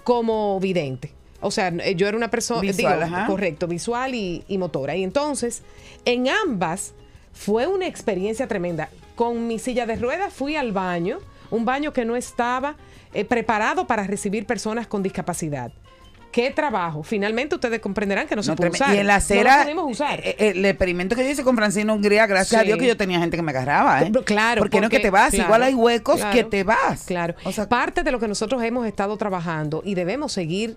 como 0.03 0.59
vidente. 0.59 1.11
O 1.41 1.49
sea, 1.51 1.70
eh, 1.70 1.95
yo 1.95 2.07
era 2.07 2.16
una 2.18 2.30
persona, 2.30 2.61
Visual, 2.61 3.03
digo, 3.05 3.18
correcto, 3.28 3.68
visual 3.68 4.13
y, 4.16 4.43
y 4.47 4.57
motora. 4.57 4.95
Y 4.95 5.03
entonces, 5.03 5.63
en 6.05 6.28
ambas 6.30 6.93
fue 7.34 7.68
una 7.68 7.88
experiencia 7.88 8.47
tremenda. 8.47 8.89
Con 9.16 9.47
mi 9.47 9.59
silla 9.59 9.86
de 9.86 9.95
ruedas 9.95 10.34
fui 10.34 10.55
al 10.55 10.72
baño, 10.72 11.20
un 11.51 11.66
baño 11.66 11.93
que 11.93 12.05
no 12.05 12.16
estaba 12.16 12.76
eh, 13.13 13.26
preparado 13.26 13.88
para 13.88 14.03
recibir 14.03 14.45
personas 14.45 14.88
con 14.88 15.01
discapacidad. 15.03 15.72
¿Qué 16.36 16.51
trabajo? 16.51 17.01
Finalmente 17.01 17.55
ustedes 17.55 17.79
comprenderán 17.79 18.27
que 18.27 18.36
no 18.36 18.43
se 18.43 18.49
No, 18.49 18.57
puede 18.57 18.71
treme- 18.71 18.75
usar. 18.83 18.93
y 18.93 18.97
en 18.99 19.07
la 19.07 19.13
No 19.13 19.17
acera, 19.19 19.57
lo 19.59 19.63
pudimos 19.63 19.91
usar. 19.91 20.19
eh, 20.19 20.36
eh, 20.38 20.49
el 20.53 20.65
experimento 20.65 21.15
que 21.15 21.23
yo 21.23 21.29
hice 21.29 21.43
con 21.45 21.55
Francina 21.55 21.93
Hungría, 21.93 22.27
gracias 22.27 22.59
a. 22.59 22.63
Dios 22.65 22.77
que 22.77 22.88
yo 22.88 22.97
tenía 22.97 23.19
gente 23.19 23.38
que 23.38 23.41
me 23.41 23.51
agarraba, 23.51 24.01
¿eh? 24.01 24.11
Claro. 24.25 24.59
Porque, 24.61 24.81
no 24.81 24.88
es 24.88 24.89
que 24.91 24.99
te 24.99 25.09
vas, 25.09 25.29
claro, 25.29 25.45
igual 25.45 25.63
hay 25.63 25.73
huecos 25.73 26.17
claro, 26.17 26.33
que 26.36 26.43
te 26.43 26.65
vas. 26.65 27.03
Claro. 27.05 27.36
Parte 27.69 28.03
de 28.03 28.11
lo 28.11 28.19
que 28.19 28.27
nosotros 28.27 28.61
hemos 28.63 28.86
estado 28.86 29.15
trabajando 29.15 29.81
y 29.86 29.95
debemos 29.95 30.33
seguir 30.33 30.75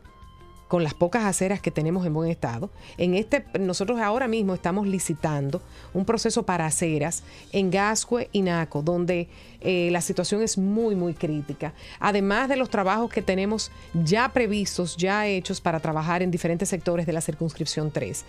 con 0.69 0.85
las 0.85 0.95
pocas 0.95 1.25
aceras 1.25 1.61
que 1.61 1.71
tenemos 1.71 2.05
en 2.07 2.13
buen 2.15 2.31
estado. 2.31 2.71
En 2.99 3.15
este, 3.15 3.45
nosotros 3.59 3.99
ahora 4.01 4.29
mismo 4.29 4.55
estamos 4.55 4.87
licitando 4.87 5.61
un 5.95 6.05
proceso 6.05 6.43
para 6.45 6.67
aceras 6.67 7.23
en 7.53 7.71
Gascue 7.71 8.29
y 8.33 8.43
Naco, 8.43 8.83
donde 8.83 9.29
eh, 9.63 9.89
la 9.91 10.01
situación 10.03 10.43
es 10.43 10.59
muy, 10.59 10.95
muy 10.95 11.15
crítica. 11.15 11.73
Además 12.01 12.49
de 12.51 12.57
los 12.57 12.69
trabajos 12.71 13.11
que 13.11 13.23
tenemos 13.23 13.71
ya 13.95 14.29
previstos, 14.33 14.97
ya 14.97 15.27
hechos 15.27 15.61
para 15.61 15.81
trabajar 15.81 16.23
en 16.23 16.31
diferentes 16.31 16.69
sectores 16.69 17.07
de 17.07 17.13
la 17.15 17.23
circunscripción 17.23 17.91
3. 17.91 18.25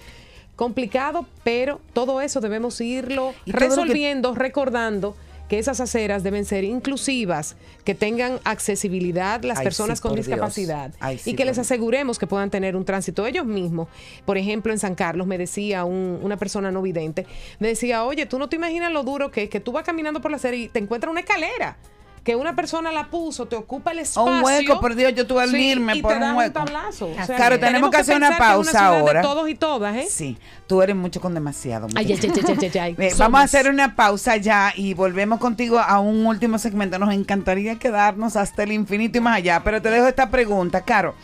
Complicado, 0.56 1.26
pero 1.44 1.80
todo 1.94 2.20
eso 2.22 2.42
debemos 2.42 2.80
irlo 2.82 3.34
Y 3.46 3.52
que- 3.52 3.60
resolviendo, 3.60 4.34
recordando 4.36 5.16
que 5.50 5.60
esas 5.60 5.82
aceras 5.82 6.24
deben 6.24 6.46
ser 6.46 6.64
inclusivas, 6.64 7.56
que 7.84 7.96
tengan 7.96 8.40
accesibilidad 8.44 9.44
las 9.44 9.58
Ay, 9.60 9.64
personas 9.66 9.98
sí, 9.98 10.02
con 10.04 10.16
discapacidad 10.16 10.94
Ay, 11.00 11.18
sí, 11.18 11.32
y 11.32 11.34
que 11.36 11.44
les 11.44 11.58
aseguremos 11.58 12.20
que 12.20 12.28
puedan 12.28 12.50
tener 12.50 12.76
un 12.76 12.86
tránsito 12.86 13.26
ellos 13.26 13.46
mismos. 13.46 13.88
Por 14.26 14.38
ejemplo, 14.38 14.72
en 14.72 14.80
San 14.80 14.96
Carlos 14.96 15.28
me 15.28 15.38
decía 15.38 15.84
un- 15.86 16.20
una 16.22 16.38
persona 16.38 16.72
no 16.72 16.82
vidente, 16.82 17.26
me 17.60 17.68
decía, 17.68 18.04
oye, 18.06 18.26
tú 18.28 18.38
no 18.40 18.48
te 18.48 18.56
imaginas 18.56 18.92
lo 18.94 19.04
duro 19.04 19.32
que 19.32 19.44
es 19.44 19.50
que 19.50 19.60
tú 19.60 19.72
vas 19.72 19.84
caminando 19.84 20.22
por 20.22 20.32
la 20.32 20.38
acera 20.38 20.56
y 20.56 20.70
te 20.70 20.80
encuentras 20.80 21.10
una 21.12 21.22
escalera. 21.22 21.78
Que 22.24 22.36
una 22.36 22.56
persona 22.56 22.92
la 22.92 23.10
puso, 23.10 23.48
te 23.48 23.56
ocupa 23.56 23.92
el 23.92 24.00
espacio. 24.00 24.32
Un 24.32 24.44
hueco, 24.44 24.80
por 24.80 24.96
Dios, 24.96 25.14
yo 25.16 25.26
tuve 25.26 25.48
Sí, 25.48 25.70
irme 25.72 25.96
por 26.02 26.18
un 26.18 26.36
hueco. 26.36 26.54
tablazo. 26.66 27.08
O 27.10 27.14
sea, 27.26 27.36
claro, 27.36 27.60
tenemos 27.60 27.90
que 27.90 27.98
hacer 27.98 28.18
una 28.18 28.32
que 28.32 28.38
pausa 28.38 28.92
de 28.92 28.98
ahora. 29.00 29.22
todos 29.22 29.50
y 29.50 29.56
todas, 29.56 29.96
¿eh? 29.96 30.08
Sí, 30.10 30.38
tú 30.68 30.82
eres 30.82 30.96
mucho 30.96 31.22
con 31.22 31.34
demasiado. 31.34 31.88
Ay, 31.96 32.12
ay, 32.12 32.20
ay, 32.22 32.32
ay, 32.36 32.70
ay, 32.74 32.80
ay. 32.80 32.96
Eh, 32.98 33.10
Somos. 33.12 33.18
Vamos 33.20 33.40
a 33.42 33.44
hacer 33.44 33.70
una 33.70 33.96
pausa 33.96 34.38
ya 34.38 34.74
y 34.76 34.94
volvemos 34.94 35.40
contigo 35.40 35.80
a 35.80 36.00
un 36.00 36.26
último 36.26 36.60
segmento. 36.60 37.00
Nos 37.00 37.14
encantaría 37.14 37.80
quedarnos 37.80 38.36
hasta 38.36 38.64
el 38.64 38.72
infinito 38.74 39.18
y 39.18 39.22
más 39.22 39.38
allá, 39.38 39.62
pero 39.64 39.82
te 39.82 39.90
dejo 39.90 40.08
esta 40.08 40.30
pregunta, 40.30 40.82
Caro. 40.82 41.16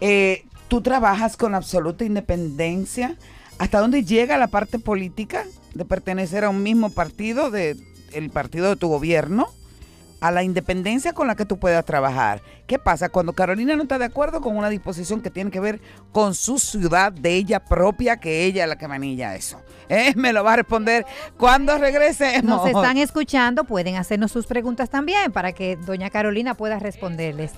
Eh, 0.00 0.44
¿Tú 0.68 0.80
trabajas 0.80 1.36
con 1.36 1.54
absoluta 1.54 2.04
independencia? 2.04 3.16
¿Hasta 3.58 3.80
dónde 3.80 4.04
llega 4.04 4.36
la 4.36 4.48
parte 4.48 4.78
política 4.78 5.44
de 5.74 5.84
pertenecer 5.84 6.44
a 6.44 6.50
un 6.50 6.62
mismo 6.62 6.90
partido, 6.90 7.50
de, 7.50 7.76
el 8.12 8.30
partido 8.30 8.68
de 8.68 8.76
tu 8.76 8.88
gobierno? 8.88 9.48
A 10.20 10.30
la 10.30 10.42
independencia 10.42 11.12
con 11.12 11.26
la 11.26 11.36
que 11.36 11.44
tú 11.44 11.58
puedas 11.58 11.84
trabajar. 11.84 12.40
¿Qué 12.66 12.78
pasa 12.78 13.08
cuando 13.08 13.32
Carolina 13.32 13.76
no 13.76 13.82
está 13.82 13.98
de 13.98 14.06
acuerdo 14.06 14.40
con 14.40 14.56
una 14.56 14.68
disposición 14.68 15.20
que 15.20 15.30
tiene 15.30 15.50
que 15.50 15.60
ver 15.60 15.80
con 16.12 16.34
su 16.34 16.58
ciudad 16.58 17.12
de 17.12 17.34
ella 17.34 17.60
propia, 17.64 18.16
que 18.16 18.44
ella 18.44 18.64
es 18.64 18.68
la 18.68 18.76
que 18.76 18.88
manilla 18.88 19.34
eso? 19.34 19.60
¿Eh? 19.88 20.14
Me 20.16 20.32
lo 20.32 20.42
va 20.42 20.54
a 20.54 20.56
responder 20.56 21.06
cuando 21.36 21.76
regrese. 21.78 22.42
Nos 22.42 22.66
están 22.66 22.96
escuchando, 22.96 23.64
pueden 23.64 23.96
hacernos 23.96 24.32
sus 24.32 24.46
preguntas 24.46 24.90
también 24.90 25.32
para 25.32 25.52
que 25.52 25.76
doña 25.76 26.10
Carolina 26.10 26.54
pueda 26.54 26.78
responderles. 26.78 27.52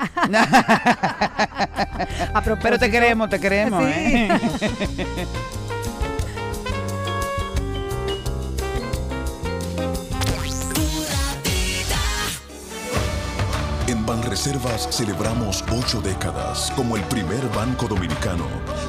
A. 2.32 2.42
Pero 2.62 2.78
te 2.78 2.90
queremos, 2.90 3.28
te 3.28 3.38
queremos. 3.38 3.84
Sí. 3.84 3.90
¿eh? 3.92 4.28
Banreservas 14.20 14.86
celebramos 14.90 15.64
ocho 15.72 16.02
décadas 16.02 16.70
como 16.76 16.94
el 16.94 17.02
primer 17.04 17.48
banco 17.54 17.88
dominicano 17.88 18.44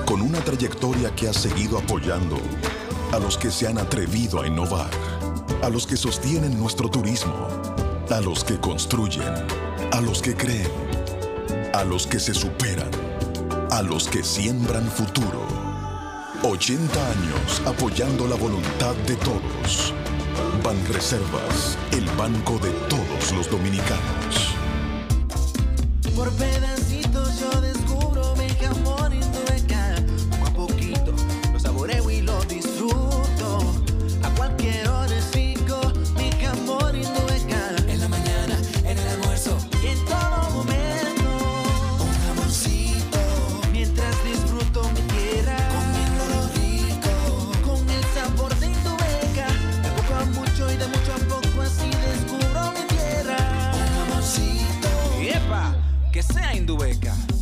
con 0.05 0.21
una 0.21 0.41
trayectoria 0.41 1.15
que 1.15 1.29
ha 1.29 1.34
seguido 1.34 1.77
apoyando 1.77 2.36
a 3.13 3.17
los 3.17 3.38
que 3.38 3.49
se 3.49 3.65
han 3.65 3.77
atrevido 3.77 4.41
a 4.41 4.47
innovar, 4.47 4.89
a 5.63 5.69
los 5.69 5.88
que 5.88 5.95
sostienen 5.95 6.59
nuestro 6.59 6.89
turismo, 6.89 7.47
a 8.09 8.19
los 8.19 8.43
que 8.43 8.59
construyen, 8.59 9.34
a 9.93 10.01
los 10.01 10.21
que 10.21 10.36
creen, 10.36 10.69
a 11.73 11.86
los 11.86 12.07
que 12.07 12.19
se 12.19 12.34
superan, 12.34 12.91
a 13.71 13.82
los 13.82 14.09
que 14.09 14.25
siembran 14.25 14.84
futuro. 14.91 15.47
80 16.43 16.93
años 16.93 17.61
apoyando 17.65 18.27
la 18.27 18.36
voluntad 18.36 18.95
de 19.07 19.15
todos. 19.15 19.93
Banreservas, 20.61 21.77
el 21.93 22.05
banco 22.17 22.59
de 22.59 22.71
todos 22.89 23.32
los 23.32 23.49
dominicanos. 23.49 24.50
Por 26.16 26.30
pedacitos 26.34 27.39
yo 27.39 27.62
descubro 27.62 27.80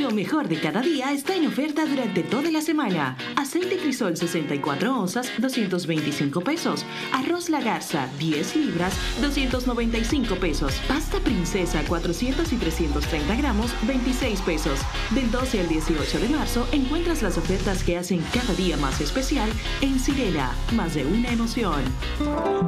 Lo 0.00 0.10
mejor 0.10 0.48
de 0.48 0.58
cada 0.58 0.80
día 0.80 1.12
está 1.12 1.36
en 1.36 1.46
oferta 1.46 1.84
durante 1.84 2.22
toda 2.22 2.50
la 2.50 2.62
semana. 2.62 3.14
Aceite 3.36 3.76
crisol 3.76 4.16
64 4.16 4.98
onzas, 4.98 5.30
225 5.36 6.40
pesos. 6.40 6.86
Arroz 7.12 7.50
la 7.50 7.60
garza, 7.60 8.08
10 8.18 8.56
libras, 8.56 8.94
295 9.20 10.36
pesos. 10.36 10.80
Pasta 10.88 11.20
princesa, 11.20 11.82
400 11.86 12.50
y 12.54 12.56
330 12.56 13.36
gramos, 13.36 13.74
26 13.86 14.40
pesos. 14.40 14.80
Del 15.10 15.30
12 15.30 15.60
al 15.60 15.68
18 15.68 16.20
de 16.20 16.28
marzo 16.30 16.66
encuentras 16.72 17.20
las 17.20 17.36
ofertas 17.36 17.84
que 17.84 17.98
hacen 17.98 18.24
cada 18.32 18.54
día 18.54 18.78
más 18.78 18.98
especial 19.02 19.50
en 19.82 20.00
Sirena. 20.00 20.52
Más 20.74 20.94
de 20.94 21.04
una 21.04 21.30
emoción. 21.30 21.82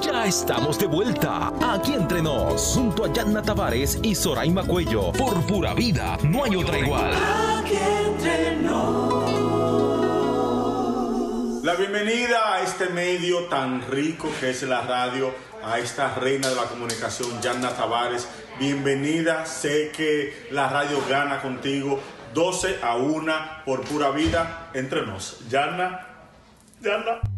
Ya 0.03 0.27
estamos 0.27 0.79
de 0.79 0.87
vuelta, 0.89 1.55
aquí 1.73 1.95
entre 1.95 2.21
nos, 2.21 2.61
junto 2.75 3.07
a 3.07 3.13
Yanna 3.15 3.41
Tavares 3.41 3.99
y 4.03 4.15
Soraima 4.15 4.63
Cuello, 4.65 5.11
por 5.13 5.41
pura 5.47 5.73
vida, 5.73 6.19
no 6.23 6.45
hay 6.45 6.57
otra 6.57 6.79
igual. 6.79 7.14
Aquí 7.59 7.79
entre 8.07 8.57
La 11.63 11.75
bienvenida 11.77 12.55
a 12.55 12.63
este 12.63 12.89
medio 12.91 13.45
tan 13.45 13.83
rico 13.91 14.31
que 14.39 14.51
es 14.51 14.63
la 14.65 14.83
radio, 14.83 15.35
a 15.65 15.79
esta 15.79 16.15
reina 16.15 16.49
de 16.49 16.55
la 16.55 16.65
comunicación, 16.65 17.41
Yanna 17.41 17.71
Tavares. 17.71 18.29
Bienvenida, 18.59 19.47
sé 19.47 19.91
que 19.91 20.49
la 20.51 20.69
radio 20.69 21.03
gana 21.09 21.41
contigo 21.41 22.01
12 22.35 22.81
a 22.83 22.97
1 22.97 23.33
por 23.65 23.83
pura 23.83 24.11
vida 24.11 24.71
entre 24.75 25.07
nos. 25.07 25.49
Yanna, 25.49 26.07
Yanna. 26.81 27.34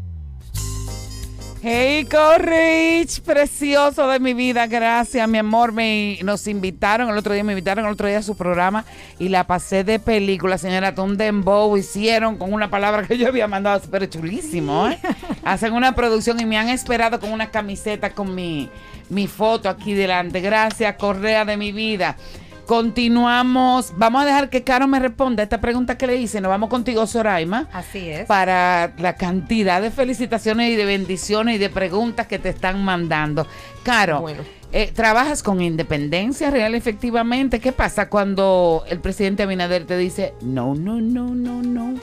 Hey, 1.68 2.04
Corrich, 2.04 3.22
precioso 3.22 4.06
de 4.06 4.20
mi 4.20 4.34
vida, 4.34 4.68
gracias, 4.68 5.28
mi 5.28 5.38
amor. 5.38 5.72
Me, 5.72 6.16
nos 6.22 6.46
invitaron, 6.46 7.10
el 7.10 7.18
otro 7.18 7.34
día 7.34 7.42
me 7.42 7.54
invitaron 7.54 7.84
el 7.86 7.90
otro 7.90 8.06
día 8.06 8.18
a 8.18 8.22
su 8.22 8.36
programa 8.36 8.84
y 9.18 9.30
la 9.30 9.48
pasé 9.48 9.82
de 9.82 9.98
película, 9.98 10.58
señora 10.58 10.94
Tom 10.94 11.16
Dembow. 11.16 11.76
Hicieron 11.76 12.36
con 12.36 12.52
una 12.52 12.70
palabra 12.70 13.04
que 13.04 13.18
yo 13.18 13.26
había 13.26 13.48
mandado, 13.48 13.82
súper 13.82 14.08
chulísimo, 14.08 14.86
¿eh? 14.86 15.00
Hacen 15.42 15.72
una 15.72 15.96
producción 15.96 16.38
y 16.38 16.46
me 16.46 16.56
han 16.56 16.68
esperado 16.68 17.18
con 17.18 17.32
una 17.32 17.50
camiseta 17.50 18.10
con 18.10 18.32
mi, 18.32 18.70
mi 19.08 19.26
foto 19.26 19.68
aquí 19.68 19.92
delante. 19.92 20.40
Gracias, 20.40 20.94
Correa 20.94 21.44
de 21.44 21.56
mi 21.56 21.72
vida. 21.72 22.16
Continuamos. 22.66 23.92
Vamos 23.96 24.22
a 24.22 24.24
dejar 24.24 24.50
que 24.50 24.64
Caro 24.64 24.88
me 24.88 24.98
responda 24.98 25.42
a 25.42 25.44
esta 25.44 25.60
pregunta 25.60 25.96
que 25.96 26.08
le 26.08 26.16
hice. 26.16 26.40
Nos 26.40 26.48
vamos 26.48 26.68
contigo, 26.68 27.06
Soraima. 27.06 27.68
Así 27.72 28.10
es. 28.10 28.26
Para 28.26 28.92
la 28.98 29.14
cantidad 29.14 29.80
de 29.80 29.92
felicitaciones 29.92 30.70
y 30.72 30.76
de 30.76 30.84
bendiciones 30.84 31.56
y 31.56 31.58
de 31.58 31.70
preguntas 31.70 32.26
que 32.26 32.40
te 32.40 32.48
están 32.48 32.84
mandando. 32.84 33.46
Caro, 33.84 34.26
eh, 34.72 34.90
¿trabajas 34.92 35.44
con 35.44 35.60
independencia 35.60 36.50
real 36.50 36.74
efectivamente? 36.74 37.60
¿Qué 37.60 37.70
pasa 37.70 38.08
cuando 38.08 38.84
el 38.88 38.98
presidente 38.98 39.44
Abinader 39.44 39.86
te 39.86 39.96
dice, 39.96 40.34
no, 40.40 40.74
no, 40.74 41.00
no, 41.00 41.34
no, 41.34 41.62
no? 41.62 41.94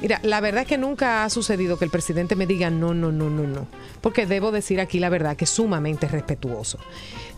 Mira, 0.00 0.18
la 0.22 0.40
verdad 0.40 0.62
es 0.62 0.68
que 0.68 0.78
nunca 0.78 1.24
ha 1.24 1.30
sucedido 1.30 1.78
que 1.78 1.84
el 1.84 1.90
presidente 1.90 2.34
me 2.34 2.46
diga 2.46 2.70
no, 2.70 2.94
no, 2.94 3.12
no, 3.12 3.28
no, 3.28 3.46
no. 3.46 3.66
Porque 4.00 4.24
debo 4.24 4.50
decir 4.50 4.80
aquí 4.80 4.98
la 4.98 5.10
verdad 5.10 5.36
que 5.36 5.44
es 5.44 5.50
sumamente 5.50 6.08
respetuoso. 6.08 6.78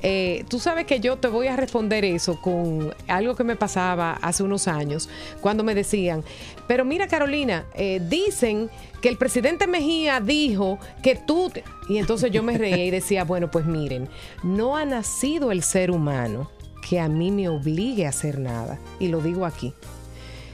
Eh, 0.03 0.44
tú 0.48 0.59
sabes 0.59 0.84
que 0.84 0.98
yo 0.98 1.16
te 1.16 1.28
voy 1.28 1.46
a 1.46 1.57
responder 1.57 2.05
eso 2.05 2.40
con 2.40 2.92
algo 3.07 3.36
que 3.36 3.44
me 3.44 3.55
pasaba 3.55 4.18
hace 4.20 4.42
unos 4.42 4.66
años, 4.66 5.09
cuando 5.40 5.62
me 5.62 5.74
decían, 5.74 6.24
pero 6.66 6.84
mira 6.84 7.07
Carolina, 7.07 7.66
eh, 7.74 8.00
dicen 8.09 8.68
que 9.00 9.09
el 9.09 9.16
presidente 9.16 9.66
Mejía 9.66 10.20
dijo 10.20 10.78
que 11.03 11.14
tú... 11.14 11.50
te-". 11.50 11.62
Y 11.88 11.98
entonces 11.98 12.32
yo 12.32 12.42
me 12.42 12.59
reía 12.59 12.84
y 12.84 12.90
decía, 12.90 13.24
bueno, 13.32 13.50
pues 13.50 13.64
miren, 13.64 14.09
no 14.42 14.76
ha 14.76 14.84
nacido 14.84 15.53
el 15.53 15.62
ser 15.62 15.90
humano 15.90 16.50
que 16.88 16.98
a 16.98 17.09
mí 17.09 17.30
me 17.30 17.48
obligue 17.48 18.07
a 18.07 18.09
hacer 18.09 18.40
nada. 18.40 18.78
Y 18.98 19.09
lo 19.09 19.20
digo 19.20 19.46
aquí. 19.46 19.72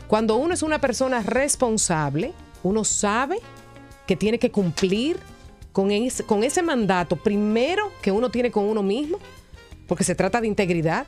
Cuando 0.08 0.36
uno 0.36 0.54
es 0.54 0.62
una 0.62 0.80
persona 0.80 1.22
responsable, 1.22 2.32
uno 2.62 2.84
sabe 2.84 3.38
que 4.06 4.16
tiene 4.16 4.38
que 4.38 4.50
cumplir 4.50 5.18
con 5.72 5.90
ese, 5.90 6.24
con 6.24 6.42
ese 6.44 6.62
mandato, 6.62 7.16
primero 7.16 7.92
que 8.02 8.10
uno 8.10 8.30
tiene 8.30 8.50
con 8.50 8.64
uno 8.64 8.82
mismo, 8.82 9.18
porque 9.88 10.04
se 10.04 10.14
trata 10.14 10.40
de 10.40 10.46
integridad, 10.46 11.06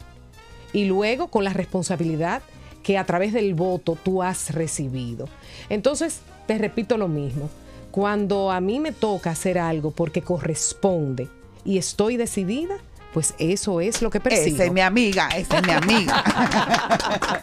y 0.73 0.85
luego 0.85 1.29
con 1.29 1.45
la 1.45 1.53
responsabilidad 1.53 2.43
que 2.83 2.99
a 2.99 3.05
través 3.05 3.33
del 3.33 3.55
voto 3.55 3.97
tú 4.03 4.23
has 4.23 4.53
recibido. 4.55 5.29
Entonces, 5.69 6.21
te 6.47 6.59
repito 6.59 6.97
lo 6.97 7.09
mismo, 7.09 7.51
cuando 7.91 8.51
a 8.51 8.61
mí 8.61 8.81
me 8.81 8.93
toca 8.93 9.31
hacer 9.31 9.59
algo 9.59 9.91
porque 9.91 10.23
corresponde 10.23 11.29
y 11.65 11.79
estoy 11.79 12.17
decidida, 12.17 12.77
pues 13.13 13.35
eso 13.39 13.81
es 13.81 14.03
lo 14.03 14.11
que 14.11 14.21
persigo. 14.21 14.57
Esa 14.57 14.65
es 14.65 14.73
mi 14.73 14.81
amiga, 14.81 15.29
esa 15.37 15.59
es 15.59 15.67
mi 15.67 15.73
amiga. 15.73 16.25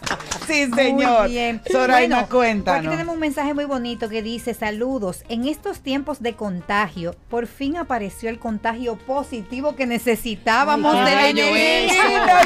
sí, 0.48 0.70
señor. 0.74 1.22
Muy 1.22 1.30
bien. 1.30 1.62
Soraima, 1.70 2.16
Bueno, 2.16 2.28
cuéntanos. 2.30 2.80
Aquí 2.80 2.88
tenemos 2.88 3.14
un 3.14 3.20
mensaje 3.20 3.54
muy 3.54 3.64
bonito 3.66 4.08
que 4.08 4.22
dice, 4.22 4.54
saludos, 4.54 5.22
en 5.28 5.46
estos 5.46 5.80
tiempos 5.80 6.22
de 6.22 6.34
contagio, 6.34 7.14
por 7.28 7.46
fin 7.46 7.76
apareció 7.76 8.30
el 8.30 8.38
contagio 8.38 8.96
positivo 8.96 9.76
que 9.76 9.86
necesitábamos 9.86 10.94
Ay, 10.94 11.04
de 11.04 11.14
la 11.14 11.28
energía. 11.28 11.92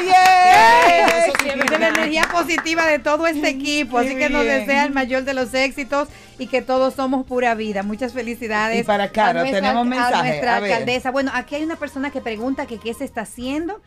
Yeah. 0.03 1.33
Sí 1.41 1.49
de 1.69 1.79
la 1.79 1.87
energía 1.89 2.27
positiva 2.31 2.85
de 2.85 2.99
todo 2.99 3.27
este 3.27 3.49
equipo. 3.49 3.97
Así 3.97 4.15
que 4.15 4.29
nos 4.29 4.43
desea 4.43 4.85
el 4.85 4.91
mayor 4.91 5.23
de 5.23 5.33
los 5.33 5.53
éxitos 5.53 6.07
y 6.37 6.47
que 6.47 6.61
todos 6.61 6.93
somos 6.95 7.25
pura 7.25 7.55
vida. 7.55 7.83
Muchas 7.83 8.13
felicidades. 8.13 8.81
Y 8.81 8.83
para 8.83 9.09
Caro, 9.09 9.39
a 9.39 9.43
nuestra- 9.43 9.61
tenemos 9.61 9.85
mensaje. 9.85 10.15
A 10.15 10.23
nuestra 10.23 10.53
A 10.53 10.57
alcaldesa. 10.57 11.11
Bueno, 11.11 11.31
aquí 11.33 11.55
hay 11.55 11.63
una 11.63 11.75
persona 11.75 12.11
que 12.11 12.21
pregunta 12.21 12.65
que 12.65 12.77
qué 12.77 12.93
se 12.93 13.05
está 13.05 13.21
haciendo 13.21 13.81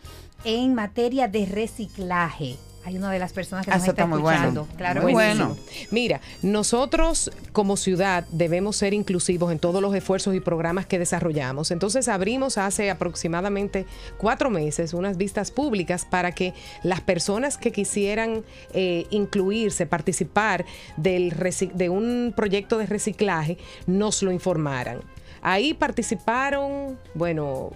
en 0.45 0.75
materia 0.75 1.29
de 1.29 1.47
reciclaje. 1.47 2.57
Hay 2.87 2.97
una 2.97 3.11
de 3.11 3.18
las 3.18 3.32
personas 3.32 3.64
que 3.66 3.72
Ah, 3.72 3.74
nos 3.74 3.82
eso 3.82 3.91
está, 3.91 4.03
está 4.05 4.07
muy 4.14 4.22
bueno. 4.22 4.37
escuchando. 4.39 4.68
Claro 4.76 5.03
Muy 5.03 5.12
bueno. 5.12 5.57
Mira, 5.91 6.20
nosotros 6.43 7.32
como 7.51 7.76
ciudad 7.76 8.24
debemos 8.30 8.76
ser 8.76 8.95
inclusivos 8.95 9.51
en 9.51 9.59
todos 9.59 9.82
los 9.82 9.93
esfuerzos 9.93 10.37
y 10.37 10.41
programas 10.41 10.87
que 10.87 11.01
desarrollamos. 11.01 11.72
Entonces 11.72 12.07
abrimos 12.07 12.59
hace 12.59 12.89
aproximadamente 12.91 13.87
cuatro 14.18 14.51
meses 14.51 14.95
unas 14.95 15.16
vistas 15.16 15.51
públicas 15.51 16.05
para 16.09 16.30
que 16.30 16.55
las 16.84 17.01
personas 17.01 17.59
que 17.59 17.72
quisieran 17.72 18.45
eh, 18.72 19.07
incluirse, 19.11 19.87
participar 19.87 20.64
del 20.97 21.34
de 21.74 21.89
un 21.89 22.32
proyecto 22.37 22.78
de 22.78 22.87
reciclaje, 22.87 23.59
nos 23.89 24.22
lo 24.22 24.30
informaran. 24.30 25.01
Ahí 25.43 25.74
participaron, 25.74 26.99
bueno, 27.14 27.70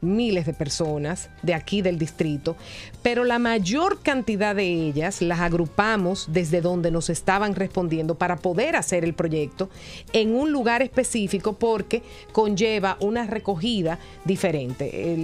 miles 0.00 0.46
de 0.46 0.54
personas 0.54 1.28
de 1.42 1.54
aquí 1.54 1.82
del 1.82 1.98
distrito, 1.98 2.56
pero 3.02 3.24
la 3.24 3.38
mayor 3.38 4.02
cantidad 4.02 4.54
de 4.54 4.64
ellas 4.64 5.20
las 5.20 5.40
agrupamos 5.40 6.28
desde 6.32 6.60
donde 6.60 6.90
nos 6.90 7.10
estaban 7.10 7.54
respondiendo 7.54 8.16
para 8.16 8.36
poder 8.36 8.76
hacer 8.76 9.04
el 9.04 9.14
proyecto 9.14 9.68
en 10.12 10.34
un 10.34 10.52
lugar 10.52 10.82
específico 10.82 11.54
porque 11.54 12.02
conlleva 12.32 12.96
una 13.00 13.26
recogida 13.26 13.98
diferente. 14.24 15.16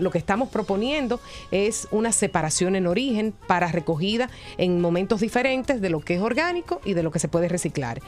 Lo 0.00 0.10
que 0.10 0.18
estamos 0.18 0.48
proponiendo 0.48 1.20
es 1.50 1.88
una 1.90 2.12
separación 2.12 2.76
en 2.76 2.86
origen 2.86 3.34
para 3.46 3.68
recogida 3.68 4.30
en 4.58 4.80
momentos 4.80 5.20
diferentes 5.20 5.80
de 5.80 5.90
lo 5.90 6.00
que 6.00 6.14
es 6.14 6.20
orgánico 6.20 6.80
y 6.84 6.94
de 6.94 7.02
lo 7.02 7.10
que 7.10 7.18
se 7.18 7.28
puede 7.28 7.48
reciclar. 7.48 8.00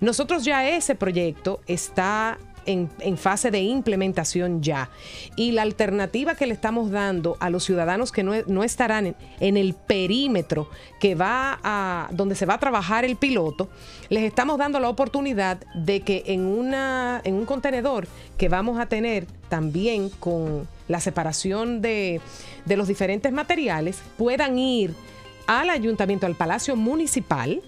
Nosotros 0.00 0.44
ya 0.44 0.68
ese 0.68 0.94
proyecto 0.94 1.60
está 1.66 2.38
en, 2.66 3.16
fase 3.16 3.50
de 3.50 3.60
implementación 3.60 4.62
ya. 4.62 4.90
Y 5.36 5.52
la 5.52 5.62
alternativa 5.62 6.34
que 6.34 6.46
le 6.46 6.54
estamos 6.54 6.90
dando 6.90 7.36
a 7.40 7.50
los 7.50 7.64
ciudadanos 7.64 8.12
que 8.12 8.22
no, 8.22 8.32
no 8.46 8.64
estarán 8.64 9.06
en, 9.06 9.16
en 9.40 9.56
el 9.56 9.74
perímetro 9.74 10.68
que 11.00 11.14
va 11.14 11.58
a, 11.62 12.08
donde 12.12 12.34
se 12.34 12.46
va 12.46 12.54
a 12.54 12.58
trabajar 12.58 13.04
el 13.04 13.16
piloto, 13.16 13.68
les 14.08 14.24
estamos 14.24 14.58
dando 14.58 14.80
la 14.80 14.88
oportunidad 14.88 15.58
de 15.74 16.00
que 16.00 16.24
en, 16.26 16.44
una, 16.44 17.20
en 17.24 17.34
un 17.34 17.46
contenedor 17.46 18.06
que 18.36 18.48
vamos 18.48 18.78
a 18.78 18.86
tener 18.86 19.26
también 19.48 20.10
con 20.10 20.66
la 20.88 21.00
separación 21.00 21.80
de, 21.82 22.20
de 22.64 22.76
los 22.76 22.88
diferentes 22.88 23.32
materiales, 23.32 23.98
puedan 24.16 24.58
ir 24.58 24.94
al 25.46 25.70
ayuntamiento, 25.70 26.26
al 26.26 26.34
Palacio 26.34 26.76
Municipal, 26.76 27.62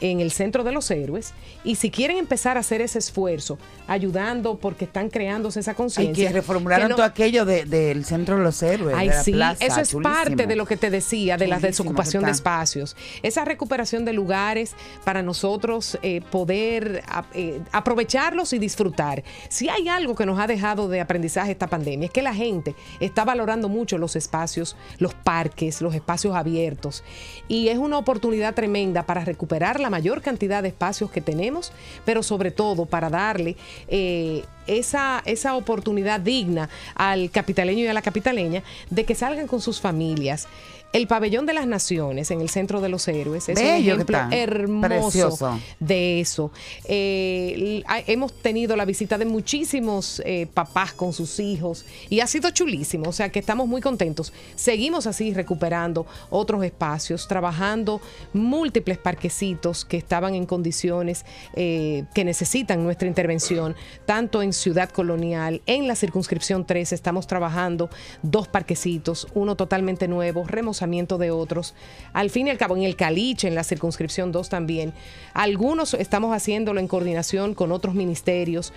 en 0.00 0.20
el 0.20 0.30
Centro 0.32 0.64
de 0.64 0.72
los 0.72 0.90
Héroes, 0.90 1.32
y 1.64 1.76
si 1.76 1.90
quieren 1.90 2.16
empezar 2.18 2.56
a 2.56 2.60
hacer 2.60 2.80
ese 2.80 2.98
esfuerzo, 2.98 3.58
ayudando 3.86 4.56
porque 4.58 4.84
están 4.86 5.10
creándose 5.10 5.60
esa 5.60 5.74
conciencia. 5.74 6.28
que 6.28 6.32
reformularon 6.34 6.86
que 6.86 6.90
no- 6.90 6.96
todo 6.96 7.06
aquello 7.06 7.44
de- 7.44 7.64
del 7.64 8.04
Centro 8.04 8.36
de 8.36 8.42
los 8.42 8.62
Héroes. 8.62 8.94
Ay, 8.96 9.08
de 9.08 9.14
la 9.14 9.22
sí, 9.22 9.32
plaza, 9.32 9.64
eso 9.64 9.80
es 9.80 9.90
chulísimo. 9.90 10.14
parte 10.14 10.46
de 10.46 10.56
lo 10.56 10.66
que 10.66 10.76
te 10.76 10.90
decía, 10.90 11.36
de 11.36 11.46
la 11.46 11.58
desocupación 11.60 12.24
de 12.24 12.30
espacios. 12.30 12.96
Esa 13.22 13.44
recuperación 13.44 14.04
de 14.04 14.12
lugares 14.12 14.74
para 15.04 15.22
nosotros 15.22 15.98
eh, 16.02 16.20
poder 16.30 17.02
eh, 17.34 17.60
aprovecharlos 17.72 18.52
y 18.52 18.58
disfrutar. 18.58 19.22
Si 19.48 19.68
hay 19.68 19.88
algo 19.88 20.14
que 20.14 20.26
nos 20.26 20.38
ha 20.38 20.46
dejado 20.46 20.88
de 20.88 21.00
aprendizaje 21.00 21.52
esta 21.52 21.66
pandemia, 21.68 22.06
es 22.06 22.12
que 22.12 22.22
la 22.22 22.34
gente 22.34 22.74
está 23.00 23.24
valorando 23.24 23.68
mucho 23.68 23.98
los 23.98 24.16
espacios, 24.16 24.76
los 24.98 25.14
parques, 25.14 25.80
los 25.82 25.94
espacios 25.94 26.34
abiertos. 26.34 27.04
Y 27.48 27.68
es 27.68 27.78
una 27.78 27.98
oportunidad 27.98 28.54
tremenda 28.54 29.04
para 29.04 29.24
recuperar 29.24 29.80
la 29.84 29.90
mayor 29.90 30.22
cantidad 30.22 30.62
de 30.62 30.70
espacios 30.70 31.10
que 31.10 31.20
tenemos, 31.20 31.70
pero 32.04 32.22
sobre 32.22 32.50
todo 32.50 32.86
para 32.86 33.10
darle 33.10 33.56
eh, 33.88 34.42
esa, 34.66 35.22
esa 35.26 35.54
oportunidad 35.54 36.20
digna 36.20 36.70
al 36.94 37.30
capitaleño 37.30 37.84
y 37.84 37.88
a 37.88 37.92
la 37.92 38.02
capitaleña 38.02 38.62
de 38.88 39.04
que 39.04 39.14
salgan 39.14 39.46
con 39.46 39.60
sus 39.60 39.80
familias. 39.80 40.48
El 40.94 41.08
pabellón 41.08 41.44
de 41.44 41.54
las 41.54 41.66
naciones 41.66 42.30
en 42.30 42.40
el 42.40 42.48
centro 42.48 42.80
de 42.80 42.88
los 42.88 43.08
héroes 43.08 43.48
es 43.48 43.58
un 43.58 43.64
Bello 43.64 43.94
ejemplo 43.94 44.16
hermoso 44.30 44.88
Precioso. 44.88 45.60
de 45.80 46.20
eso. 46.20 46.52
Eh, 46.84 47.82
hemos 48.06 48.32
tenido 48.32 48.76
la 48.76 48.84
visita 48.84 49.18
de 49.18 49.24
muchísimos 49.24 50.22
eh, 50.24 50.46
papás 50.54 50.92
con 50.92 51.12
sus 51.12 51.40
hijos 51.40 51.84
y 52.10 52.20
ha 52.20 52.28
sido 52.28 52.48
chulísimo, 52.50 53.08
o 53.08 53.12
sea 53.12 53.28
que 53.30 53.40
estamos 53.40 53.66
muy 53.66 53.80
contentos. 53.80 54.32
Seguimos 54.54 55.08
así 55.08 55.34
recuperando 55.34 56.06
otros 56.30 56.62
espacios, 56.62 57.26
trabajando 57.26 58.00
múltiples 58.32 58.96
parquecitos 58.96 59.73
que 59.84 59.96
estaban 59.96 60.34
en 60.34 60.44
condiciones 60.44 61.24
eh, 61.54 62.04
que 62.14 62.24
necesitan 62.24 62.84
nuestra 62.84 63.08
intervención, 63.08 63.74
tanto 64.04 64.42
en 64.42 64.52
Ciudad 64.52 64.90
Colonial, 64.90 65.62
en 65.64 65.88
la 65.88 65.96
circunscripción 65.96 66.66
3 66.66 66.92
estamos 66.92 67.26
trabajando 67.26 67.88
dos 68.22 68.46
parquecitos, 68.48 69.26
uno 69.34 69.56
totalmente 69.56 70.06
nuevo, 70.08 70.44
remozamiento 70.46 71.16
de 71.16 71.30
otros. 71.30 71.74
Al 72.12 72.28
fin 72.30 72.46
y 72.46 72.50
al 72.50 72.58
cabo, 72.58 72.76
en 72.76 72.82
el 72.82 72.96
Caliche, 72.96 73.48
en 73.48 73.54
la 73.54 73.64
circunscripción 73.64 74.32
2 74.32 74.48
también. 74.48 74.92
Algunos 75.32 75.94
estamos 75.94 76.36
haciéndolo 76.36 76.80
en 76.80 76.88
coordinación 76.88 77.54
con 77.54 77.72
otros 77.72 77.94
ministerios. 77.94 78.72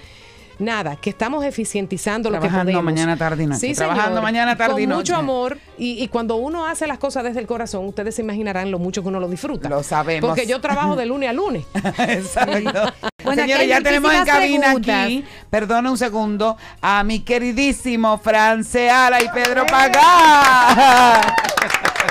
Nada, 0.60 0.96
que 0.96 1.10
estamos 1.12 1.46
eficientizando 1.46 2.30
lo 2.30 2.36
que 2.38 2.42
Trabajando 2.48 2.72
podemos. 2.72 2.84
mañana, 2.84 3.16
tarde 3.18 3.44
y 3.44 3.48
noche. 3.48 3.60
Sí, 3.60 3.74
Trabajando 3.74 4.08
señor. 4.10 4.24
mañana, 4.24 4.58
tarde 4.58 4.86
Con 4.88 4.96
mucho 4.96 5.16
amor. 5.16 5.58
Y, 5.78 6.02
y 6.04 6.08
cuando 6.08 6.36
uno 6.38 6.66
hace 6.66 6.88
las 6.88 6.98
cosas 6.98 7.24
desde 7.24 7.40
el 7.40 7.48
corazón, 7.48 7.86
ustedes 7.86 8.16
se 8.16 8.22
imaginarán 8.24 8.72
lo 8.72 8.80
mucho 8.80 9.02
que 9.04 9.10
uno 9.10 9.20
lo 9.20 9.28
disfruta. 9.30 9.70
Lo 9.70 9.84
sabemos. 9.84 10.28
Porque 10.28 10.48
yo 10.48 10.60
trabajo 10.62 10.96
de 10.96 11.06
lunes 11.06 11.30
a 11.30 11.34
lunes. 11.34 11.66
Exacto. 12.00 12.94
Bueno, 13.24 13.42
Señores, 13.42 13.68
ya 13.68 13.82
tenemos 13.82 14.14
en 14.14 14.24
cabina 14.24 14.66
preguntas. 14.68 15.04
aquí, 15.04 15.26
perdona 15.50 15.92
un 15.92 15.98
segundo, 15.98 16.56
a 16.82 17.04
mi 17.04 17.20
queridísimo 17.20 18.18
Franceala 18.20 19.22
y 19.22 19.28
Pedro 19.30 19.66
Pagá. 19.66 21.36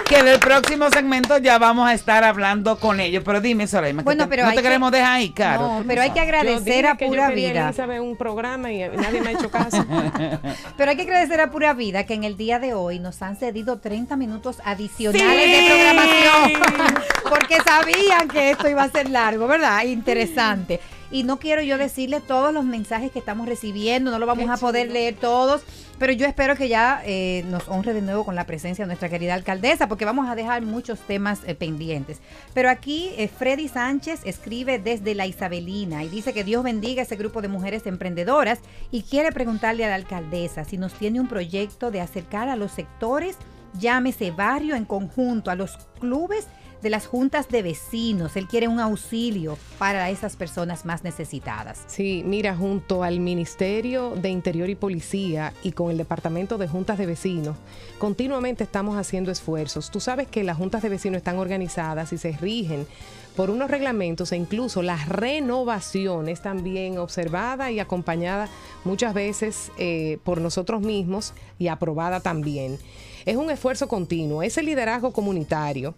Que 0.09 0.19
en 0.21 0.29
el 0.29 0.39
próximo 0.39 0.89
segmento 0.91 1.37
ya 1.39 1.59
vamos 1.59 1.89
a 1.89 1.93
estar 1.93 2.23
hablando 2.23 2.79
con 2.79 3.01
ellos. 3.01 3.25
Pero 3.25 3.41
dime, 3.41 3.67
Soleima, 3.67 4.03
que 4.03 4.05
Bueno, 4.05 4.25
te- 4.25 4.31
pero 4.31 4.45
no 4.45 4.51
te 4.51 4.57
que- 4.57 4.63
queremos 4.63 4.93
dejar 4.93 5.15
ahí, 5.15 5.31
Caro. 5.31 5.63
No, 5.81 5.85
pero 5.87 6.01
hay 6.03 6.11
que 6.13 6.21
agradecer 6.21 6.59
Yo 6.59 6.63
dije 6.65 6.87
a 6.87 6.97
que 6.97 7.05
yo 7.07 7.11
Pura 7.11 7.29
quería, 7.31 7.49
Vida. 7.51 7.65
Elizabeth, 7.69 8.01
un 8.01 8.17
programa 8.17 8.71
y 8.71 8.89
nadie 8.89 9.21
me 9.21 9.31
ha 9.31 9.33
hecho 9.33 9.51
caso. 9.51 9.85
Pero 10.77 10.91
hay 10.91 10.97
que 10.97 11.03
agradecer 11.03 11.41
a 11.41 11.51
Pura 11.51 11.75
Vida 11.75 12.05
que 12.07 12.15
en 12.15 12.23
el 12.23 12.37
día 12.37 12.61
de 12.61 12.73
hoy 12.75 13.01
nos 13.01 13.21
han 13.23 13.37
cedido 13.37 13.79
30 13.79 14.17
minutos 14.17 14.59
adicionales 14.65 15.45
¡Sí! 15.45 15.51
de 15.51 15.69
programación. 15.69 16.63
Porque 17.29 17.57
sabían 17.65 18.29
que 18.29 18.51
esto 18.51 18.69
iba 18.69 18.85
a 18.85 18.91
ser 18.91 19.11
largo, 19.11 19.49
¿verdad? 19.49 19.83
Interesante. 19.85 20.81
Y 21.11 21.23
no 21.25 21.39
quiero 21.39 21.63
yo 21.63 21.79
decirle 21.79 22.21
todos 22.21 22.53
los 22.53 22.65
mensajes 22.65 23.11
que 23.11 23.19
estamos 23.19 23.49
recibiendo, 23.49 24.11
no 24.11 24.19
lo 24.19 24.27
vamos 24.27 24.45
Qué 24.47 24.51
a 24.53 24.57
poder 24.57 24.91
leer 24.91 25.15
todos, 25.15 25.63
pero 25.99 26.13
yo 26.13 26.27
espero 26.27 26.57
que 26.57 26.69
ya 26.69 27.03
eh, 27.05 27.45
nos 27.49 27.69
honre 27.69 27.95
de 27.95 28.03
nuevo 28.03 28.25
con 28.25 28.35
la 28.35 28.45
presencia 28.45 28.85
de 28.85 28.87
nuestra 28.87 29.09
querida 29.09 29.35
alcaldesa, 29.35 29.89
porque 29.89 30.05
vamos 30.05 30.29
a 30.29 30.35
dejar 30.35 30.63
muchos 30.63 31.01
temas 31.01 31.41
eh, 31.47 31.55
pendientes. 31.55 32.21
Pero 32.53 32.69
aquí 32.69 33.11
eh, 33.17 33.29
Freddy 33.29 33.69
Sánchez 33.69 34.21
escribe 34.25 34.79
desde 34.79 35.15
la 35.15 35.27
Isabelina 35.27 36.05
y 36.05 36.09
dice 36.09 36.33
que 36.33 36.45
Dios 36.45 36.63
bendiga 36.63 37.03
a 37.03 37.05
ese 37.05 37.17
grupo 37.17 37.41
de 37.41 37.49
mujeres 37.49 37.87
emprendedoras 37.87 38.61
y 38.91 39.03
quiere 39.03 39.33
preguntarle 39.33 39.85
a 39.85 39.89
la 39.89 39.95
alcaldesa 39.95 40.65
si 40.65 40.77
nos 40.77 40.93
tiene 40.93 41.21
un 41.21 41.29
proyecto 41.29 41.91
de 41.91 42.01
acercar 42.01 42.49
a 42.49 42.57
los 42.57 42.73
sectores, 42.73 43.37
llámese 43.79 44.31
barrio 44.31 44.77
en 44.77 44.85
conjunto, 44.85 45.51
a 45.51 45.55
los 45.55 45.77
clubes 45.99 46.47
de 46.87 46.91
las 46.91 47.09
juntas 47.09 47.49
de 47.49 47.63
vecinos. 47.63 48.37
Él 48.37 48.47
quiere 48.47 48.69
un 48.69 48.79
auxilio 48.79 49.59
para 49.77 50.09
esas 50.09 50.37
personas 50.37 50.85
más 50.85 51.03
necesitadas. 51.03 51.83
Sí, 51.89 52.23
mira, 52.25 52.55
junto 52.55 53.03
al 53.03 53.19
Ministerio 53.19 54.11
de 54.11 54.29
Interior 54.29 54.71
y 54.71 54.77
Policía 54.77 55.53
y 55.65 55.73
con 55.73 55.91
el 55.91 55.99
Departamento 55.99 56.59
de 56.59 56.69
Juntas 56.69 56.97
de 56.97 57.07
Vecinos, 57.07 57.57
continuamente 57.99 58.63
estamos 58.63 58.97
haciendo 58.97 59.33
esfuerzos. 59.33 59.91
Tú 59.91 59.99
sabes 59.99 60.29
que 60.29 60.45
las 60.45 60.59
juntas 60.59 60.81
de 60.81 60.91
vecinos 60.91 61.17
están 61.17 61.39
organizadas 61.39 62.13
y 62.13 62.19
se 62.19 62.31
rigen 62.37 62.87
por 63.35 63.51
unos 63.51 63.69
reglamentos 63.69 64.31
e 64.31 64.37
incluso 64.37 64.81
la 64.81 64.97
renovación 65.07 66.29
es 66.29 66.41
también 66.41 66.99
observada 66.99 67.73
y 67.73 67.81
acompañada 67.81 68.49
muchas 68.85 69.13
veces 69.13 69.73
eh, 69.77 70.19
por 70.23 70.41
nosotros 70.41 70.83
mismos 70.83 71.35
y 71.59 71.67
aprobada 71.67 72.21
también. 72.21 72.79
Es 73.25 73.35
un 73.35 73.51
esfuerzo 73.51 73.89
continuo, 73.89 74.45
ese 74.45 74.63
liderazgo 74.63 75.13
comunitario 75.13 75.97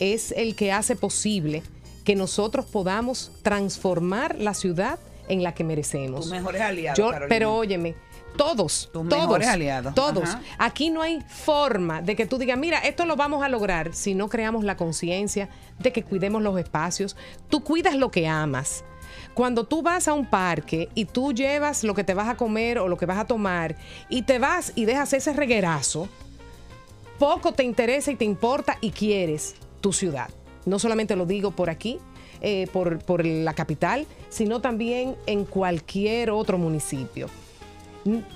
es 0.00 0.32
el 0.32 0.54
que 0.54 0.72
hace 0.72 0.96
posible 0.96 1.62
que 2.04 2.14
nosotros 2.16 2.64
podamos 2.66 3.30
transformar 3.42 4.36
la 4.38 4.54
ciudad 4.54 4.98
en 5.28 5.42
la 5.42 5.52
que 5.54 5.64
merecemos. 5.64 6.22
Tus 6.22 6.30
mejores 6.30 6.60
aliados, 6.62 6.98
Yo- 6.98 7.10
pero 7.28 7.54
óyeme, 7.54 7.94
todos, 8.36 8.88
Tus 8.92 9.08
todos, 9.08 9.22
mejores 9.22 9.48
aliados. 9.48 9.94
todos. 9.94 10.24
Ajá. 10.24 10.40
Aquí 10.58 10.90
no 10.90 11.02
hay 11.02 11.20
forma 11.28 12.00
de 12.00 12.16
que 12.16 12.24
tú 12.24 12.38
digas, 12.38 12.56
mira, 12.58 12.78
esto 12.78 13.04
lo 13.04 13.16
vamos 13.16 13.42
a 13.44 13.48
lograr 13.48 13.94
si 13.94 14.14
no 14.14 14.28
creamos 14.28 14.64
la 14.64 14.76
conciencia 14.76 15.48
de 15.78 15.92
que 15.92 16.02
cuidemos 16.02 16.40
los 16.42 16.58
espacios. 16.58 17.16
Tú 17.50 17.62
cuidas 17.62 17.94
lo 17.94 18.10
que 18.10 18.26
amas. 18.26 18.84
Cuando 19.34 19.64
tú 19.64 19.82
vas 19.82 20.08
a 20.08 20.14
un 20.14 20.26
parque 20.26 20.88
y 20.94 21.04
tú 21.04 21.32
llevas 21.32 21.84
lo 21.84 21.94
que 21.94 22.04
te 22.04 22.14
vas 22.14 22.28
a 22.28 22.36
comer 22.36 22.78
o 22.78 22.88
lo 22.88 22.96
que 22.96 23.06
vas 23.06 23.18
a 23.18 23.26
tomar 23.26 23.76
y 24.08 24.22
te 24.22 24.38
vas 24.38 24.72
y 24.74 24.84
dejas 24.84 25.12
ese 25.12 25.32
reguerazo, 25.32 26.08
poco 27.18 27.52
te 27.52 27.64
interesa 27.64 28.10
y 28.12 28.16
te 28.16 28.24
importa 28.24 28.78
y 28.80 28.90
quieres 28.92 29.54
tu 29.80 29.92
ciudad. 29.92 30.28
No 30.66 30.78
solamente 30.78 31.16
lo 31.16 31.24
digo 31.26 31.50
por 31.52 31.70
aquí, 31.70 31.98
eh, 32.40 32.66
por, 32.72 32.98
por 33.00 33.24
la 33.24 33.54
capital, 33.54 34.06
sino 34.28 34.60
también 34.60 35.16
en 35.26 35.44
cualquier 35.44 36.30
otro 36.30 36.58
municipio. 36.58 37.28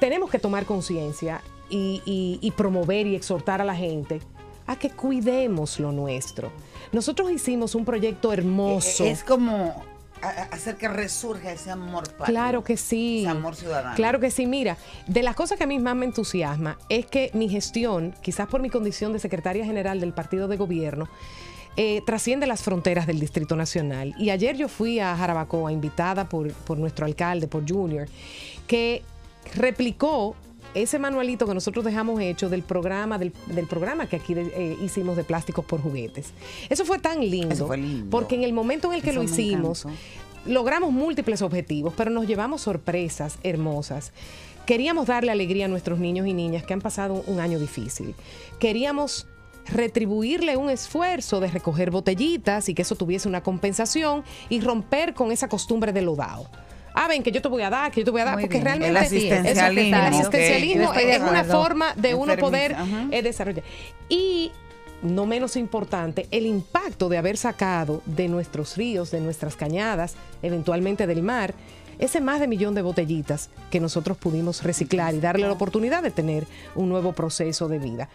Tenemos 0.00 0.30
que 0.30 0.38
tomar 0.38 0.64
conciencia 0.66 1.40
y, 1.70 2.02
y- 2.04 2.38
y 2.40 2.50
promover 2.52 3.06
y 3.06 3.14
exhortar 3.14 3.60
a 3.60 3.64
la 3.64 3.74
gente 3.76 4.20
a 4.66 4.76
que 4.78 4.90
cuidemos 4.90 5.78
lo 5.80 5.92
nuestro. 5.92 6.50
Nosotros 6.92 7.30
hicimos 7.30 7.74
un 7.74 7.84
proyecto 7.84 8.32
hermoso. 8.32 9.04
Eh, 9.04 9.10
Es 9.10 9.24
como 9.24 9.82
hacer 10.22 10.76
que 10.76 10.88
resurja 10.88 11.52
ese 11.52 11.70
amor 11.70 12.04
patrio. 12.04 12.26
Claro 12.26 12.64
que 12.64 12.76
sí. 12.76 13.20
Ese 13.20 13.28
amor 13.28 13.56
ciudadano. 13.56 13.94
Claro 13.96 14.20
que 14.20 14.30
sí. 14.30 14.46
Mira, 14.46 14.76
de 15.06 15.22
las 15.22 15.34
cosas 15.34 15.58
que 15.58 15.64
a 15.64 15.66
mí 15.66 15.78
más 15.78 15.96
me 15.96 16.06
entusiasma 16.06 16.78
es 16.88 17.06
que 17.06 17.30
mi 17.34 17.48
gestión, 17.48 18.14
quizás 18.22 18.46
por 18.48 18.60
mi 18.60 18.70
condición 18.70 19.12
de 19.12 19.18
secretaria 19.18 19.64
general 19.64 20.00
del 20.00 20.12
partido 20.12 20.48
de 20.48 20.56
gobierno, 20.56 21.08
eh, 21.76 22.02
trasciende 22.04 22.46
las 22.46 22.62
fronteras 22.62 23.06
del 23.06 23.18
Distrito 23.18 23.56
Nacional. 23.56 24.14
Y 24.18 24.30
ayer 24.30 24.56
yo 24.56 24.68
fui 24.68 25.00
a 25.00 25.16
Jarabacoa, 25.16 25.72
invitada 25.72 26.28
por, 26.28 26.52
por 26.52 26.78
nuestro 26.78 27.06
alcalde, 27.06 27.48
por 27.48 27.68
Junior, 27.68 28.08
que 28.66 29.02
replicó 29.54 30.36
ese 30.74 30.98
manualito 30.98 31.46
que 31.46 31.54
nosotros 31.54 31.84
dejamos 31.84 32.20
hecho 32.20 32.48
del 32.48 32.62
programa, 32.62 33.18
del, 33.18 33.32
del 33.46 33.66
programa 33.66 34.06
que 34.06 34.16
aquí 34.16 34.34
eh, 34.36 34.76
hicimos 34.82 35.16
de 35.16 35.24
plásticos 35.24 35.64
por 35.64 35.80
juguetes. 35.82 36.32
Eso 36.70 36.84
fue 36.84 36.98
tan 36.98 37.20
lindo, 37.20 37.54
Eso 37.54 37.66
fue 37.66 37.76
lindo. 37.78 38.10
porque 38.10 38.34
en 38.34 38.44
el 38.44 38.52
momento 38.52 38.88
en 38.88 38.94
el 38.94 39.02
que 39.02 39.10
Eso 39.10 39.18
lo 39.18 39.24
hicimos, 39.24 39.86
logramos 40.46 40.92
múltiples 40.92 41.42
objetivos, 41.42 41.92
pero 41.96 42.10
nos 42.10 42.26
llevamos 42.26 42.62
sorpresas 42.62 43.38
hermosas. 43.42 44.12
Queríamos 44.66 45.06
darle 45.06 45.32
alegría 45.32 45.64
a 45.64 45.68
nuestros 45.68 45.98
niños 45.98 46.26
y 46.26 46.34
niñas 46.34 46.64
que 46.64 46.72
han 46.72 46.80
pasado 46.80 47.22
un 47.26 47.40
año 47.40 47.58
difícil. 47.58 48.14
Queríamos 48.58 49.26
retribuirle 49.66 50.56
un 50.56 50.70
esfuerzo 50.70 51.40
de 51.40 51.48
recoger 51.48 51.90
botellitas 51.90 52.68
y 52.68 52.74
que 52.74 52.82
eso 52.82 52.96
tuviese 52.96 53.28
una 53.28 53.42
compensación 53.42 54.24
y 54.48 54.60
romper 54.60 55.14
con 55.14 55.30
esa 55.32 55.48
costumbre 55.48 55.92
de 55.92 56.02
lo 56.02 56.16
dado. 56.16 56.48
Ah, 56.94 57.08
ven, 57.08 57.22
que 57.22 57.32
yo 57.32 57.40
te 57.42 57.48
voy 57.48 57.62
a 57.62 57.70
dar, 57.70 57.90
que 57.90 58.00
yo 58.00 58.04
te 58.04 58.10
voy 58.10 58.20
a 58.20 58.24
dar, 58.24 58.34
Muy 58.34 58.42
porque 58.44 58.56
bien. 58.58 58.64
realmente 58.64 58.90
El 58.90 58.96
asistencialismo, 58.96 60.92
el 60.94 61.06
de 61.06 61.14
es 61.16 61.20
una 61.22 61.44
forma 61.44 61.94
de 61.94 62.14
uno 62.14 62.32
Enfermiza, 62.32 62.40
poder 62.40 62.76
eh, 63.10 63.22
desarrollar. 63.22 63.64
Y 64.08 64.52
no 65.02 65.26
menos 65.26 65.56
importante, 65.56 66.28
el 66.30 66.46
impacto 66.46 67.08
de 67.08 67.18
haber 67.18 67.36
sacado 67.36 68.02
de 68.06 68.28
nuestros 68.28 68.76
ríos, 68.76 69.10
de 69.10 69.20
nuestras 69.20 69.56
cañadas, 69.56 70.14
eventualmente 70.42 71.06
del 71.06 71.22
mar, 71.22 71.54
ese 71.98 72.20
más 72.20 72.40
de 72.40 72.48
millón 72.48 72.74
de 72.74 72.82
botellitas 72.82 73.50
que 73.70 73.80
nosotros 73.80 74.16
pudimos 74.16 74.62
reciclar 74.62 75.14
y 75.14 75.20
darle 75.20 75.46
la 75.46 75.52
oportunidad 75.52 76.02
de 76.02 76.10
tener 76.10 76.46
un 76.74 76.88
nuevo 76.88 77.12
proceso 77.12 77.68
de 77.68 77.78
vida. 77.78 78.08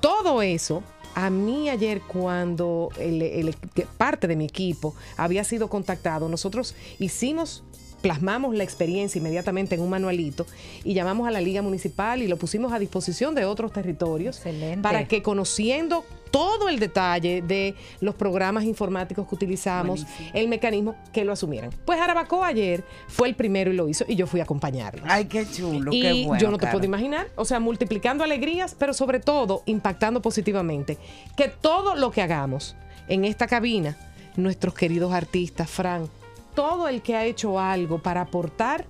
Todo 0.00 0.42
eso, 0.42 0.82
a 1.14 1.30
mí 1.30 1.68
ayer 1.70 2.02
cuando 2.02 2.90
el- 2.98 3.54
parte 3.96 4.26
de 4.28 4.36
mi 4.36 4.44
equipo 4.44 4.94
había 5.16 5.42
sido 5.44 5.68
contactado, 5.68 6.28
nosotros 6.28 6.74
hicimos 6.98 7.64
plasmamos 8.02 8.54
la 8.54 8.62
experiencia 8.64 9.18
inmediatamente 9.18 9.74
en 9.74 9.80
un 9.80 9.90
manualito 9.90 10.46
y 10.84 10.94
llamamos 10.94 11.26
a 11.26 11.30
la 11.30 11.40
liga 11.40 11.62
municipal 11.62 12.22
y 12.22 12.28
lo 12.28 12.36
pusimos 12.36 12.72
a 12.72 12.78
disposición 12.78 13.34
de 13.34 13.44
otros 13.44 13.72
territorios 13.72 14.36
Excelente. 14.36 14.82
para 14.82 15.08
que 15.08 15.22
conociendo 15.22 16.04
todo 16.30 16.68
el 16.68 16.78
detalle 16.78 17.40
de 17.42 17.74
los 18.00 18.14
programas 18.14 18.64
informáticos 18.64 19.26
que 19.26 19.34
utilizamos, 19.34 20.02
Buenísimo. 20.04 20.30
el 20.34 20.48
mecanismo, 20.48 20.94
que 21.12 21.24
lo 21.24 21.32
asumieran. 21.32 21.70
Pues 21.86 22.00
Arabacoa 22.00 22.48
ayer 22.48 22.84
fue 23.08 23.28
el 23.28 23.34
primero 23.34 23.72
y 23.72 23.74
lo 23.76 23.88
hizo 23.88 24.04
y 24.06 24.16
yo 24.16 24.26
fui 24.26 24.40
a 24.40 24.42
acompañarlo. 24.42 25.02
Ay, 25.06 25.24
qué 25.26 25.46
chulo, 25.50 25.90
Y 25.92 26.02
qué 26.02 26.24
bueno. 26.26 26.40
yo 26.42 26.50
no 26.50 26.58
te 26.58 26.66
puedo 26.66 26.84
imaginar, 26.84 27.28
o 27.36 27.44
sea, 27.44 27.58
multiplicando 27.60 28.22
alegrías, 28.24 28.76
pero 28.78 28.92
sobre 28.92 29.20
todo 29.20 29.62
impactando 29.66 30.20
positivamente. 30.20 30.98
Que 31.36 31.48
todo 31.48 31.94
lo 31.94 32.10
que 32.10 32.20
hagamos 32.22 32.76
en 33.08 33.24
esta 33.24 33.46
cabina, 33.46 33.96
nuestros 34.36 34.74
queridos 34.74 35.12
artistas, 35.14 35.70
Fran, 35.70 36.08
todo 36.56 36.88
el 36.88 37.02
que 37.02 37.14
ha 37.14 37.24
hecho 37.24 37.60
algo 37.60 37.98
para 37.98 38.22
aportar, 38.22 38.86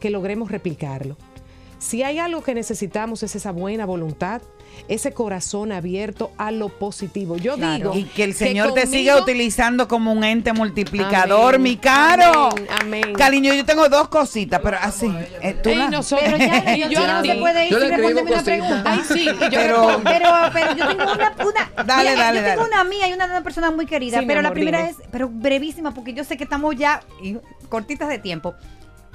que 0.00 0.10
logremos 0.10 0.50
replicarlo. 0.50 1.16
Si 1.82 2.04
hay 2.04 2.20
algo 2.20 2.44
que 2.44 2.54
necesitamos 2.54 3.24
es 3.24 3.34
esa 3.34 3.50
buena 3.50 3.86
voluntad, 3.86 4.40
ese 4.86 5.12
corazón 5.12 5.72
abierto 5.72 6.30
a 6.38 6.52
lo 6.52 6.68
positivo. 6.68 7.36
Yo 7.36 7.56
digo 7.56 7.92
Y 7.96 8.04
que 8.04 8.22
el 8.22 8.34
Señor 8.34 8.72
te 8.72 8.86
siga 8.86 9.16
utilizando 9.20 9.88
como 9.88 10.12
un 10.12 10.22
ente 10.22 10.52
multiplicador, 10.52 11.56
Amén, 11.56 11.62
mi 11.62 11.76
caro. 11.76 12.50
amén, 12.50 12.66
amén. 12.80 13.12
Cariño, 13.14 13.52
yo 13.52 13.64
tengo 13.64 13.88
dos 13.88 14.06
cositas, 14.08 14.60
pero 14.62 14.76
así. 14.80 15.12
eh, 15.42 15.56
tú 15.60 15.70
Ey, 15.70 15.74
la- 15.74 15.90
nosotros- 15.90 16.22
Pero 16.24 16.38
ya, 16.38 16.76
Y 16.76 16.80
yo, 16.94 17.04
no 17.06 17.22
se 17.24 17.34
puede 17.34 17.66
ir 17.66 17.72
escribo 17.74 17.96
responderme 17.96 18.32
una 18.32 18.42
pregunta. 18.44 18.92
Ay, 18.92 19.00
sí, 19.12 19.20
y 19.22 19.24
yo 19.26 19.50
Pero-. 19.50 20.00
Pero, 20.04 20.28
pero 20.52 20.76
yo 20.76 20.86
tengo 20.88 21.02
una, 21.12 21.34
una 21.44 21.84
Dale, 21.84 22.10
mira, 22.10 22.24
dale, 22.24 22.40
yo 22.40 22.46
tengo 22.46 22.64
una 22.64 22.84
mía 22.84 23.08
y 23.08 23.12
una 23.12 23.26
de 23.26 23.32
una 23.32 23.42
persona 23.42 23.72
muy 23.72 23.86
querida, 23.86 24.20
Sí, 24.20 24.24
pero 24.26 24.40
la 24.40 24.52
primera 24.52 24.78
dime. 24.78 24.90
es, 24.90 24.96
pero 25.10 25.28
brevísima, 25.28 25.92
porque 25.92 26.12
yo 26.14 26.22
sé 26.22 26.36
que 26.36 26.44
estamos 26.44 26.76
ya 26.76 27.02
y 27.20 27.36
cortitas 27.68 28.08
de 28.08 28.18
tiempo. 28.20 28.54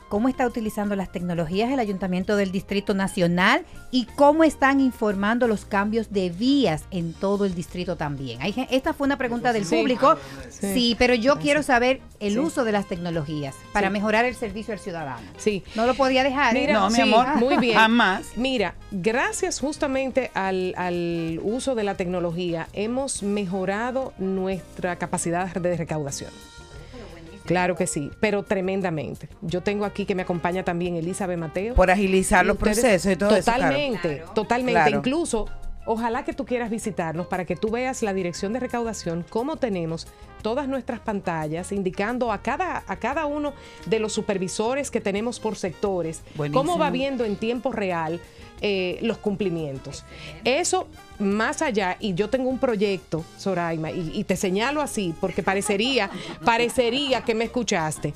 ¿Cómo 0.09 0.29
está 0.29 0.47
utilizando 0.47 0.95
las 0.95 1.11
tecnologías 1.11 1.69
el 1.69 1.79
Ayuntamiento 1.79 2.37
del 2.37 2.51
Distrito 2.53 2.93
Nacional 2.93 3.65
y 3.91 4.05
cómo 4.15 4.45
están 4.45 4.79
informando 4.79 5.47
los 5.49 5.65
cambios 5.65 6.13
de 6.13 6.29
vías 6.29 6.85
en 6.91 7.13
todo 7.13 7.43
el 7.43 7.53
distrito 7.53 7.97
también? 7.97 8.39
Esta 8.71 8.93
fue 8.93 9.05
una 9.05 9.17
pregunta 9.17 9.51
del 9.51 9.65
Sí. 9.65 9.75
público. 9.75 10.15
Sí. 10.49 10.73
Sí, 10.73 10.95
pero 10.97 11.13
yo 11.13 11.39
quiero 11.39 11.61
saber 11.61 11.99
el 12.21 12.33
Sí. 12.33 12.39
uso 12.39 12.63
de 12.63 12.71
las 12.71 12.87
tecnologías 12.87 13.53
para 13.73 13.89
mejorar 13.89 14.23
el 14.23 14.35
servicio 14.35 14.73
al 14.73 14.79
ciudadano. 14.79 15.27
Sí. 15.35 15.61
No 15.75 15.85
lo 15.85 15.93
podía 15.93 16.23
dejar. 16.23 16.55
¿eh? 16.55 16.61
Mira, 16.61 16.73
No, 16.73 16.89
mi 16.89 17.01
amor, 17.01 17.27
muy 17.35 17.57
bien. 17.59 17.75
jamás. 17.77 18.27
Mira, 18.37 18.75
gracias 18.91 19.59
justamente 19.59 20.31
al, 20.33 20.73
al 20.77 21.39
uso 21.43 21.75
de 21.75 21.83
la 21.83 21.95
tecnología, 21.95 22.69
hemos 22.71 23.23
mejorado 23.23 24.13
nuestra 24.17 24.95
capacidad 24.95 25.53
de 25.53 25.75
recaudación. 25.75 26.31
Claro 27.47 27.75
que 27.75 27.87
sí, 27.87 28.11
pero 28.19 28.43
tremendamente. 28.43 29.29
Yo 29.41 29.61
tengo 29.61 29.85
aquí 29.85 30.05
que 30.05 30.13
me 30.15 30.21
acompaña 30.21 30.63
también 30.63 30.95
Elizabeth 30.95 31.37
Mateo. 31.39 31.73
Por 31.75 31.89
agilizar 31.89 32.45
los 32.45 32.57
ustedes- 32.57 32.79
procesos 32.79 33.11
y 33.11 33.15
todo 33.15 33.35
eso. 33.35 33.51
claro. 33.51 33.63
Totalmente, 33.75 34.23
totalmente. 34.35 34.81
Claro. 34.81 34.97
Incluso, 34.97 35.45
ojalá 35.85 36.23
que 36.25 36.33
tú 36.33 36.45
quieras 36.45 36.69
visitarnos 36.69 37.27
para 37.27 37.45
que 37.45 37.55
tú 37.55 37.69
veas 37.71 38.03
la 38.03 38.13
dirección 38.13 38.53
de 38.53 38.59
recaudación, 38.59 39.25
cómo 39.29 39.55
tenemos 39.57 40.07
todas 40.41 40.67
nuestras 40.67 40.99
pantallas 40.99 41.71
indicando 41.71 42.31
a 42.31 42.41
cada, 42.43 42.83
a 42.87 42.95
cada 42.97 43.25
uno 43.25 43.53
de 43.87 43.99
los 43.99 44.13
supervisores 44.13 44.91
que 44.91 45.01
tenemos 45.01 45.39
por 45.39 45.55
sectores, 45.55 46.21
Buenísimo. 46.35 46.61
cómo 46.63 46.77
va 46.77 46.89
viendo 46.91 47.25
en 47.25 47.35
tiempo 47.37 47.71
real 47.71 48.19
eh, 48.61 48.97
los 49.01 49.17
cumplimientos. 49.17 50.03
Eso 50.43 50.87
más 51.19 51.61
allá, 51.61 51.97
y 51.99 52.13
yo 52.13 52.29
tengo 52.29 52.49
un 52.49 52.59
proyecto, 52.59 53.23
Soraima, 53.37 53.91
y, 53.91 54.23
te 54.23 54.35
señalo 54.35 54.81
así, 54.81 55.13
porque 55.19 55.43
parecería, 55.43 56.09
parecería 56.43 57.21
que 57.21 57.35
me 57.35 57.45
escuchaste. 57.45 58.13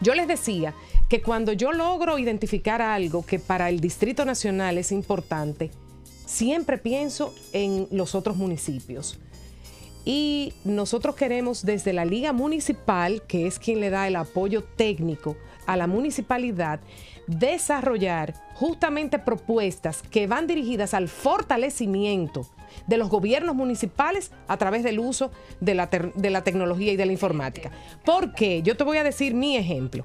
Yo 0.00 0.14
les 0.14 0.28
decía 0.28 0.74
que 1.08 1.20
cuando 1.20 1.52
yo 1.52 1.72
logro 1.72 2.18
identificar 2.18 2.80
algo 2.80 3.24
que 3.26 3.38
para 3.38 3.68
el 3.68 3.80
Distrito 3.80 4.24
Nacional 4.24 4.78
es 4.78 4.92
importante, 4.92 5.70
siempre 6.24 6.78
pienso 6.78 7.34
en 7.52 7.88
los 7.90 8.14
otros 8.14 8.36
municipios. 8.36 9.18
Y 10.04 10.54
nosotros 10.64 11.14
queremos 11.14 11.64
desde 11.64 11.92
la 11.92 12.04
Liga 12.04 12.32
Municipal, 12.32 13.22
que 13.26 13.46
es 13.46 13.58
quien 13.58 13.80
le 13.80 13.90
da 13.90 14.08
el 14.08 14.16
apoyo 14.16 14.62
técnico 14.62 15.36
a 15.66 15.76
la 15.76 15.86
municipalidad, 15.86 16.80
desarrollar 17.38 18.34
justamente 18.54 19.18
propuestas 19.18 20.02
que 20.02 20.26
van 20.26 20.46
dirigidas 20.46 20.94
al 20.94 21.08
fortalecimiento 21.08 22.46
de 22.86 22.96
los 22.96 23.08
gobiernos 23.08 23.54
municipales 23.54 24.32
a 24.48 24.56
través 24.56 24.82
del 24.82 24.98
uso 24.98 25.30
de 25.60 25.74
la, 25.74 25.86
de 25.86 26.30
la 26.30 26.44
tecnología 26.44 26.92
y 26.92 26.96
de 26.96 27.06
la 27.06 27.12
informática. 27.12 27.70
¿Por 28.04 28.32
qué? 28.32 28.62
Yo 28.62 28.76
te 28.76 28.84
voy 28.84 28.98
a 28.98 29.04
decir 29.04 29.34
mi 29.34 29.56
ejemplo. 29.56 30.04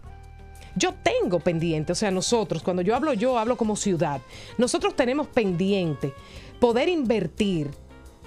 Yo 0.75 0.93
tengo 0.93 1.39
pendiente, 1.39 1.93
o 1.93 1.95
sea, 1.95 2.11
nosotros, 2.11 2.61
cuando 2.61 2.81
yo 2.81 2.95
hablo 2.95 3.13
yo, 3.13 3.39
hablo 3.39 3.55
como 3.55 3.77
ciudad, 3.77 4.19
nosotros 4.57 4.95
tenemos 4.95 5.27
pendiente 5.27 6.13
poder 6.59 6.89
invertir 6.89 7.71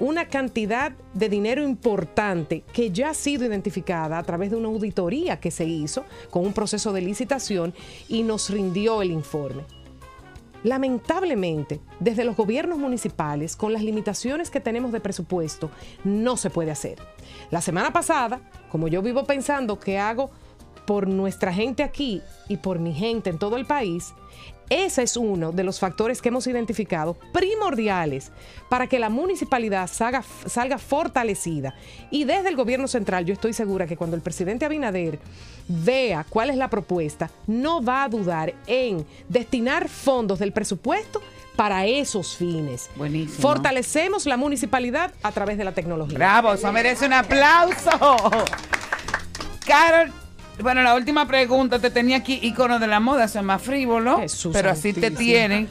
una 0.00 0.28
cantidad 0.28 0.92
de 1.14 1.28
dinero 1.28 1.62
importante 1.62 2.62
que 2.72 2.90
ya 2.90 3.10
ha 3.10 3.14
sido 3.14 3.44
identificada 3.44 4.18
a 4.18 4.22
través 4.22 4.50
de 4.50 4.56
una 4.56 4.68
auditoría 4.68 5.40
que 5.40 5.50
se 5.50 5.64
hizo 5.64 6.04
con 6.30 6.46
un 6.46 6.52
proceso 6.52 6.92
de 6.92 7.02
licitación 7.02 7.74
y 8.08 8.22
nos 8.22 8.50
rindió 8.50 9.02
el 9.02 9.10
informe. 9.10 9.64
Lamentablemente, 10.64 11.80
desde 12.00 12.24
los 12.24 12.36
gobiernos 12.36 12.78
municipales, 12.78 13.54
con 13.54 13.72
las 13.72 13.82
limitaciones 13.82 14.50
que 14.50 14.60
tenemos 14.60 14.90
de 14.90 15.00
presupuesto, 15.00 15.70
no 16.02 16.36
se 16.36 16.50
puede 16.50 16.72
hacer. 16.72 16.98
La 17.50 17.60
semana 17.60 17.92
pasada, 17.92 18.40
como 18.68 18.88
yo 18.88 19.00
vivo 19.00 19.24
pensando 19.24 19.78
que 19.78 19.98
hago 19.98 20.30
por 20.88 21.06
nuestra 21.06 21.52
gente 21.52 21.82
aquí 21.82 22.22
y 22.48 22.56
por 22.56 22.78
mi 22.78 22.94
gente 22.94 23.28
en 23.28 23.36
todo 23.36 23.58
el 23.58 23.66
país, 23.66 24.14
ese 24.70 25.02
es 25.02 25.18
uno 25.18 25.52
de 25.52 25.62
los 25.62 25.78
factores 25.78 26.22
que 26.22 26.30
hemos 26.30 26.46
identificado 26.46 27.18
primordiales 27.30 28.32
para 28.70 28.86
que 28.86 28.98
la 28.98 29.10
municipalidad 29.10 29.86
salga, 29.86 30.24
salga 30.46 30.78
fortalecida. 30.78 31.74
Y 32.10 32.24
desde 32.24 32.48
el 32.48 32.56
gobierno 32.56 32.88
central 32.88 33.26
yo 33.26 33.34
estoy 33.34 33.52
segura 33.52 33.86
que 33.86 33.98
cuando 33.98 34.16
el 34.16 34.22
presidente 34.22 34.64
Abinader 34.64 35.18
vea 35.68 36.24
cuál 36.26 36.48
es 36.48 36.56
la 36.56 36.70
propuesta, 36.70 37.30
no 37.46 37.84
va 37.84 38.04
a 38.04 38.08
dudar 38.08 38.54
en 38.66 39.04
destinar 39.28 39.90
fondos 39.90 40.38
del 40.38 40.52
presupuesto 40.52 41.20
para 41.54 41.84
esos 41.84 42.34
fines. 42.34 42.88
Buenísimo. 42.96 43.42
Fortalecemos 43.42 44.24
la 44.24 44.38
municipalidad 44.38 45.12
a 45.22 45.32
través 45.32 45.58
de 45.58 45.64
la 45.64 45.72
tecnología. 45.72 46.16
Bravo, 46.16 46.54
eso 46.54 46.72
merece 46.72 47.04
un 47.04 47.12
aplauso. 47.12 48.16
Carol, 49.66 50.10
Bueno, 50.60 50.82
la 50.82 50.94
última 50.94 51.26
pregunta, 51.26 51.78
te 51.78 51.90
tenía 51.90 52.16
aquí 52.16 52.40
ícono 52.42 52.78
de 52.78 52.88
la 52.88 52.98
moda, 52.98 53.24
eso 53.24 53.38
es 53.38 53.44
más 53.44 53.62
frívolo, 53.62 54.20
pero 54.52 54.70
así 54.70 54.92
te 54.92 55.10
tienen. 55.10 55.68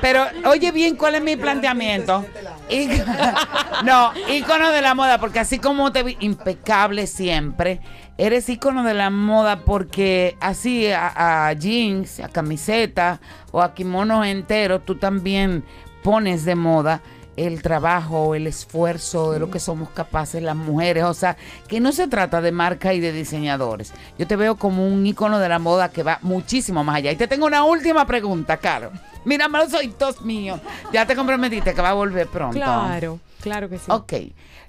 Pero 0.00 0.24
oye 0.44 0.70
bien, 0.70 0.94
¿cuál 0.96 1.16
es 1.16 1.22
mi 1.22 1.36
planteamiento? 1.36 2.24
No, 3.84 4.12
ícono 4.28 4.70
de 4.70 4.82
la 4.82 4.94
moda, 4.94 5.18
porque 5.18 5.38
así 5.38 5.58
como 5.58 5.92
te 5.92 6.02
vi 6.02 6.16
impecable 6.20 7.06
siempre, 7.06 7.80
eres 8.18 8.48
ícono 8.48 8.82
de 8.82 8.92
la 8.92 9.08
moda 9.10 9.60
porque 9.64 10.36
así 10.40 10.88
a, 10.88 11.48
a 11.48 11.52
jeans, 11.52 12.20
a 12.20 12.28
camiseta 12.28 13.20
o 13.52 13.62
a 13.62 13.74
kimonos 13.74 14.26
enteros, 14.26 14.84
tú 14.84 14.96
también 14.96 15.64
pones 16.02 16.44
de 16.44 16.56
moda 16.56 17.00
el 17.38 17.62
trabajo, 17.62 18.34
el 18.34 18.46
esfuerzo 18.46 19.32
de 19.32 19.38
lo 19.38 19.50
que 19.50 19.60
somos 19.60 19.90
capaces 19.90 20.42
las 20.42 20.56
mujeres. 20.56 21.04
O 21.04 21.14
sea, 21.14 21.36
que 21.68 21.80
no 21.80 21.92
se 21.92 22.08
trata 22.08 22.40
de 22.40 22.52
marca 22.52 22.94
y 22.94 23.00
de 23.00 23.12
diseñadores. 23.12 23.92
Yo 24.18 24.26
te 24.26 24.36
veo 24.36 24.56
como 24.56 24.86
un 24.86 25.06
ícono 25.06 25.38
de 25.38 25.48
la 25.48 25.58
moda 25.58 25.90
que 25.90 26.02
va 26.02 26.18
muchísimo 26.22 26.84
más 26.84 26.96
allá. 26.96 27.12
Y 27.12 27.16
te 27.16 27.28
tengo 27.28 27.46
una 27.46 27.64
última 27.64 28.06
pregunta, 28.06 28.56
Caro. 28.56 28.90
Mira, 29.24 29.48
los 29.48 29.74
oídos 29.74 30.22
míos. 30.22 30.60
Ya 30.92 31.06
te 31.06 31.14
comprometiste 31.14 31.74
que 31.74 31.82
va 31.82 31.90
a 31.90 31.94
volver 31.94 32.28
pronto. 32.28 32.56
Claro, 32.56 33.20
claro 33.40 33.68
que 33.68 33.78
sí. 33.78 33.84
Ok. 33.88 34.12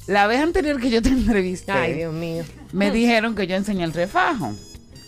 La 0.08 0.28
vez 0.28 0.42
anterior 0.42 0.80
que 0.80 0.90
yo 0.90 1.02
te 1.02 1.10
entrevisté, 1.10 1.72
Ay, 1.72 1.94
Dios 1.94 2.14
mío. 2.14 2.44
me 2.72 2.92
dijeron 2.92 3.36
que 3.36 3.48
yo 3.48 3.56
enseñé 3.56 3.84
el 3.84 3.94
refajo. 3.94 4.54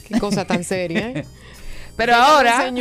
Qué 0.08 0.20
cosa 0.20 0.46
tan 0.46 0.64
seria, 0.64 1.10
¿eh? 1.10 1.26
Pero 1.98 2.16
ahora. 2.16 2.72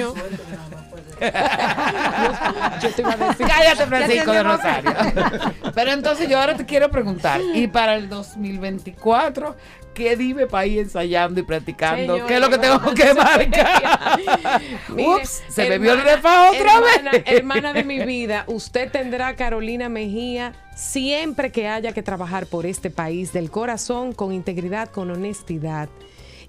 Yo 2.82 2.90
te 2.92 3.02
iba 3.02 3.12
a 3.12 3.16
decir. 3.16 3.46
Cállate, 3.46 3.86
Francisco 3.86 4.32
de 4.32 4.42
Rosario. 4.42 4.92
Pero 5.74 5.90
entonces 5.92 6.28
yo 6.28 6.38
ahora 6.40 6.56
te 6.56 6.64
quiero 6.66 6.90
preguntar, 6.90 7.40
y 7.54 7.66
para 7.68 7.94
el 7.96 8.08
2024, 8.08 9.56
¿qué 9.94 10.16
dime 10.16 10.46
para 10.46 10.66
ir 10.66 10.80
ensayando 10.80 11.40
y 11.40 11.42
practicando? 11.42 12.14
Señora, 12.14 12.26
¿Qué 12.26 12.34
es 12.34 12.40
lo 12.40 12.50
que 12.50 12.58
tengo 12.58 12.94
que 12.94 13.14
marcar? 13.14 14.20
Mire, 14.88 15.08
Ups, 15.08 15.42
se 15.48 15.68
me 15.68 15.78
vio 15.78 15.92
el 15.92 16.02
refajo 16.02 16.50
otra 16.56 16.72
hermana- 16.74 17.10
vez. 17.12 17.22
Hermana 17.26 17.72
de 17.72 17.84
mi 17.84 17.98
vida, 18.04 18.44
usted 18.46 18.90
tendrá 18.90 19.34
Carolina 19.36 19.88
Mejía 19.88 20.52
siempre 20.74 21.52
que 21.52 21.68
haya 21.68 21.92
que 21.92 22.02
trabajar 22.02 22.46
por 22.46 22.64
este 22.66 22.90
país 22.90 23.32
del 23.32 23.50
corazón, 23.50 24.12
con 24.12 24.32
integridad, 24.32 24.88
con 24.88 25.10
honestidad. 25.10 25.88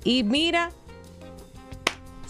Y 0.03 0.23
mira, 0.23 0.71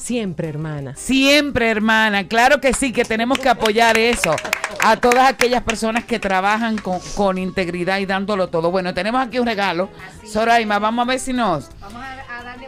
siempre, 0.02 0.50
hermana. 0.50 0.96
Siempre, 0.96 1.70
hermana, 1.70 2.28
claro 2.28 2.60
que 2.60 2.74
sí, 2.74 2.92
que 2.92 3.06
tenemos 3.06 3.40
que 3.40 3.50
apoyar 3.50 3.98
eso. 3.98 4.36
A 4.84 4.96
todas 4.98 5.30
aquellas 5.30 5.62
personas 5.64 6.06
que 6.06 6.20
trabajan 6.20 6.78
con, 6.78 7.00
con 7.16 7.38
integridad 7.38 8.00
y 8.00 8.06
dándolo 8.06 8.48
todo. 8.48 8.72
Bueno, 8.72 8.94
tenemos 8.94 9.22
aquí 9.26 9.38
un 9.40 9.46
regalo. 9.46 9.90
Soraima, 10.26 10.80
vamos 10.80 11.04
a 11.06 11.10
ver 11.10 11.20
si 11.20 11.34
nos. 11.34 11.70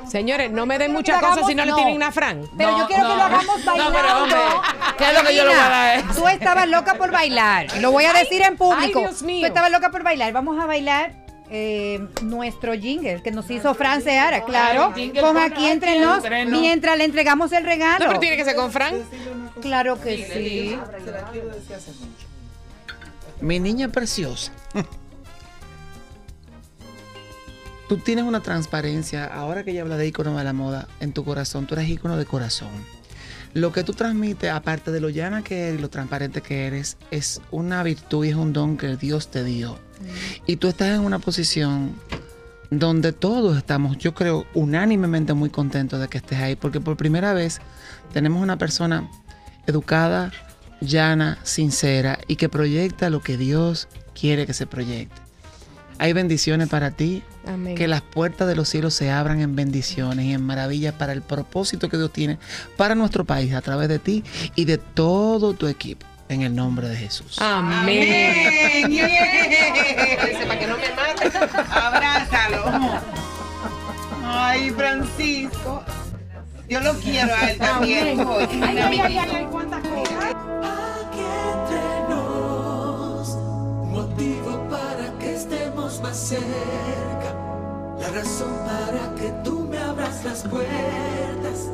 Señores, 0.08 0.52
no 0.52 0.66
me 0.66 0.78
den 0.78 0.92
muchas 0.94 1.22
lo 1.22 1.28
cosas 1.30 1.48
si 1.48 1.56
no, 1.56 1.66
le 1.66 1.74
tienen 1.74 1.96
una 1.96 2.12
Fran. 2.12 2.44
Pero 2.58 2.72
No, 2.72 2.80
yo 2.80 2.88
quiero 2.88 3.04
que 3.04 3.16
lo 3.16 3.22
hagamos 3.24 3.66
No, 3.66 3.72
bailando. 3.72 3.94
pero, 4.00 4.24
hombre, 4.24 4.40
¿qué 4.98 5.06
es 5.08 5.14
lo 5.14 5.28
que 5.28 5.36
yo 5.36 5.44
le 5.44 5.50
voy 5.50 5.60
a 5.60 5.70
dar? 5.70 6.16
Tú 6.16 6.28
estabas 6.28 6.68
loca 6.68 6.94
por 6.96 7.12
bailar. 7.12 7.68
Lo 7.80 7.92
voy 7.92 8.04
a 8.06 8.14
decir 8.14 8.42
en 8.44 8.58
público. 8.58 9.00
ay, 9.00 9.06
Dios 9.06 9.24
mío. 9.24 9.42
Tú 9.42 9.48
estabas 9.48 9.72
loca 9.72 9.90
por 9.90 10.04
bailar. 10.04 10.32
Vamos 10.34 10.62
a 10.62 10.66
bailar 10.68 11.14
eh, 11.56 12.08
nuestro 12.24 12.74
jingle 12.74 13.22
que 13.22 13.30
nos 13.30 13.48
hizo 13.52 13.76
Fran 13.76 14.02
Seara, 14.02 14.44
claro. 14.44 14.92
Ay, 14.96 15.04
jingle 15.04 15.22
Con 15.22 15.38
aquí 15.38 15.68
entre 15.68 16.00
nos, 16.00 16.24
mientras 16.48 16.98
le 16.98 17.06
entregamos 17.06 17.52
el 17.52 17.64
regalo. 17.64 18.06
No, 18.06 18.08
pero 18.08 18.20
tiene 18.20 18.38
que 18.38 18.44
ser 18.44 18.56
con 18.56 18.72
Fran. 18.72 18.96
Claro 19.62 20.02
que 20.02 20.18
sí. 20.34 20.80
Mi 23.40 23.60
niña 23.60 23.90
preciosa. 23.90 24.52
Tú 27.88 27.98
tienes 27.98 28.24
una 28.24 28.40
transparencia, 28.40 29.26
ahora 29.26 29.64
que 29.64 29.72
ella 29.72 29.84
habla 29.84 29.98
de 29.98 30.08
ícono 30.08 30.36
de 30.36 30.44
la 30.44 30.54
moda, 30.54 30.88
en 31.02 31.14
tu 31.14 31.24
corazón, 31.24 31.68
tú 31.68 31.76
eres 31.76 31.88
ícono 31.88 32.18
de 32.18 32.26
corazón. 32.26 32.72
Lo 33.54 33.72
que 33.72 33.84
tú 33.84 33.94
transmites, 33.94 34.50
aparte 34.50 34.92
de 34.92 35.00
lo 35.00 35.10
llana 35.10 35.44
que 35.44 35.68
eres 35.68 35.80
y 35.80 35.82
lo 35.82 35.90
transparente 35.90 36.42
que 36.42 36.66
eres, 36.66 36.98
es 37.12 37.40
una 37.52 37.84
virtud 37.84 38.26
y 38.26 38.30
es 38.30 38.36
un 38.36 38.52
don 38.52 38.78
que 38.78 38.98
Dios 38.98 39.30
te 39.30 39.44
dio. 39.44 39.78
Y 40.48 40.56
tú 40.56 40.68
estás 40.68 40.90
en 40.90 41.02
una 41.02 41.20
posición 41.20 41.96
donde 42.72 43.14
todos 43.14 43.56
estamos, 43.58 43.98
yo 44.00 44.16
creo, 44.16 44.46
unánimemente 44.56 45.34
muy 45.34 45.50
contentos 45.50 46.00
de 46.00 46.08
que 46.08 46.18
estés 46.18 46.40
ahí, 46.40 46.56
porque 46.56 46.80
por 46.80 46.98
primera 46.98 47.34
vez 47.34 47.62
tenemos 48.12 48.42
una 48.42 48.58
persona 48.58 49.10
educada, 49.68 50.32
llana, 50.82 51.38
sincera 51.44 52.20
y 52.28 52.36
que 52.36 52.50
proyecta 52.50 53.10
lo 53.10 53.22
que 53.22 53.38
Dios 53.38 53.88
quiere 54.20 54.48
que 54.48 54.54
se 54.54 54.66
proyecte. 54.66 55.23
Hay 56.00 56.14
bendiciones 56.14 56.70
para 56.70 56.92
ti, 56.92 57.24
Amén. 57.48 57.76
que 57.76 57.88
las 57.88 58.02
puertas 58.02 58.48
de 58.48 58.56
los 58.56 58.68
cielos 58.70 58.94
se 58.94 59.12
abran 59.12 59.42
en 59.42 59.56
bendiciones 59.56 60.26
y 60.26 60.34
en 60.34 60.42
maravillas 60.46 60.94
para 60.94 61.14
el 61.14 61.22
propósito 61.22 61.90
que 61.90 61.98
Dios 61.98 62.12
tiene 62.12 62.38
para 62.78 62.96
nuestro 62.96 63.26
país 63.26 63.54
a 63.54 63.62
través 63.62 63.88
de 63.90 64.00
ti 64.00 64.24
y 64.56 64.66
de 64.66 64.78
todo 64.78 65.54
tu 65.54 65.68
equipo. 65.68 66.06
En 66.30 66.42
el 66.42 66.56
nombre 66.56 66.88
de 66.88 66.96
Jesús. 66.96 67.40
Amén. 67.40 68.88
Para 70.48 70.60
que 70.60 70.68
no 70.68 70.78
me 70.78 70.90
mate. 70.96 71.38
Abrázalo. 71.70 73.02
Ay, 74.26 74.72
Francisco. 74.72 75.84
Yo 76.70 76.80
lo 76.80 76.94
quiero 76.94 77.36
a 77.36 77.52
él 77.52 77.58
también. 77.58 78.18
Más 86.04 86.18
cerca, 86.18 87.34
la 87.98 88.10
razón 88.10 88.54
para 88.66 89.16
que 89.16 89.32
tú 89.42 89.62
me 89.62 89.78
abras 89.78 90.22
las 90.26 90.44
puertas 90.44 91.70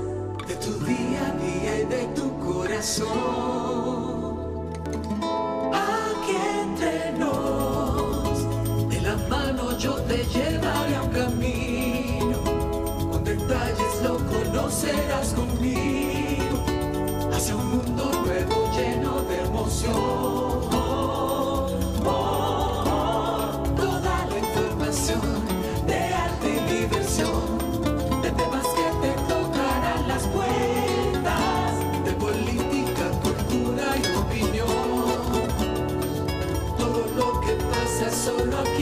de 0.47 0.55
tu 0.55 0.71
día 0.85 1.19
a 1.29 1.31
día 1.43 1.79
y 1.79 1.85
de 1.85 2.05
tu 2.13 2.37
corazón. 2.37 3.07
Aquí 5.73 6.37
entre 6.61 7.11
nos, 7.13 8.45
de 8.91 9.01
la 9.01 9.17
mano 9.27 9.75
yo 9.79 9.95
te 10.03 10.23
llevaré 10.25 10.95
a 10.95 11.01
un 11.01 11.09
camino, 11.09 12.37
con 13.11 13.23
detalles 13.23 13.93
lo 14.03 14.17
conocerás 14.27 15.33
conmigo 15.33 16.57
hacia 17.33 17.55
un 17.55 17.67
mundo 17.71 18.11
nuevo 18.23 18.71
lleno 18.77 19.23
de 19.23 19.41
emoción. 19.41 20.28
Pasa 38.29 38.45
solo 38.45 38.78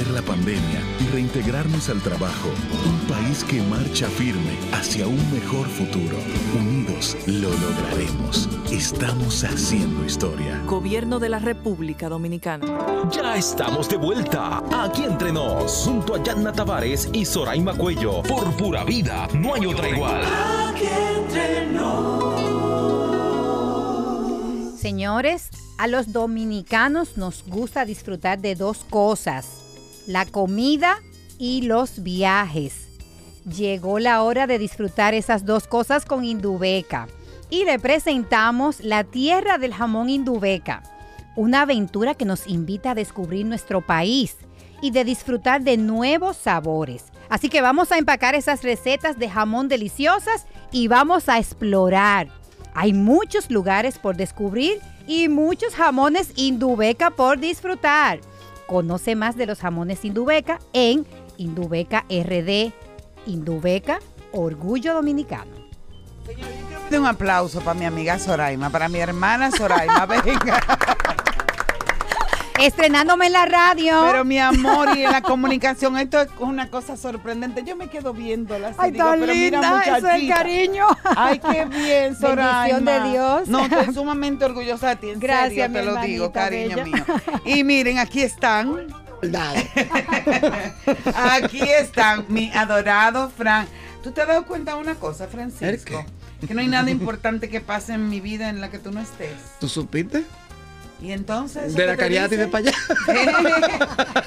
vencer 0.00 0.14
la 0.14 0.22
pandemia 0.22 0.82
y 1.00 1.08
reintegrarnos 1.12 1.88
al 1.88 2.00
trabajo. 2.00 2.48
Un 2.86 2.98
país 3.08 3.44
que 3.44 3.62
marcha 3.62 4.08
firme 4.08 4.56
hacia 4.72 5.06
un 5.06 5.32
mejor 5.32 5.66
futuro. 5.66 6.16
Unidos 6.58 7.16
lo 7.26 7.50
lograremos. 7.50 8.48
Estamos 8.70 9.44
haciendo 9.44 10.04
historia. 10.04 10.60
Gobierno 10.66 11.18
de 11.18 11.28
la 11.28 11.38
República 11.38 12.08
Dominicana. 12.08 12.66
Ya 13.10 13.36
estamos 13.36 13.88
de 13.88 13.96
vuelta. 13.96 14.62
Aquí 14.72 15.04
entre 15.04 15.32
nos, 15.32 15.84
junto 15.84 16.14
a 16.14 16.22
Yanna 16.22 16.52
Tavares 16.52 17.08
y 17.12 17.24
Soraima 17.24 17.74
Cuello. 17.74 18.22
Por 18.22 18.56
pura 18.56 18.84
vida, 18.84 19.28
no 19.34 19.54
hay 19.54 19.66
otra 19.66 19.88
igual. 19.88 20.22
Señores, 24.78 25.50
a 25.80 25.86
los 25.86 26.12
dominicanos 26.12 27.16
nos 27.16 27.44
gusta 27.46 27.84
disfrutar 27.84 28.38
de 28.38 28.54
dos 28.54 28.84
cosas, 28.90 29.59
la 30.06 30.26
comida 30.26 30.98
y 31.38 31.62
los 31.62 32.02
viajes. 32.02 32.88
Llegó 33.44 33.98
la 33.98 34.22
hora 34.22 34.46
de 34.46 34.58
disfrutar 34.58 35.14
esas 35.14 35.44
dos 35.44 35.66
cosas 35.66 36.04
con 36.04 36.24
Indubeca 36.24 37.08
y 37.48 37.64
le 37.64 37.78
presentamos 37.78 38.80
la 38.80 39.04
tierra 39.04 39.58
del 39.58 39.74
jamón 39.74 40.08
Indubeca, 40.08 40.82
una 41.36 41.62
aventura 41.62 42.14
que 42.14 42.24
nos 42.24 42.46
invita 42.46 42.90
a 42.90 42.94
descubrir 42.94 43.46
nuestro 43.46 43.84
país 43.84 44.36
y 44.82 44.90
de 44.90 45.04
disfrutar 45.04 45.62
de 45.62 45.76
nuevos 45.76 46.36
sabores. 46.36 47.04
Así 47.28 47.48
que 47.48 47.60
vamos 47.60 47.92
a 47.92 47.98
empacar 47.98 48.34
esas 48.34 48.62
recetas 48.62 49.18
de 49.18 49.30
jamón 49.30 49.68
deliciosas 49.68 50.46
y 50.72 50.88
vamos 50.88 51.28
a 51.28 51.38
explorar. 51.38 52.28
Hay 52.74 52.92
muchos 52.92 53.50
lugares 53.50 53.98
por 53.98 54.16
descubrir 54.16 54.80
y 55.06 55.28
muchos 55.28 55.74
jamones 55.74 56.32
Indubeca 56.36 57.10
por 57.10 57.38
disfrutar. 57.38 58.20
Conoce 58.70 59.16
más 59.16 59.36
de 59.36 59.46
los 59.46 59.58
jamones 59.58 60.04
Indubeca 60.04 60.60
en 60.72 61.04
Indubeca 61.38 62.04
RD. 62.08 62.72
Indubeca, 63.26 63.98
Orgullo 64.30 64.94
Dominicano. 64.94 65.50
De 66.88 67.00
un 67.00 67.04
aplauso 67.04 67.58
para 67.62 67.74
mi 67.74 67.84
amiga 67.84 68.16
Soraima, 68.20 68.70
para 68.70 68.88
mi 68.88 69.00
hermana 69.00 69.50
Soraima, 69.50 70.06
venga. 70.24 70.62
Estrenándome 72.60 73.26
en 73.26 73.32
la 73.32 73.46
radio. 73.46 74.02
Pero 74.06 74.24
mi 74.24 74.38
amor, 74.38 74.96
y 74.96 75.04
en 75.04 75.12
la 75.12 75.22
comunicación, 75.22 75.96
esto 75.98 76.20
es 76.20 76.28
una 76.38 76.68
cosa 76.70 76.96
sorprendente. 76.96 77.62
Yo 77.64 77.76
me 77.76 77.88
quedo 77.88 78.12
viéndola 78.12 78.72
Ay, 78.78 78.90
digo, 78.92 79.04
tan 79.04 79.20
pero 79.20 79.32
mira, 79.32 79.60
linda, 79.60 79.98
eso 79.98 80.08
es 80.08 80.28
cariño. 80.28 80.86
Ay, 81.16 81.38
qué 81.38 81.64
bien. 81.64 82.16
Bendición 82.20 82.84
de 82.84 83.10
Dios. 83.10 83.48
No, 83.48 83.64
estoy 83.64 83.94
sumamente 83.94 84.44
orgullosa 84.44 84.90
de 84.90 84.96
ti, 84.96 85.10
en 85.10 85.20
Gracias, 85.20 85.72
serio, 85.72 85.80
te 85.80 85.82
lo 85.84 86.00
digo, 86.02 86.32
cariño 86.32 86.76
bella. 86.76 86.84
mío. 86.84 87.04
Y 87.44 87.64
miren, 87.64 87.98
aquí 87.98 88.22
están. 88.22 88.86
Aquí 91.14 91.60
están, 91.62 92.24
mi 92.28 92.50
adorado 92.52 93.30
Fran. 93.30 93.66
¿Tú 94.02 94.12
te 94.12 94.22
has 94.22 94.28
dado 94.28 94.46
cuenta 94.46 94.74
de 94.74 94.80
una 94.80 94.94
cosa, 94.94 95.26
Francisco? 95.26 96.04
Que 96.46 96.54
no 96.54 96.60
hay 96.60 96.68
nada 96.68 96.90
importante 96.90 97.50
que 97.50 97.60
pase 97.60 97.92
en 97.92 98.08
mi 98.08 98.20
vida 98.20 98.48
en 98.48 98.62
la 98.62 98.70
que 98.70 98.78
tú 98.78 98.90
no 98.90 99.00
estés. 99.00 99.36
¿Tú 99.60 99.68
supiste? 99.68 100.24
Y 101.02 101.12
entonces. 101.12 101.74
De 101.74 101.86
la 101.86 101.92
¿qué 101.92 101.96
te 101.96 102.02
cariátides 102.02 102.46
dicen? 102.46 102.50
para 102.50 102.68
allá. 102.68 102.74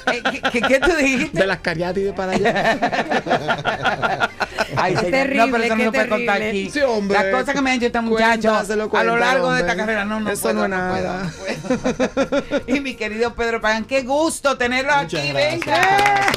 ¿Qué, 0.10 0.22
qué, 0.50 0.60
qué 0.62 0.80
tú 0.80 0.90
dijiste? 0.96 1.38
De 1.38 1.46
las 1.46 1.58
cariátides 1.60 2.12
para 2.14 2.32
allá. 2.32 4.30
Ay, 4.76 4.94
Qué 4.96 5.10
terrible, 5.10 5.46
no, 5.46 5.52
pero 5.52 5.64
eso 5.64 5.76
no 5.76 5.84
se 5.84 5.90
puede 5.92 6.08
contar 6.08 6.42
aquí. 6.42 6.70
Sí, 6.70 6.80
hombre. 6.80 7.16
Las 7.18 7.26
cosas 7.26 7.54
que 7.54 7.62
me 7.62 7.70
han 7.70 7.76
hecho 7.76 7.86
este 7.86 8.00
muchacho 8.00 8.48
Cuéntaselo, 8.48 8.90
a 8.92 9.04
lo 9.04 9.16
largo 9.16 9.52
de 9.52 9.60
esta 9.60 9.76
carrera, 9.76 10.04
no, 10.04 10.20
no 10.20 10.30
Eso 10.30 10.42
puedo, 10.42 10.66
no 10.68 10.74
es 10.74 10.80
no 10.80 10.90
puedo, 10.90 11.08
nada. 11.08 11.24
no 11.24 12.38
puedo. 12.40 12.64
Y 12.76 12.80
mi 12.80 12.94
querido 12.94 13.34
Pedro 13.34 13.60
Pagan, 13.60 13.84
qué 13.84 14.02
gusto 14.02 14.58
tenerlo 14.58 14.92
Muchas 15.02 15.20
aquí, 15.20 15.32
gracias, 15.32 15.60
venga. 15.66 16.32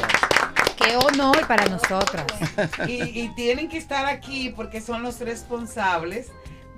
Qué 0.78 0.96
honor 0.98 1.48
para 1.48 1.66
nosotras. 1.66 2.26
Y, 2.88 3.22
y 3.22 3.34
tienen 3.36 3.68
que 3.70 3.78
estar 3.78 4.06
aquí 4.06 4.54
porque 4.56 4.82
son 4.82 5.02
los 5.02 5.20
responsables 5.20 6.28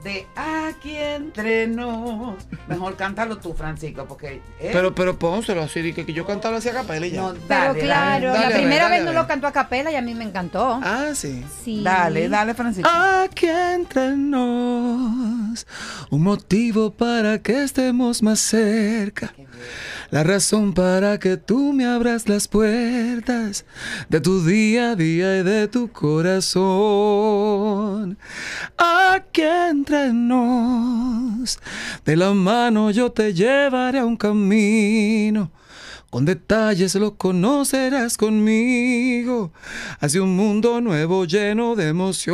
de 0.04 0.28
Aquí 0.36 0.96
entre 0.96 1.68
nos. 1.68 2.36
Mejor 2.68 2.96
cántalo 2.96 3.38
tú, 3.38 3.54
Francisco, 3.54 4.06
porque... 4.08 4.42
¿eh? 4.60 4.70
Pero, 4.72 4.94
pero 4.96 5.18
pónselo 5.18 5.62
así, 5.62 5.94
que, 5.94 6.06
que 6.06 6.14
yo 6.14 6.26
cantaba 6.26 6.58
así 6.58 6.70
a 6.70 6.74
capela 6.74 7.06
y 7.06 7.12
ya. 7.12 7.22
No, 7.22 7.34
Pero 7.48 7.74
claro, 7.74 8.28
dale, 8.28 8.38
la 8.38 8.42
dale, 8.42 8.56
primera 8.56 8.84
dale, 8.86 8.96
vez 8.98 9.06
no 9.06 9.14
lo 9.14 9.28
cantó 9.28 9.48
a 9.48 9.52
capela 9.52 9.92
y 9.92 9.96
a 9.96 10.02
mí 10.02 10.14
me 10.14 10.24
encantó. 10.24 10.80
Ah, 10.84 11.10
sí. 11.14 11.44
Sí. 11.64 11.82
Dale, 11.84 12.30
dale, 12.30 12.54
Francisco. 12.54 12.90
Aquí 12.90 13.48
entre 13.48 14.16
nos, 14.16 15.66
un 16.10 16.24
motivo 16.24 16.92
para 16.92 17.40
que 17.40 17.64
estemos 17.64 18.22
más 18.24 18.40
cerca. 18.40 19.34
La 20.12 20.24
razón 20.24 20.74
para 20.74 21.20
que 21.20 21.38
tú 21.38 21.72
me 21.72 21.86
abras 21.86 22.28
las 22.28 22.48
puertas 22.48 23.64
de 24.10 24.20
tu 24.20 24.44
día 24.44 24.92
a 24.92 24.96
día 24.96 25.38
y 25.38 25.44
de 25.44 25.68
tu 25.68 25.92
corazón. 25.92 26.58
Aquí 28.76 29.44
entre 29.44 30.12
nos, 30.12 31.60
de 32.06 32.16
la 32.16 32.34
mano 32.34 32.90
yo 32.90 33.12
te 33.12 33.36
llevaré 33.36 34.00
a 34.00 34.06
un 34.06 34.18
camino. 34.18 35.52
Con 36.10 36.26
detalles 36.26 36.96
lo 36.96 37.16
conocerás 37.18 38.18
conmigo 38.18 39.52
hacia 40.00 40.24
un 40.24 40.36
mundo 40.36 40.82
nuevo 40.82 41.26
lleno 41.26 41.76
de 41.76 41.90
emoción. 41.90 42.34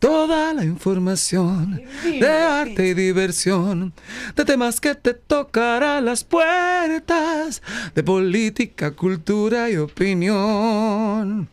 Toda 0.00 0.54
la 0.54 0.64
información 0.64 1.80
de 2.02 2.28
arte 2.28 2.88
y 2.88 2.94
diversión, 2.94 3.92
de 4.34 4.44
temas 4.44 4.80
que 4.80 4.96
te 4.96 5.14
tocarán 5.14 6.04
las 6.04 6.24
puertas, 6.24 7.62
de 7.94 8.02
política, 8.02 8.90
cultura 8.90 9.70
y 9.70 9.76
opinión. 9.76 11.48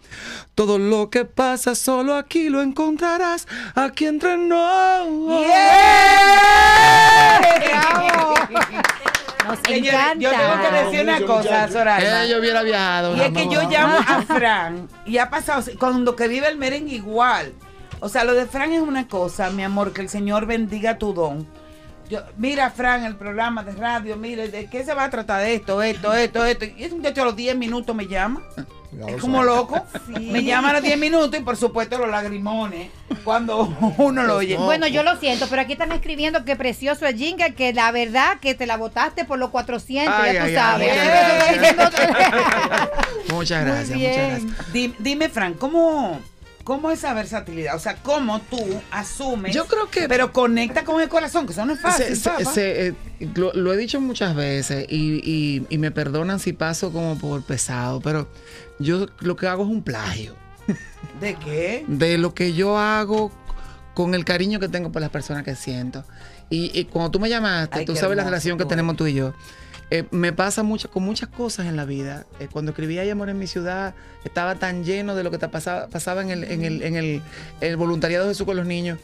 Todo 0.56 0.80
lo 0.80 1.12
que 1.12 1.26
pasa 1.26 1.76
solo 1.76 2.16
aquí 2.16 2.50
lo 2.50 2.64
encontrarás, 2.64 3.48
aquí 3.76 4.06
entre 4.06 4.38
nos. 4.38 5.46
Nos 9.46 9.60
encanta. 9.68 10.16
yo 10.18 10.32
tengo 10.32 10.62
que 10.62 10.84
decir 10.84 11.02
una 11.02 11.22
cosa, 11.22 11.68
Soraya. 11.70 12.24
Eh, 12.24 12.30
yo 12.30 12.40
hubiera 12.40 12.64
viajado. 12.64 13.16
Y 13.16 13.22
es 13.22 13.32
que 13.32 13.48
yo 13.48 13.70
llamo 13.70 13.98
a 14.08 14.22
Fran 14.24 14.88
y 15.06 15.18
ha 15.18 15.30
pasado 15.30 15.64
cuando 15.78 16.16
que 16.16 16.28
vive 16.28 16.48
el 16.48 16.58
merengue 16.58 16.96
igual. 16.96 17.54
O 18.00 18.10
sea, 18.10 18.24
lo 18.24 18.34
de 18.34 18.46
Fran 18.46 18.74
es 18.74 18.82
una 18.82 19.08
cosa, 19.08 19.50
mi 19.52 19.64
amor, 19.64 19.94
que 19.94 20.02
el 20.02 20.10
Señor 20.10 20.46
bendiga 20.46 20.98
tu 20.98 21.14
don. 21.14 21.48
Yo, 22.10 22.20
mira, 22.38 22.70
Fran, 22.70 23.04
el 23.04 23.16
programa 23.16 23.64
de 23.64 23.72
radio, 23.72 24.16
mire, 24.16 24.50
¿de 24.50 24.68
qué 24.68 24.84
se 24.84 24.94
va 24.94 25.06
a 25.06 25.10
tratar 25.10 25.42
de 25.42 25.56
esto, 25.56 25.82
esto, 25.82 26.14
esto, 26.14 26.46
esto? 26.46 26.66
Y 26.66 26.84
ese 26.84 26.96
muchacho 26.96 27.22
a 27.24 27.26
los 27.26 27.36
10 27.36 27.58
minutos 27.58 27.96
me 27.96 28.08
llama. 28.08 28.42
Es 29.08 29.22
como 29.22 29.44
loco. 29.44 29.84
Me 30.20 30.44
llama 30.44 30.70
a 30.70 30.74
los 30.74 30.82
10 30.84 30.98
minutos 30.98 31.40
y 31.40 31.44
por 31.44 31.58
supuesto 31.58 31.98
los 31.98 32.10
lagrimones 32.10 32.90
cuando 33.24 33.66
uno 33.98 34.24
lo 34.24 34.38
oye. 34.38 34.58
Bueno, 34.58 34.88
yo 34.88 35.04
lo 35.04 35.18
siento, 35.20 35.48
pero 35.50 35.62
aquí 35.64 35.74
están 35.74 35.92
escribiendo 35.92 36.46
que 36.46 36.56
precioso 36.56 37.06
el 37.06 37.16
jingle, 37.18 37.54
que 37.54 37.74
la 37.74 37.92
verdad 37.92 38.40
que 38.40 38.56
te 38.56 38.66
la 38.66 38.78
botaste 38.78 39.26
por 39.26 39.38
los 39.40 39.50
400, 39.50 40.14
Ay, 40.18 40.34
ya 40.34 40.40
tú 40.42 40.46
ay, 40.48 40.56
sabes. 40.56 40.92
ay, 40.92 41.60
Muchas 43.34 43.66
gracias, 43.66 43.98
muchas 43.98 44.18
gracias. 44.18 44.74
Di- 44.74 44.94
Dime, 45.00 45.30
Fran, 45.30 45.54
¿cómo, 45.56 46.20
¿cómo 46.64 46.92
esa 46.92 47.14
versatilidad? 47.14 47.76
O 47.76 47.80
sea, 47.80 47.96
¿cómo 47.98 48.40
tú 48.42 48.60
asumes? 48.92 49.54
Yo 49.54 49.66
creo 49.66 49.90
que- 49.90 50.08
Pero 50.08 50.32
conecta 50.32 50.84
con 50.84 51.02
el 51.02 51.10
corazón, 51.10 51.46
que 51.46 51.54
eso 51.54 51.66
no 51.66 51.74
es 51.74 51.80
fácil. 51.82 52.06
Se- 52.08 52.16
se- 52.16 52.30
papá. 52.30 52.46
se, 52.46 52.88
eh, 52.88 52.94
lo, 53.36 53.54
lo 53.54 53.74
he 53.74 53.78
dicho 53.78 54.00
muchas 54.02 54.36
veces 54.36 54.86
y, 54.90 55.22
y- 55.24 55.66
y 55.70 55.78
me 55.78 55.92
perdonan 55.92 56.40
si 56.40 56.54
paso 56.54 56.92
como 56.92 57.18
por 57.18 57.44
pesado, 57.44 58.00
pero 58.02 58.28
yo 58.80 59.08
lo 59.20 59.36
que 59.36 59.48
hago 59.48 59.64
es 59.64 59.70
un 59.70 59.84
plagio 59.84 60.36
¿De 61.22 61.36
qué? 61.36 61.86
de 61.88 62.18
lo 62.18 62.34
que 62.34 62.54
yo 62.54 62.78
hago 62.78 63.32
con 63.94 64.14
el 64.16 64.26
cariño 64.26 64.60
que 64.60 64.68
tengo 64.68 64.92
por 64.92 65.02
las 65.02 65.10
personas 65.12 65.44
que 65.44 65.56
siento. 65.56 66.04
Y, 66.50 66.78
y 66.78 66.86
cuando 66.86 67.12
tú 67.12 67.20
me 67.20 67.30
llamaste, 67.30 67.80
Ay, 67.80 67.86
tú 67.86 67.96
sabes 67.96 68.18
la 68.18 68.24
relación 68.26 68.58
que 68.58 68.66
tenemos 68.66 68.98
tú 68.98 69.08
y 69.08 69.14
yo. 69.14 69.34
Eh, 69.92 70.04
me 70.12 70.34
pasa 70.34 70.64
mucho, 70.64 70.90
con 70.92 71.04
muchas 71.04 71.30
cosas 71.30 71.68
en 71.68 71.76
la 71.76 71.86
vida. 71.86 72.26
Eh, 72.40 72.48
cuando 72.52 72.72
escribía 72.72 73.02
Hay 73.04 73.10
Amor 73.10 73.30
en 73.30 73.38
mi 73.40 73.48
ciudad, 73.48 73.94
estaba 74.26 74.56
tan 74.56 74.84
lleno 74.84 75.16
de 75.16 75.24
lo 75.24 75.32
que 75.32 75.38
te 75.38 75.48
pasaba, 75.48 75.88
pasaba 75.88 76.22
en, 76.24 76.32
el, 76.32 76.44
en, 76.44 76.64
el, 76.66 76.82
en 76.84 76.96
el- 76.96 77.22
el 77.62 77.78
voluntariado 77.78 78.26
de 78.26 78.32
Jesús 78.32 78.46
con 78.46 78.58
los 78.58 78.66
niños. 78.66 79.00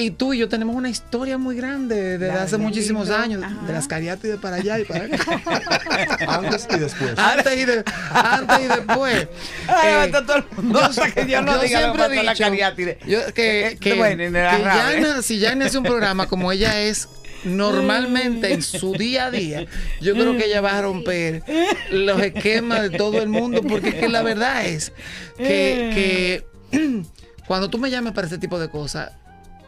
Y 0.00 0.10
tú 0.12 0.32
y 0.32 0.38
yo 0.38 0.48
tenemos 0.48 0.74
una 0.74 0.88
historia 0.88 1.36
muy 1.36 1.54
grande 1.56 2.16
desde 2.18 2.30
hace 2.38 2.56
muchísimos 2.56 3.08
lindo. 3.08 3.22
años, 3.22 3.66
de 3.66 3.72
las 3.72 3.86
cariátides 3.86 4.38
para 4.38 4.56
allá 4.56 4.78
y 4.78 4.84
para 4.84 5.04
acá. 5.04 5.18
Antes 6.28 6.66
y 6.74 6.78
después. 6.78 7.18
antes, 7.18 7.56
y 7.58 7.64
de- 7.66 7.84
antes 8.12 8.58
y 8.60 8.68
después. 8.68 9.28
Ay, 9.68 10.08
Eh, 10.08 10.12
todo 10.12 10.36
el 10.36 10.44
mundo, 10.56 10.80
que 11.14 11.26
yo 11.28 11.42
no 11.42 11.52
yo 11.56 11.60
diga 11.62 11.80
lo 11.80 11.94
siempre 11.94 12.18
he 12.20 12.22
la 12.24 12.32
dicho 12.32 12.44
cariátide. 12.44 12.98
yo- 13.06 13.32
que, 13.34 13.76
que, 13.80 13.94
Bueno, 13.94 14.22
en 14.22 14.32
la 14.32 14.56
que. 14.56 14.62
Yana, 14.62 15.22
si 15.22 15.38
Yana 15.38 15.66
hace 15.66 15.76
un 15.78 15.84
programa 15.84 16.26
como 16.28 16.50
ella 16.50 16.80
es 16.80 17.08
normalmente 17.44 18.52
en 18.54 18.62
su 18.62 18.92
día 18.94 19.26
a 19.26 19.30
día, 19.30 19.66
yo 20.00 20.14
creo 20.14 20.36
que 20.36 20.46
ella 20.46 20.60
va 20.60 20.78
a 20.78 20.82
romper 20.82 21.42
los 21.90 22.20
esquemas 22.22 22.82
de 22.82 22.90
todo 22.90 23.20
el 23.22 23.28
mundo, 23.28 23.62
porque 23.62 23.90
es 23.90 23.94
que 23.96 24.08
la 24.08 24.22
verdad 24.22 24.64
es 24.66 24.92
que, 25.36 26.42
que 26.72 27.02
cuando 27.46 27.68
tú 27.70 27.78
me 27.78 27.90
llamas 27.90 28.12
para 28.14 28.26
este 28.26 28.38
tipo 28.38 28.58
de 28.58 28.68
cosas, 28.68 29.12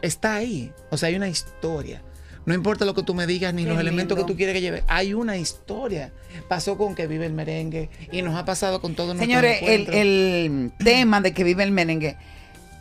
está 0.03 0.35
ahí. 0.35 0.71
O 0.91 0.97
sea, 0.97 1.09
hay 1.09 1.15
una 1.15 1.29
historia. 1.29 2.03
No 2.45 2.53
importa 2.53 2.83
lo 2.83 2.93
que 2.93 3.03
tú 3.03 3.15
me 3.15 3.25
digas 3.25 3.53
ni 3.53 3.63
Qué 3.63 3.69
los 3.69 3.79
elementos 3.79 4.17
que 4.17 4.25
tú 4.25 4.35
quieres 4.35 4.53
que 4.53 4.61
lleve. 4.61 4.83
Hay 4.87 5.13
una 5.13 5.37
historia. 5.37 6.11
Pasó 6.49 6.77
con 6.77 6.93
que 6.93 7.07
vive 7.07 7.25
el 7.25 7.33
merengue 7.33 7.89
y 8.11 8.21
nos 8.21 8.35
ha 8.35 8.43
pasado 8.43 8.81
con 8.81 8.95
todos 8.95 9.15
nuestros 9.15 9.27
Señores, 9.27 9.59
el, 9.61 9.93
el 9.93 10.71
tema 10.77 11.21
de 11.21 11.33
que 11.33 11.45
vive 11.45 11.63
el 11.63 11.71
merengue, 11.71 12.17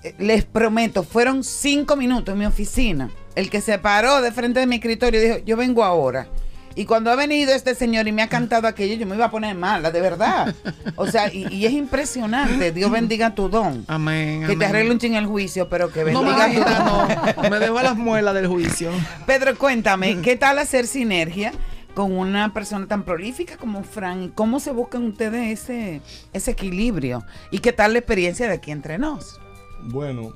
eh, 0.03 0.15
les 0.19 0.45
prometo, 0.45 1.05
fueron 1.05 1.45
cinco 1.45 1.95
minutos 1.95 2.33
en 2.33 2.39
mi 2.41 2.47
oficina. 2.47 3.09
El 3.37 3.51
que 3.51 3.61
se 3.61 3.79
paró 3.79 4.21
de 4.21 4.33
frente 4.33 4.59
de 4.59 4.67
mi 4.67 4.77
escritorio 4.77 5.21
dijo, 5.21 5.39
yo 5.47 5.57
vengo 5.57 5.85
ahora. 5.85 6.27
Y 6.75 6.85
cuando 6.87 7.11
ha 7.11 7.17
venido 7.17 7.53
este 7.53 7.75
señor 7.75 8.09
y 8.09 8.13
me 8.13 8.23
ha 8.23 8.29
cantado 8.29 8.67
aquello, 8.69 8.95
yo 8.95 9.07
me 9.07 9.15
iba 9.17 9.27
a 9.27 9.31
poner 9.31 9.55
mala, 9.57 9.91
de 9.91 10.01
verdad. 10.01 10.55
O 10.97 11.07
sea, 11.07 11.33
y, 11.33 11.47
y 11.53 11.67
es 11.67 11.73
impresionante. 11.73 12.73
Dios 12.73 12.91
bendiga 12.91 13.35
tu 13.35 13.49
don. 13.49 13.85
Amén. 13.89 14.45
Que 14.47 14.57
te 14.57 14.65
arregle 14.65 14.91
un 14.93 14.99
ching 14.99 15.15
el 15.15 15.27
juicio, 15.27 15.69
pero 15.69 15.91
que 15.93 16.05
No 16.13 16.23
bendiga 16.23 16.45
hagas 16.45 16.55
tu 16.55 17.35
don. 17.35 17.45
no. 17.45 17.51
Me 17.51 17.59
dejó 17.59 17.79
a 17.79 17.83
las 17.83 17.97
muelas 17.97 18.35
del 18.35 18.47
juicio. 18.47 18.91
Pedro, 19.27 19.57
cuéntame, 19.57 20.21
¿qué 20.23 20.37
tal 20.37 20.59
hacer 20.59 20.87
sinergia 20.87 21.53
con 21.95 22.13
una 22.17 22.55
persona 22.55 22.87
tan 22.87 23.03
prolífica 23.03 23.57
como 23.59 23.83
Fran? 23.85 24.23
¿Y 24.23 24.29
¿Cómo 24.31 24.61
se 24.61 24.71
buscan 24.73 25.05
ustedes 25.05 25.61
ese, 25.61 26.01
ese 26.33 26.51
equilibrio? 26.53 27.25
¿Y 27.51 27.59
qué 27.59 27.73
tal 27.73 27.93
la 27.93 27.99
experiencia 27.99 28.47
de 28.49 28.55
aquí 28.55 28.71
entre 28.71 28.99
nos? 28.99 29.39
Bueno, 29.85 30.33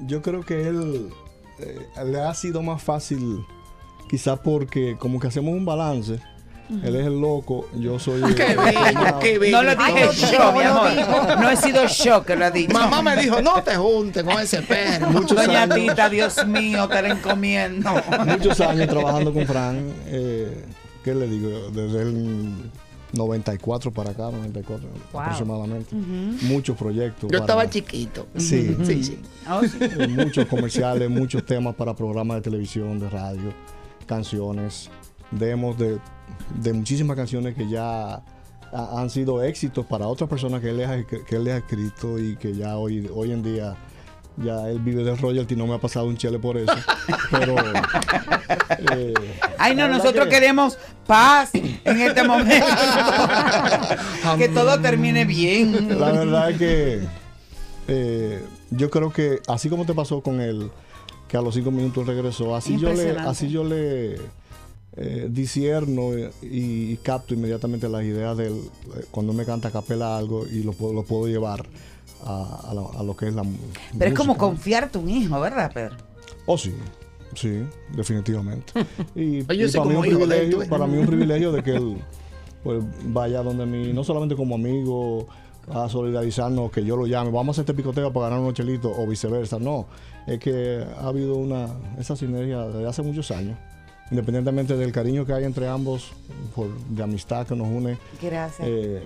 yo 0.00 0.20
creo 0.22 0.42
que 0.42 0.66
él 0.68 1.10
eh, 1.60 1.86
le 2.06 2.20
ha 2.20 2.34
sido 2.34 2.62
más 2.62 2.82
fácil, 2.82 3.44
quizá 4.08 4.36
porque 4.42 4.96
como 4.98 5.20
que 5.20 5.26
hacemos 5.28 5.54
un 5.54 5.64
balance. 5.64 6.18
Él 6.84 6.96
es 6.96 7.06
el 7.06 7.18
loco, 7.18 7.66
yo 7.78 7.98
soy 7.98 8.22
el- 8.22 8.34
Qué 8.34 8.54
bello, 8.54 9.18
qué 9.20 9.38
bello. 9.38 9.56
No 9.56 9.62
lo 9.62 9.74
dije 9.74 10.08
yo, 10.32 10.52
mi 10.52 10.62
amor. 10.64 10.90
No 11.40 11.48
he 11.48 11.56
sido 11.56 11.86
yo 11.86 12.22
que 12.26 12.36
lo 12.36 12.44
ha 12.44 12.50
dicho. 12.50 12.74
Mamá 12.74 13.00
me 13.00 13.16
dijo, 13.16 13.40
no 13.40 13.62
te 13.62 13.74
juntes 13.76 14.22
con 14.22 14.38
ese 14.38 14.60
perro. 14.60 15.08
Muchos 15.10 15.34
Doña 15.46 15.62
años. 15.62 15.76
Tita, 15.76 16.10
Dios 16.10 16.46
mío, 16.46 16.86
te 16.86 17.00
la 17.00 17.08
encomiendo. 17.08 17.90
muchos 18.26 18.60
años 18.60 18.86
trabajando 18.86 19.32
con 19.32 19.46
Fran. 19.46 19.78
Eh, 20.08 20.66
¿Qué 21.02 21.14
le 21.14 21.26
digo? 21.26 21.70
Desde 21.70 22.02
el 22.02 22.52
94 23.14 23.90
para 23.90 24.10
acá, 24.10 24.24
94 24.30 24.86
Wow. 25.12 25.22
aproximadamente. 25.22 25.94
Muchos 26.42 26.76
proyectos. 26.76 27.22
Yo 27.22 27.28
para- 27.28 27.40
estaba 27.40 27.70
chiquito. 27.70 28.26
Sí, 28.36 28.76
sí, 28.84 29.04
sí. 29.04 29.18
Eh, 29.80 30.08
muchos 30.08 30.44
comerciales, 30.46 31.08
muchos 31.08 31.44
temas 31.46 31.74
para 31.74 31.94
programas 31.96 32.36
de 32.36 32.42
televisión, 32.42 33.00
de 33.00 33.08
radio, 33.08 33.54
canciones, 34.08 34.90
demos 35.30 35.78
de, 35.78 35.98
de 36.60 36.72
muchísimas 36.72 37.16
canciones 37.16 37.54
que 37.54 37.68
ya 37.68 38.14
ha- 38.72 39.00
han 39.00 39.08
sido 39.10 39.42
éxitos 39.44 39.86
para 39.86 40.08
otras 40.08 40.28
personas 40.28 40.60
que 40.60 40.70
él, 40.70 40.78
les 40.78 40.88
ha, 40.88 41.04
que 41.06 41.36
él 41.36 41.44
les 41.44 41.54
ha 41.54 41.58
escrito 41.58 42.18
y 42.18 42.34
que 42.36 42.54
ya 42.56 42.76
hoy, 42.76 43.08
hoy 43.14 43.30
en 43.32 43.42
día 43.44 43.76
ya 44.38 44.68
él 44.68 44.78
vive 44.80 45.02
del 45.04 45.18
royalty, 45.18 45.56
no 45.56 45.66
me 45.66 45.74
ha 45.74 45.78
pasado 45.78 46.06
un 46.06 46.16
chele 46.16 46.38
por 46.38 46.56
eso. 46.56 46.72
Pero 47.30 47.56
eh, 48.92 49.14
Ay, 49.58 49.74
no, 49.74 49.88
nosotros 49.88 50.24
que- 50.26 50.30
queremos 50.30 50.78
paz 51.06 51.50
en 51.54 52.00
este 52.00 52.22
momento. 52.22 52.66
que 54.38 54.48
todo 54.48 54.80
termine 54.80 55.24
bien. 55.24 55.98
La 55.98 56.12
verdad 56.12 56.50
es 56.50 56.58
que 56.58 57.00
eh, 57.88 58.44
yo 58.70 58.90
creo 58.90 59.12
que 59.12 59.40
así 59.48 59.68
como 59.68 59.84
te 59.86 59.94
pasó 59.94 60.20
con 60.22 60.40
él, 60.40 60.70
que 61.28 61.36
a 61.36 61.42
los 61.42 61.54
cinco 61.54 61.70
minutos 61.70 62.06
regresó, 62.06 62.56
así 62.56 62.78
yo 62.78 62.92
le, 62.92 63.10
así 63.10 63.48
yo 63.48 63.62
le 63.62 64.16
eh, 64.96 65.28
disierno 65.30 66.18
y, 66.18 66.92
y 66.92 66.96
capto 67.02 67.34
inmediatamente 67.34 67.88
las 67.88 68.02
ideas 68.02 68.36
de 68.36 68.48
él 68.48 68.60
eh, 68.96 69.04
cuando 69.10 69.32
me 69.32 69.44
canta 69.44 69.68
a 69.68 69.70
capela 69.70 70.16
algo 70.16 70.46
y 70.46 70.62
lo 70.62 70.72
puedo, 70.72 70.92
lo 70.92 71.04
puedo 71.04 71.28
llevar 71.28 71.66
a, 72.24 72.70
a 72.70 72.74
lo, 72.74 72.98
a 72.98 73.02
lo 73.02 73.16
que 73.16 73.28
es 73.28 73.34
la 73.34 73.44
Pero 73.96 74.10
es 74.10 74.16
como 74.16 74.36
confiarte 74.36 74.98
un 74.98 75.08
hijo, 75.08 75.38
¿verdad, 75.38 75.70
Pedro? 75.72 75.96
Oh, 76.46 76.58
sí. 76.58 76.74
Sí, 77.34 77.62
definitivamente. 77.94 78.72
Y, 79.14 79.42
para, 79.42 79.84
mí 79.84 79.94
un 79.94 80.00
privilegio, 80.00 80.68
para 80.68 80.86
mí 80.86 80.98
un 80.98 81.06
privilegio 81.06 81.52
de 81.52 81.62
que 81.62 81.72
él 81.72 81.98
pues, 82.62 82.82
vaya 83.04 83.42
donde 83.42 83.66
mí, 83.66 83.92
no 83.92 84.02
solamente 84.02 84.34
como 84.34 84.54
amigo, 84.54 85.28
a 85.72 85.88
solidarizarnos, 85.88 86.70
que 86.70 86.84
yo 86.84 86.96
lo 86.96 87.06
llame, 87.06 87.30
vamos 87.30 87.48
a 87.48 87.60
hacer 87.60 87.62
este 87.62 87.74
picoteo 87.74 88.12
para 88.12 88.26
ganar 88.26 88.40
unos 88.40 88.54
chelitos 88.54 88.92
o 88.96 89.06
viceversa. 89.06 89.58
No, 89.58 89.86
es 90.26 90.38
que 90.38 90.84
ha 91.00 91.06
habido 91.06 91.36
una 91.36 91.68
esa 91.98 92.16
sinergia 92.16 92.66
desde 92.66 92.88
hace 92.88 93.02
muchos 93.02 93.30
años. 93.30 93.56
Independientemente 94.10 94.74
del 94.76 94.90
cariño 94.90 95.26
que 95.26 95.34
hay 95.34 95.44
entre 95.44 95.68
ambos, 95.68 96.12
por, 96.54 96.68
de 96.88 97.02
amistad 97.02 97.46
que 97.46 97.54
nos 97.54 97.68
une. 97.68 97.98
Gracias. 98.22 98.66
eh, 98.66 99.02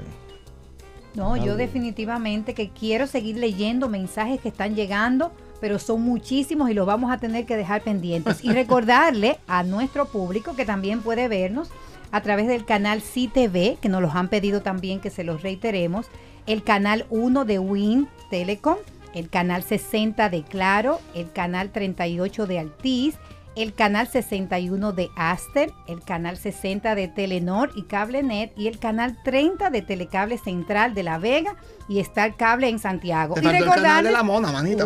No, 1.14 1.36
yo 1.36 1.56
definitivamente 1.56 2.54
que 2.54 2.70
quiero 2.70 3.06
seguir 3.06 3.36
leyendo 3.36 3.88
mensajes 3.88 4.40
que 4.40 4.48
están 4.48 4.74
llegando, 4.76 5.32
pero 5.60 5.78
son 5.78 6.02
muchísimos 6.02 6.70
y 6.70 6.74
los 6.74 6.86
vamos 6.86 7.10
a 7.12 7.18
tener 7.18 7.46
que 7.46 7.56
dejar 7.56 7.82
pendientes. 7.82 8.44
Y 8.44 8.52
recordarle 8.52 9.38
a 9.48 9.62
nuestro 9.64 10.06
público 10.06 10.54
que 10.54 10.64
también 10.64 11.02
puede 11.02 11.26
vernos 11.28 11.68
a 12.12 12.20
través 12.20 12.46
del 12.46 12.64
canal 12.64 13.00
CTV, 13.02 13.78
que 13.80 13.88
nos 13.88 14.02
los 14.02 14.14
han 14.14 14.28
pedido 14.28 14.60
también 14.62 15.00
que 15.00 15.10
se 15.10 15.24
los 15.24 15.42
reiteremos, 15.42 16.06
el 16.46 16.62
canal 16.62 17.06
1 17.10 17.44
de 17.44 17.58
Win 17.58 18.08
Telecom, 18.30 18.76
el 19.14 19.28
canal 19.28 19.62
60 19.62 20.28
de 20.30 20.42
Claro, 20.42 21.00
el 21.14 21.30
canal 21.32 21.70
38 21.70 22.46
de 22.46 22.58
Altiz, 22.58 23.16
el 23.54 23.74
canal 23.74 24.08
61 24.08 24.92
de 24.92 25.10
Aster, 25.16 25.72
el 25.86 26.02
canal 26.02 26.38
60 26.38 26.94
de 26.94 27.08
Telenor 27.08 27.70
y 27.74 27.82
CableNet 27.82 28.52
y 28.56 28.68
el 28.68 28.78
canal 28.78 29.18
30 29.24 29.68
de 29.70 29.82
Telecable 29.82 30.38
Central 30.38 30.94
de 30.94 31.02
La 31.02 31.18
Vega 31.18 31.54
y 31.88 31.98
Star 32.00 32.36
Cable 32.36 32.68
en 32.68 32.78
Santiago. 32.78 33.34
Te 33.34 33.40
y 33.40 33.44
faltó 33.44 33.58
el 33.58 33.64
canal 33.64 33.74
recordarle, 33.76 34.08
de 34.08 34.14
la 34.14 34.22
mona, 34.22 34.52
manita. 34.52 34.84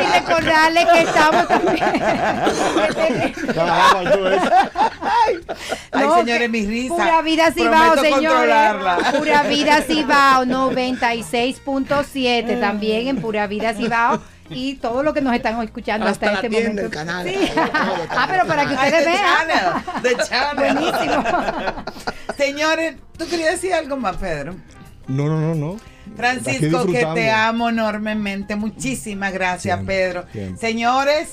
Y 0.00 0.04
recordarle 0.18 0.86
que 0.92 1.00
estamos 1.02 1.46
también. 1.48 1.78
Ay, 5.00 5.38
No, 5.92 6.16
señores, 6.16 6.42
que 6.42 6.48
mi 6.48 6.66
risa. 6.66 6.94
Pura 6.94 7.22
vida 7.22 7.52
Cibao, 7.52 7.96
señores. 7.98 8.56
Pura 9.16 9.42
vida 9.44 9.82
Cibao 9.82 10.44
96.7 10.70 12.60
también 12.60 13.08
en 13.08 13.20
Pura 13.20 13.46
vida 13.46 13.72
Cibao. 13.74 14.20
Y 14.50 14.74
todo 14.76 15.02
lo 15.02 15.14
que 15.14 15.20
nos 15.20 15.34
están 15.34 15.62
escuchando 15.62 16.06
hasta, 16.06 16.26
Hasta 16.26 16.42
la 16.42 16.46
este 16.46 16.48
tienda, 16.48 16.82
momento. 16.82 16.86
el 16.86 17.06
canal, 17.06 17.28
Sí. 17.28 17.50
todo, 17.54 17.64
todo, 17.66 18.06
ah, 18.10 18.26
pero 18.30 18.46
para 18.46 18.66
que 18.66 18.74
ustedes 18.74 19.04
vean. 19.06 19.18
channel, 19.48 20.02
the 20.02 20.16
channel. 20.24 20.74
Buenísimo. 20.74 21.24
Señores, 22.36 22.96
¿tú 23.16 23.26
querías 23.28 23.52
decir 23.52 23.74
algo 23.74 23.96
más, 23.96 24.16
Pedro? 24.16 24.54
no, 25.06 25.26
no, 25.26 25.38
no, 25.40 25.54
no. 25.54 25.76
Francisco, 26.16 26.86
que 26.86 27.06
te 27.14 27.30
amo 27.30 27.68
enormemente. 27.68 28.56
Muchísimas 28.56 29.32
gracias, 29.32 29.76
Siempre, 29.76 29.96
Pedro. 29.96 30.24
siempre. 30.32 30.58
Señores, 30.58 31.28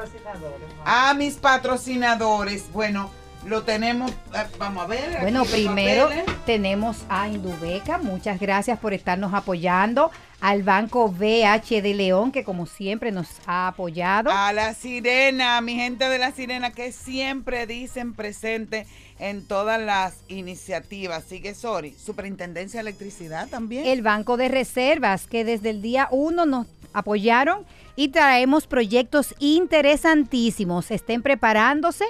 a 0.84 1.14
mis 1.14 1.34
patrocinadores. 1.34 2.72
Bueno, 2.72 3.10
lo 3.46 3.62
tenemos. 3.62 4.10
eh, 4.10 4.44
Vamos 4.58 4.84
a 4.84 4.86
ver. 4.86 5.20
Bueno, 5.20 5.44
primero 5.44 6.08
tenemos 6.46 7.04
a 7.08 7.28
Indubeca, 7.28 7.98
muchas 7.98 8.38
gracias 8.40 8.78
por 8.78 8.92
estarnos 8.92 9.32
apoyando, 9.34 10.10
al 10.40 10.62
Banco 10.62 11.08
VH 11.08 11.82
de 11.82 11.94
León, 11.94 12.30
que 12.30 12.44
como 12.44 12.66
siempre 12.66 13.10
nos 13.10 13.28
ha 13.46 13.68
apoyado. 13.68 14.30
A 14.30 14.52
la 14.52 14.74
sirena, 14.74 15.60
mi 15.60 15.74
gente 15.74 16.08
de 16.08 16.18
la 16.18 16.30
sirena 16.32 16.70
que 16.70 16.92
siempre 16.92 17.66
dicen 17.66 18.14
presente 18.14 18.86
en 19.18 19.46
todas 19.46 19.80
las 19.80 20.14
iniciativas. 20.28 21.24
Sigue 21.24 21.54
Sori, 21.54 21.92
Superintendencia 21.92 22.78
de 22.78 22.88
Electricidad 22.90 23.48
también. 23.48 23.84
El 23.86 24.02
Banco 24.02 24.36
de 24.36 24.48
Reservas, 24.48 25.26
que 25.26 25.44
desde 25.44 25.70
el 25.70 25.82
día 25.82 26.08
1 26.12 26.46
nos 26.46 26.66
apoyaron 26.92 27.66
y 27.96 28.08
traemos 28.08 28.66
proyectos 28.68 29.34
interesantísimos. 29.40 30.90
Estén 30.90 31.22
preparándose 31.22 32.04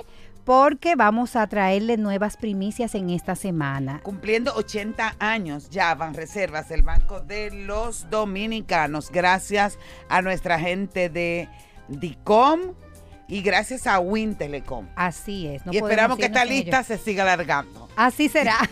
porque 0.48 0.94
vamos 0.96 1.36
a 1.36 1.46
traerle 1.46 1.98
nuevas 1.98 2.38
primicias 2.38 2.94
en 2.94 3.10
esta 3.10 3.36
semana. 3.36 4.00
Cumpliendo 4.02 4.54
80 4.54 5.16
años 5.18 5.68
ya 5.68 5.94
van 5.94 6.14
reservas 6.14 6.70
el 6.70 6.80
Banco 6.80 7.20
de 7.20 7.50
los 7.50 8.08
Dominicanos. 8.08 9.10
Gracias 9.10 9.78
a 10.08 10.22
nuestra 10.22 10.58
gente 10.58 11.10
de 11.10 11.50
DICOM 11.88 12.72
y 13.28 13.42
gracias 13.42 13.86
a 13.86 14.00
Win 14.00 14.36
Telecom. 14.36 14.86
Así 14.96 15.46
es. 15.46 15.66
no 15.66 15.72
y 15.74 15.76
esperamos 15.76 16.16
que 16.16 16.24
esta 16.24 16.46
lista 16.46 16.78
ellos. 16.78 16.86
se 16.86 16.96
siga 16.96 17.24
alargando. 17.24 17.86
Así 17.94 18.30
será. 18.30 18.56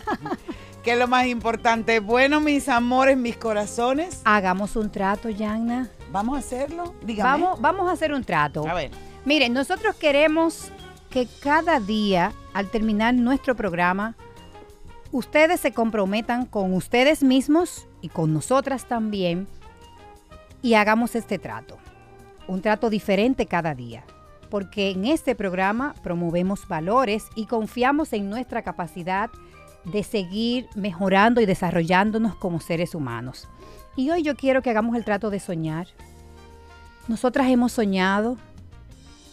Que 0.83 0.93
es 0.93 0.99
lo 0.99 1.07
más 1.09 1.25
importante. 1.25 1.99
Bueno, 1.99 2.39
mis 2.39 2.69
amores, 2.69 3.17
mis 3.17 3.35
corazones. 3.35 4.21
Hagamos 4.23 4.77
un 4.77 4.89
trato, 4.89 5.29
Yanna. 5.29 5.89
¿Vamos 6.13 6.37
a 6.37 6.39
hacerlo? 6.39 6.95
Dígame. 7.03 7.29
Vamos, 7.29 7.59
vamos 7.59 7.89
a 7.89 7.91
hacer 7.91 8.13
un 8.13 8.23
trato. 8.23 8.65
A 8.65 8.73
ver. 8.73 8.91
Miren, 9.25 9.51
nosotros 9.51 9.97
queremos 9.97 10.71
que 11.09 11.27
cada 11.41 11.79
día, 11.79 12.33
al 12.53 12.69
terminar 12.69 13.13
nuestro 13.13 13.55
programa, 13.55 14.15
ustedes 15.11 15.59
se 15.59 15.71
comprometan 15.71 16.45
con 16.45 16.73
ustedes 16.73 17.23
mismos 17.23 17.87
y 18.01 18.09
con 18.09 18.33
nosotras 18.33 18.85
también 18.85 19.47
y 20.61 20.73
hagamos 20.73 21.15
este 21.15 21.39
trato. 21.39 21.77
Un 22.47 22.61
trato 22.61 22.89
diferente 22.89 23.45
cada 23.45 23.75
día. 23.75 24.03
Porque 24.49 24.91
en 24.91 25.05
este 25.05 25.35
programa 25.35 25.93
promovemos 26.03 26.67
valores 26.67 27.25
y 27.35 27.45
confiamos 27.45 28.13
en 28.13 28.29
nuestra 28.29 28.61
capacidad 28.61 29.29
de 29.83 30.03
seguir 30.03 30.67
mejorando 30.75 31.41
y 31.41 31.45
desarrollándonos 31.45 32.35
como 32.35 32.59
seres 32.59 32.95
humanos. 32.95 33.49
Y 33.95 34.09
hoy 34.09 34.23
yo 34.23 34.35
quiero 34.35 34.61
que 34.61 34.69
hagamos 34.69 34.95
el 34.95 35.03
trato 35.03 35.29
de 35.29 35.39
soñar. 35.39 35.87
Nosotras 37.07 37.47
hemos 37.49 37.73
soñado 37.73 38.37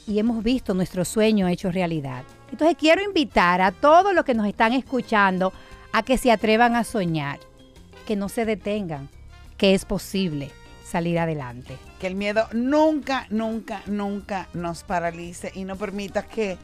y 0.06 0.18
hemos 0.18 0.42
visto 0.42 0.74
nuestro 0.74 1.04
sueño 1.04 1.48
hecho 1.48 1.70
realidad. 1.70 2.24
Entonces 2.50 2.76
quiero 2.78 3.02
invitar 3.02 3.60
a 3.60 3.72
todos 3.72 4.14
los 4.14 4.24
que 4.24 4.34
nos 4.34 4.46
están 4.46 4.72
escuchando 4.72 5.52
a 5.92 6.02
que 6.02 6.18
se 6.18 6.30
atrevan 6.30 6.76
a 6.76 6.84
soñar, 6.84 7.38
que 8.06 8.16
no 8.16 8.28
se 8.28 8.44
detengan, 8.44 9.08
que 9.56 9.74
es 9.74 9.84
posible 9.84 10.50
salir 10.84 11.18
adelante. 11.18 11.76
Que 12.00 12.06
el 12.06 12.14
miedo 12.14 12.46
nunca, 12.52 13.26
nunca, 13.30 13.82
nunca 13.86 14.48
nos 14.54 14.82
paralice 14.82 15.50
y 15.54 15.64
no 15.64 15.76
permita 15.76 16.22
que, 16.22 16.58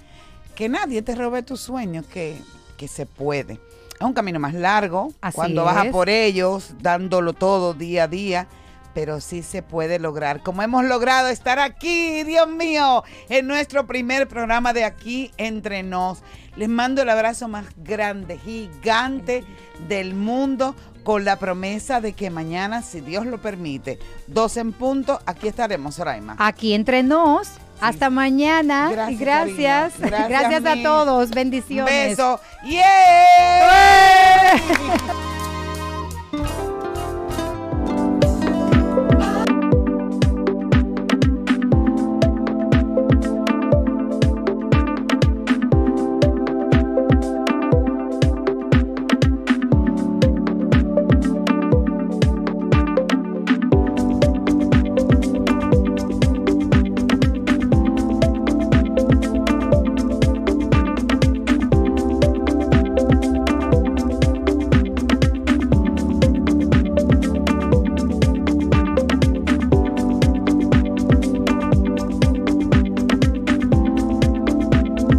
que 0.55 0.69
nadie 0.69 1.03
te 1.03 1.15
robe 1.15 1.43
tus 1.43 1.61
sueños, 1.61 2.07
que, 2.07 2.37
que 2.77 2.89
se 2.89 3.07
puede. 3.07 3.55
Es 3.55 4.07
un 4.07 4.13
camino 4.13 4.39
más 4.39 4.55
largo, 4.55 5.13
Así 5.21 5.37
cuando 5.37 5.65
vas 5.65 5.87
a 5.87 5.91
por 5.91 6.09
ellos, 6.09 6.75
dándolo 6.81 7.33
todo 7.33 7.75
día 7.75 8.05
a 8.05 8.09
día, 8.09 8.49
pero 8.95 9.21
sí 9.21 9.43
se 9.43 9.63
puede 9.63 9.99
lograr. 9.99 10.43
Como 10.43 10.63
hemos 10.63 10.85
logrado 10.85 11.29
estar 11.29 11.59
aquí, 11.59 12.23
Dios 12.25 12.49
mío, 12.49 13.05
en 13.29 13.47
nuestro 13.47 13.87
primer 13.87 14.29
programa 14.29 14.73
de 14.73 14.85
aquí 14.85 15.31
entre 15.37 15.83
nos. 15.83 16.23
Les 16.57 16.69
mando 16.69 17.03
el 17.03 17.09
abrazo 17.09 17.49
más 17.49 17.67
grande, 17.77 18.39
gigante 18.39 19.45
del 19.89 20.15
mundo, 20.15 20.75
con 21.05 21.25
la 21.25 21.37
promesa 21.39 22.01
de 22.01 22.13
que 22.13 22.31
mañana, 22.31 22.83
si 22.83 23.01
Dios 23.01 23.25
lo 23.27 23.41
permite, 23.41 23.99
dos 24.27 24.57
en 24.57 24.73
punto, 24.73 25.21
aquí 25.27 25.49
estaremos, 25.49 25.95
Soraima. 25.95 26.37
Aquí 26.39 26.75
entre 26.75 27.03
nos. 27.03 27.49
Hasta 27.81 28.11
mañana. 28.11 28.91
Gracias, 28.91 29.19
gracias. 29.19 29.99
Gracias, 29.99 30.29
Gracias, 30.29 30.67
a 30.67 30.83
todos. 30.83 31.31
Bendiciones. 31.31 32.11
Beso. 32.11 32.39
¡Yeah! 32.65 32.81